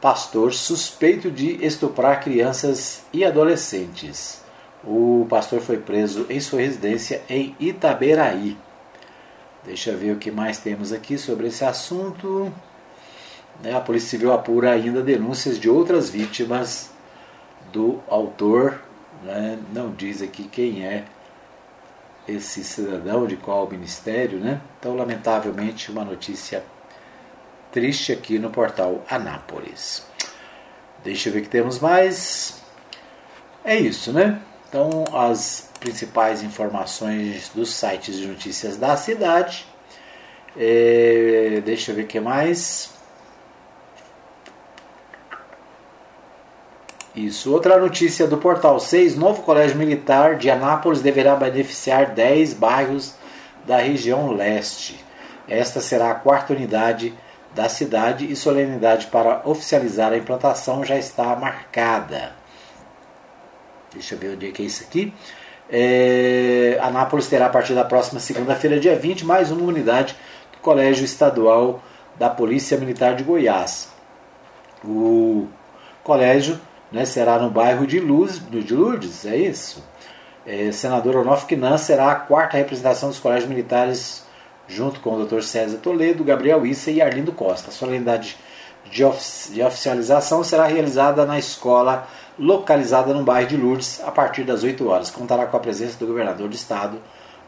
pastor 0.00 0.52
suspeito 0.52 1.30
de 1.30 1.64
estuprar 1.64 2.20
crianças 2.20 3.04
e 3.12 3.24
adolescentes. 3.24 4.47
O 4.84 5.26
pastor 5.28 5.60
foi 5.60 5.78
preso 5.78 6.26
em 6.30 6.40
sua 6.40 6.60
residência 6.60 7.22
em 7.28 7.54
Itaberaí. 7.58 8.56
Deixa 9.64 9.90
eu 9.90 9.98
ver 9.98 10.12
o 10.12 10.18
que 10.18 10.30
mais 10.30 10.58
temos 10.58 10.92
aqui 10.92 11.18
sobre 11.18 11.48
esse 11.48 11.64
assunto. 11.64 12.52
Né, 13.62 13.74
a 13.74 13.80
Polícia 13.80 14.10
Civil 14.10 14.32
apura 14.32 14.70
ainda 14.70 15.02
denúncias 15.02 15.58
de 15.58 15.68
outras 15.68 16.08
vítimas 16.08 16.90
do 17.72 18.00
autor. 18.08 18.80
Né? 19.22 19.58
Não 19.72 19.90
diz 19.90 20.22
aqui 20.22 20.44
quem 20.44 20.86
é 20.86 21.04
esse 22.26 22.62
cidadão, 22.62 23.26
de 23.26 23.36
qual 23.36 23.68
ministério. 23.68 24.38
Né? 24.38 24.60
Então, 24.78 24.94
lamentavelmente, 24.94 25.90
uma 25.90 26.04
notícia 26.04 26.62
triste 27.72 28.12
aqui 28.12 28.38
no 28.38 28.50
portal 28.50 29.04
Anápolis. 29.10 30.06
Deixa 31.02 31.28
eu 31.28 31.32
ver 31.32 31.40
o 31.40 31.42
que 31.42 31.48
temos 31.48 31.78
mais. 31.80 32.62
É 33.64 33.76
isso, 33.76 34.12
né? 34.12 34.40
Então, 34.68 35.04
as 35.14 35.70
principais 35.80 36.42
informações 36.42 37.50
dos 37.54 37.72
sites 37.72 38.16
de 38.16 38.26
notícias 38.26 38.76
da 38.76 38.96
cidade. 38.96 39.66
É, 40.56 41.62
deixa 41.64 41.92
eu 41.92 41.96
ver 41.96 42.02
o 42.02 42.06
que 42.06 42.20
mais. 42.20 42.90
Isso. 47.14 47.52
Outra 47.52 47.78
notícia 47.78 48.26
do 48.26 48.36
Portal 48.36 48.78
6: 48.78 49.16
novo 49.16 49.42
colégio 49.42 49.76
militar 49.76 50.36
de 50.36 50.50
Anápolis 50.50 51.00
deverá 51.00 51.34
beneficiar 51.34 52.10
10 52.10 52.54
bairros 52.54 53.14
da 53.66 53.78
região 53.78 54.32
leste. 54.32 55.02
Esta 55.48 55.80
será 55.80 56.10
a 56.10 56.14
quarta 56.14 56.52
unidade 56.52 57.14
da 57.54 57.68
cidade 57.68 58.30
e 58.30 58.36
solenidade 58.36 59.06
para 59.06 59.40
oficializar 59.48 60.12
a 60.12 60.18
implantação 60.18 60.84
já 60.84 60.96
está 60.96 61.34
marcada. 61.34 62.37
Deixa 63.92 64.14
eu 64.14 64.18
ver 64.18 64.34
onde 64.34 64.48
é 64.48 64.50
que 64.50 64.62
é 64.62 64.66
isso 64.66 64.84
aqui. 64.84 65.12
É, 65.70 66.78
Anápolis 66.82 67.26
terá 67.26 67.46
a 67.46 67.50
partir 67.50 67.74
da 67.74 67.84
próxima 67.84 68.20
segunda-feira, 68.20 68.78
dia 68.78 68.96
20, 68.96 69.24
mais 69.24 69.50
uma 69.50 69.62
unidade 69.62 70.14
do 70.52 70.58
Colégio 70.58 71.04
Estadual 71.04 71.82
da 72.18 72.28
Polícia 72.28 72.76
Militar 72.76 73.14
de 73.14 73.22
Goiás. 73.22 73.88
O 74.84 75.46
colégio 76.02 76.60
né, 76.92 77.04
será 77.04 77.38
no 77.38 77.50
bairro 77.50 77.86
de, 77.86 77.98
Luz, 78.00 78.40
de 78.48 78.74
Lourdes, 78.74 79.24
é 79.24 79.36
isso? 79.36 79.84
É, 80.46 80.72
senador 80.72 81.16
Onofre 81.16 81.46
Quinan 81.46 81.76
será 81.76 82.10
a 82.10 82.14
quarta 82.14 82.56
representação 82.56 83.10
dos 83.10 83.18
colégios 83.18 83.48
militares, 83.48 84.24
junto 84.66 85.00
com 85.00 85.14
o 85.14 85.26
Dr. 85.26 85.42
César 85.42 85.78
Toledo, 85.78 86.24
Gabriel 86.24 86.64
Issa 86.64 86.90
e 86.90 87.02
Arlindo 87.02 87.32
Costa. 87.32 87.68
A 87.68 87.72
solenidade 87.72 88.36
de, 88.90 89.04
ofici 89.04 89.52
de 89.52 89.62
oficialização 89.62 90.42
será 90.42 90.66
realizada 90.66 91.26
na 91.26 91.38
escola 91.38 92.08
localizada 92.38 93.12
no 93.12 93.24
bairro 93.24 93.48
de 93.48 93.56
Lourdes, 93.56 94.00
a 94.04 94.10
partir 94.10 94.44
das 94.44 94.62
8 94.62 94.86
horas. 94.88 95.10
Contará 95.10 95.46
com 95.46 95.56
a 95.56 95.60
presença 95.60 95.98
do 95.98 96.06
governador 96.06 96.48
do 96.48 96.54
estado, 96.54 96.98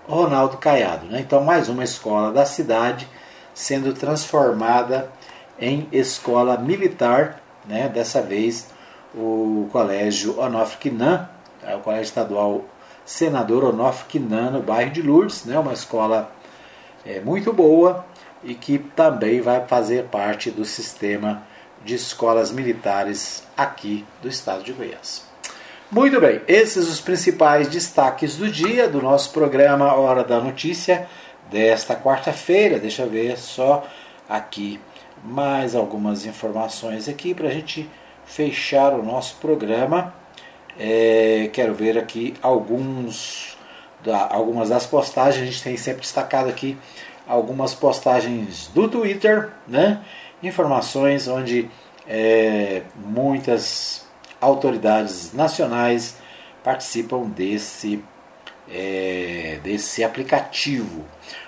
Ronaldo 0.09 0.57
Caiado. 0.57 1.07
Né? 1.07 1.21
Então, 1.21 1.45
mais 1.45 1.69
uma 1.69 1.85
escola 1.85 2.33
da 2.33 2.45
cidade 2.45 3.07
sendo 3.55 3.93
transformada 3.93 5.11
em 5.59 5.87
escola 5.93 6.57
militar, 6.57 7.41
né? 7.67 7.89
dessa 7.89 8.21
vez 8.21 8.69
o 9.15 9.69
Colégio 9.71 10.39
Onofre 10.41 10.79
Quinan, 10.79 11.29
é 11.63 11.77
o 11.77 11.81
Colégio 11.81 12.05
Estadual 12.05 12.65
Senador 13.05 13.65
Onofre 13.65 14.07
Quinan, 14.09 14.51
no 14.51 14.63
bairro 14.63 14.91
de 14.91 15.03
Lourdes, 15.03 15.45
né? 15.45 15.59
uma 15.59 15.73
escola 15.73 16.31
é, 17.05 17.21
muito 17.21 17.53
boa 17.53 18.05
e 18.43 18.55
que 18.55 18.79
também 18.79 19.41
vai 19.41 19.67
fazer 19.67 20.05
parte 20.05 20.51
do 20.51 20.65
sistema 20.65 21.43
de 21.85 21.95
escolas 21.95 22.51
militares 22.51 23.43
aqui 23.57 24.05
do 24.23 24.29
estado 24.29 24.63
de 24.63 24.73
Goiás. 24.73 25.25
Muito 25.91 26.21
bem, 26.21 26.41
esses 26.47 26.89
os 26.89 27.01
principais 27.01 27.69
destaques 27.69 28.37
do 28.37 28.49
dia 28.49 28.89
do 28.89 29.03
nosso 29.03 29.33
programa 29.33 29.93
Hora 29.95 30.23
da 30.23 30.41
Notícia 30.41 31.09
desta 31.51 31.97
quarta-feira. 31.97 32.79
Deixa 32.79 33.03
eu 33.03 33.11
ver 33.11 33.37
só 33.37 33.85
aqui 34.29 34.81
mais 35.25 35.75
algumas 35.75 36.25
informações 36.25 37.09
aqui 37.09 37.35
para 37.35 37.49
a 37.49 37.51
gente 37.51 37.91
fechar 38.25 38.93
o 38.93 39.03
nosso 39.03 39.37
programa. 39.37 40.15
É, 40.79 41.51
quero 41.53 41.75
ver 41.75 41.99
aqui 41.99 42.35
alguns 42.41 43.59
da, 44.05 44.33
algumas 44.33 44.69
das 44.69 44.87
postagens. 44.87 45.43
A 45.43 45.47
gente 45.51 45.63
tem 45.63 45.77
sempre 45.77 46.03
destacado 46.03 46.49
aqui 46.49 46.79
algumas 47.27 47.75
postagens 47.75 48.69
do 48.69 48.89
Twitter, 48.89 49.51
né? 49.67 50.01
Informações 50.43 51.29
onde 51.29 51.69
é, 52.09 52.83
muitas 52.97 54.07
autoridades 54.41 55.33
nacionais 55.33 56.17
participam 56.65 57.23
desse, 57.23 58.03
é, 58.71 59.59
desse 59.63 60.03
aplicativo. 60.03 61.05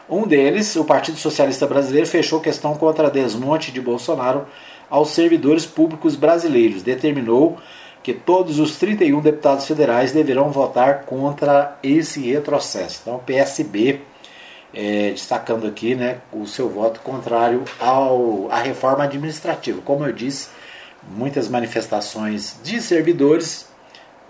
Um 0.09 0.27
deles, 0.27 0.77
o 0.77 0.85
Partido 0.85 1.19
Socialista 1.19 1.67
Brasileiro, 1.67 2.07
fechou 2.07 2.41
questão 2.41 2.75
contra 2.75 3.11
desmonte 3.11 3.73
de 3.73 3.81
Bolsonaro 3.81 4.47
aos 4.91 5.11
servidores 5.11 5.65
públicos 5.65 6.15
brasileiros. 6.15 6.83
Determinou 6.83 7.59
que 8.03 8.13
todos 8.13 8.59
os 8.59 8.77
31 8.77 9.21
deputados 9.21 9.67
federais 9.67 10.13
deverão 10.13 10.51
votar 10.51 11.05
contra 11.05 11.79
esse 11.83 12.21
retrocesso. 12.21 13.01
Então, 13.03 13.17
o 13.17 13.21
PSB, 13.21 14.01
é, 14.75 15.11
destacando 15.11 15.67
aqui 15.67 15.95
né, 15.95 16.21
o 16.33 16.47
seu 16.47 16.69
voto 16.69 17.01
contrário 17.01 17.65
ao, 17.79 18.51
à 18.51 18.59
reforma 18.59 19.05
administrativa. 19.05 19.81
Como 19.83 20.05
eu 20.05 20.13
disse, 20.13 20.49
muitas 21.11 21.49
manifestações 21.49 22.57
de 22.63 22.81
servidores, 22.81 23.69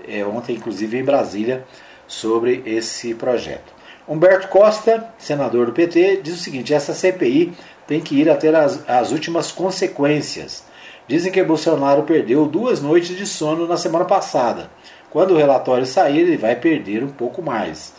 é, 0.07 0.25
ontem 0.25 0.57
inclusive 0.57 0.99
em 0.99 1.05
Brasília, 1.05 1.65
sobre 2.07 2.63
esse 2.67 3.15
projeto. 3.15 3.73
Humberto 4.07 4.49
Costa, 4.49 5.09
senador 5.17 5.67
do 5.67 5.73
PT, 5.73 6.21
diz 6.23 6.35
o 6.35 6.43
seguinte: 6.43 6.75
essa 6.75 6.93
CPI 6.93 7.53
tem 7.87 8.01
que 8.01 8.21
ir 8.21 8.29
até 8.29 8.49
as, 8.55 8.89
as 8.89 9.13
últimas 9.13 9.53
consequências. 9.53 10.65
Dizem 11.07 11.33
que 11.33 11.43
Bolsonaro 11.43 12.03
perdeu 12.03 12.47
duas 12.47 12.81
noites 12.81 13.17
de 13.17 13.27
sono 13.27 13.67
na 13.67 13.77
semana 13.77 14.05
passada. 14.05 14.71
Quando 15.11 15.33
o 15.33 15.37
relatório 15.37 15.85
sair, 15.85 16.21
ele 16.21 16.37
vai 16.37 16.57
perder 16.57 17.05
um 17.05 17.11
pouco 17.11 17.43
mais, 17.43 17.93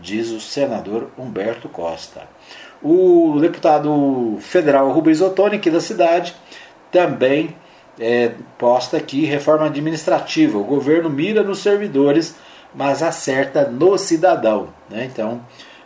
diz 0.00 0.30
o 0.30 0.40
senador 0.40 1.10
Humberto 1.18 1.68
Costa. 1.68 2.22
O 2.82 3.38
deputado 3.40 4.38
federal 4.40 4.90
Rubens 4.90 5.20
Ottoni, 5.20 5.56
aqui 5.56 5.70
da 5.70 5.80
cidade, 5.80 6.34
também 6.92 7.56
é, 7.98 8.32
posta 8.56 8.96
aqui 8.96 9.24
reforma 9.24 9.66
administrativa. 9.66 10.58
O 10.58 10.64
governo 10.64 11.10
mira 11.10 11.42
nos 11.42 11.58
servidores, 11.58 12.36
mas 12.74 13.02
acerta 13.02 13.64
no 13.68 13.98
cidadão. 13.98 14.68
Né? 14.88 15.04
Então, 15.04 15.40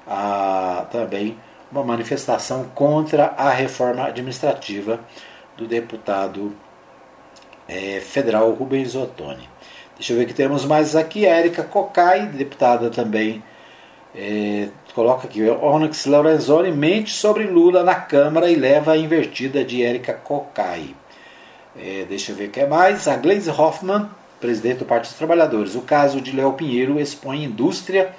a, 0.07 0.87
também 0.91 1.37
uma 1.71 1.83
manifestação 1.83 2.65
contra 2.75 3.33
a 3.37 3.49
reforma 3.49 4.05
administrativa 4.05 5.01
do 5.57 5.67
deputado 5.67 6.55
é, 7.67 8.01
federal 8.01 8.51
Rubens 8.53 8.95
Ottoni. 8.95 9.49
Deixa 9.97 10.13
eu 10.13 10.19
ver 10.19 10.27
que 10.27 10.35
temos 10.35 10.65
mais 10.67 10.95
aqui. 10.95 11.27
A 11.27 11.35
Érica 11.35 11.63
Cocai, 11.63 12.27
deputada 12.27 12.91
também, 12.91 13.43
é, 14.15 14.69
coloca 14.95 15.27
aqui: 15.27 15.43
Onyx 15.49 16.07
Lorenzoni 16.07 16.71
mente 16.71 17.13
sobre 17.13 17.45
Lula 17.45 17.83
na 17.83 17.95
Câmara 17.95 18.51
e 18.51 18.57
leva 18.57 18.93
a 18.93 18.97
invertida 18.97 19.65
de 19.65 19.83
Érica 19.83 20.13
Cocai. 20.13 20.95
É, 21.77 22.05
deixa 22.09 22.33
eu 22.33 22.37
ver 22.37 22.49
o 22.49 22.51
que 22.51 22.61
é 22.61 22.67
mais. 22.67 23.09
A 23.09 23.17
Gleisi 23.17 23.51
Hoffmann, 23.51 24.09
presidente 24.41 24.79
do 24.79 24.85
Partido 24.85 25.11
dos 25.11 25.19
Trabalhadores. 25.19 25.75
O 25.75 25.83
caso 25.83 26.21
de 26.21 26.37
Léo 26.37 26.53
Pinheiro 26.53 27.01
expõe 27.01 27.45
indústria 27.45 28.15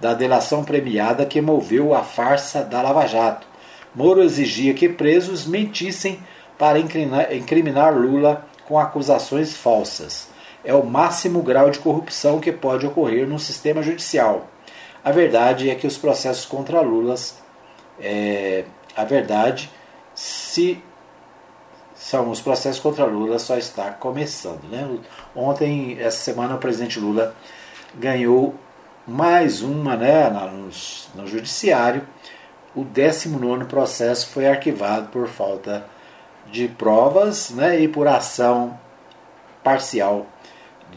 da 0.00 0.12
delação 0.12 0.64
premiada 0.64 1.24
que 1.24 1.40
moveu 1.40 1.94
a 1.94 2.02
farsa 2.02 2.62
da 2.62 2.82
Lava 2.82 3.06
Jato. 3.06 3.46
Moro 3.94 4.22
exigia 4.22 4.74
que 4.74 4.88
presos 4.88 5.46
mentissem 5.46 6.18
para 6.58 6.78
incriminar 6.78 7.96
Lula 7.96 8.44
com 8.66 8.78
acusações 8.78 9.56
falsas. 9.56 10.28
É 10.64 10.74
o 10.74 10.84
máximo 10.84 11.40
grau 11.42 11.70
de 11.70 11.78
corrupção 11.78 12.40
que 12.40 12.50
pode 12.50 12.84
ocorrer 12.84 13.26
no 13.26 13.38
sistema 13.38 13.82
judicial. 13.82 14.48
A 15.06 15.12
verdade 15.12 15.70
é 15.70 15.76
que 15.76 15.86
os 15.86 15.96
processos 15.96 16.44
contra 16.44 16.80
Lula, 16.80 17.14
é, 18.00 18.64
a 18.96 19.04
verdade, 19.04 19.70
se 20.12 20.82
são 21.94 22.28
os 22.28 22.40
processos 22.40 22.82
contra 22.82 23.04
Lula 23.04 23.38
só 23.38 23.56
está 23.56 23.92
começando. 23.92 24.64
Né? 24.64 24.98
Ontem, 25.32 25.96
essa 26.00 26.18
semana, 26.18 26.56
o 26.56 26.58
presidente 26.58 26.98
Lula 26.98 27.36
ganhou 27.94 28.56
mais 29.06 29.62
uma 29.62 29.94
né, 29.94 30.28
no, 30.28 30.70
no 31.14 31.26
judiciário. 31.28 32.04
O 32.74 32.82
19 32.82 33.66
processo 33.66 34.26
foi 34.30 34.48
arquivado 34.48 35.06
por 35.10 35.28
falta 35.28 35.86
de 36.50 36.66
provas 36.66 37.50
né, 37.50 37.78
e 37.78 37.86
por 37.86 38.08
ação 38.08 38.76
parcial 39.62 40.26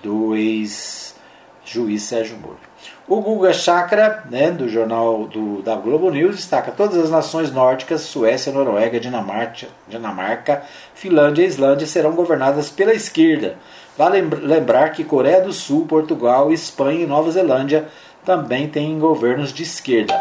do 0.02 0.36
ex-juiz 0.36 2.02
Sérgio 2.02 2.40
Moro. 2.40 2.69
O 3.10 3.22
Guga 3.22 3.52
Chakra, 3.52 4.24
né, 4.30 4.52
do 4.52 4.70
jornal 4.70 5.26
do, 5.26 5.64
da 5.64 5.76
Globo 5.76 6.12
News, 6.12 6.36
destaca 6.36 6.72
todas 6.72 6.96
as 6.96 7.10
nações 7.10 7.52
nórdicas, 7.52 8.02
Suécia, 8.02 8.54
Noruega, 8.54 9.00
Dinamarca, 9.00 9.66
Dinamarca, 9.88 10.62
Finlândia 10.94 11.42
e 11.42 11.48
Islândia 11.48 11.88
serão 11.88 12.12
governadas 12.12 12.70
pela 12.70 12.94
esquerda. 12.94 13.58
Vale 13.98 14.22
lembrar 14.22 14.90
que 14.90 15.04
Coreia 15.04 15.42
do 15.42 15.52
Sul, 15.52 15.88
Portugal, 15.88 16.54
Espanha 16.54 17.02
e 17.02 17.08
Nova 17.08 17.32
Zelândia 17.32 17.88
também 18.24 18.70
têm 18.70 19.00
governos 19.00 19.52
de 19.52 19.64
esquerda. 19.64 20.14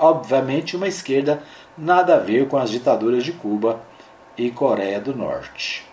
Obviamente 0.00 0.78
uma 0.78 0.88
esquerda 0.88 1.42
nada 1.76 2.14
a 2.14 2.20
ver 2.20 2.48
com 2.48 2.56
as 2.56 2.70
ditaduras 2.70 3.22
de 3.22 3.32
Cuba 3.32 3.80
e 4.34 4.50
Coreia 4.50 4.98
do 4.98 5.14
Norte. 5.14 5.84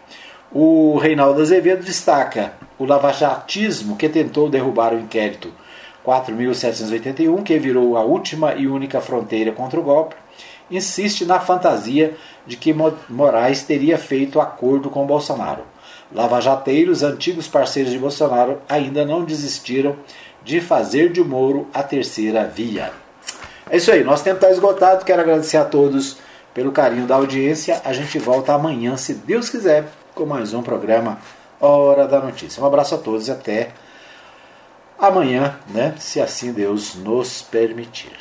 O 0.50 0.98
Reinaldo 0.98 1.42
Azevedo 1.42 1.84
destaca 1.84 2.54
o 2.80 2.86
lavajatismo 2.86 3.98
que 3.98 4.08
tentou 4.08 4.50
derrubar 4.50 4.94
o 4.94 5.00
inquérito 5.00 5.52
4.781, 6.06 7.44
que 7.44 7.58
virou 7.60 7.98
a 7.98 8.02
última 8.02 8.54
e 8.54 8.68
única 8.68 9.02
fronteira 9.02 9.52
contra 9.52 9.80
o 9.80 9.84
golpe, 9.84 10.16
insiste 10.70 11.26
na 11.26 11.40
fantasia 11.40 12.16
de 12.46 12.58
que 12.58 12.74
Moraes 13.10 13.64
teria 13.64 13.98
feito 13.98 14.40
acordo 14.40 14.90
com 14.90 15.06
Bolsonaro. 15.06 15.64
Lavajateiros, 16.14 17.04
antigos 17.04 17.48
parceiros 17.48 17.92
de 17.92 18.00
Bolsonaro, 18.00 18.60
ainda 18.68 19.06
não 19.06 19.24
desistiram 19.24 19.96
de 20.44 20.60
fazer 20.60 21.12
de 21.12 21.24
Moro 21.24 21.68
a 21.74 21.84
terceira 21.84 22.46
via. 22.46 22.92
É 23.70 23.78
isso 23.78 23.92
aí, 23.92 24.04
nosso 24.04 24.24
tempo 24.24 24.38
está 24.38 24.52
esgotado. 24.52 25.06
Quero 25.06 25.22
agradecer 25.22 25.58
a 25.58 25.64
todos 25.64 26.18
pelo 26.54 26.72
carinho 26.72 27.06
da 27.06 27.16
audiência. 27.16 27.82
A 27.86 27.94
gente 27.94 28.20
volta 28.20 28.54
amanhã, 28.54 28.98
se 28.98 29.14
Deus 29.14 29.50
quiser, 29.50 29.88
com 30.14 30.26
mais 30.26 30.54
um 30.54 30.62
programa 30.62 31.20
Hora 31.60 32.08
da 32.08 32.20
Notícia. 32.20 32.62
Um 32.62 32.66
abraço 32.66 32.96
a 32.96 32.98
todos 32.98 33.28
e 33.28 33.32
até 33.32 33.70
amanhã, 35.02 35.58
né? 35.68 35.96
Se 35.98 36.22
assim 36.22 36.54
Deus 36.54 36.96
nos 36.96 37.42
permitir. 37.42 38.12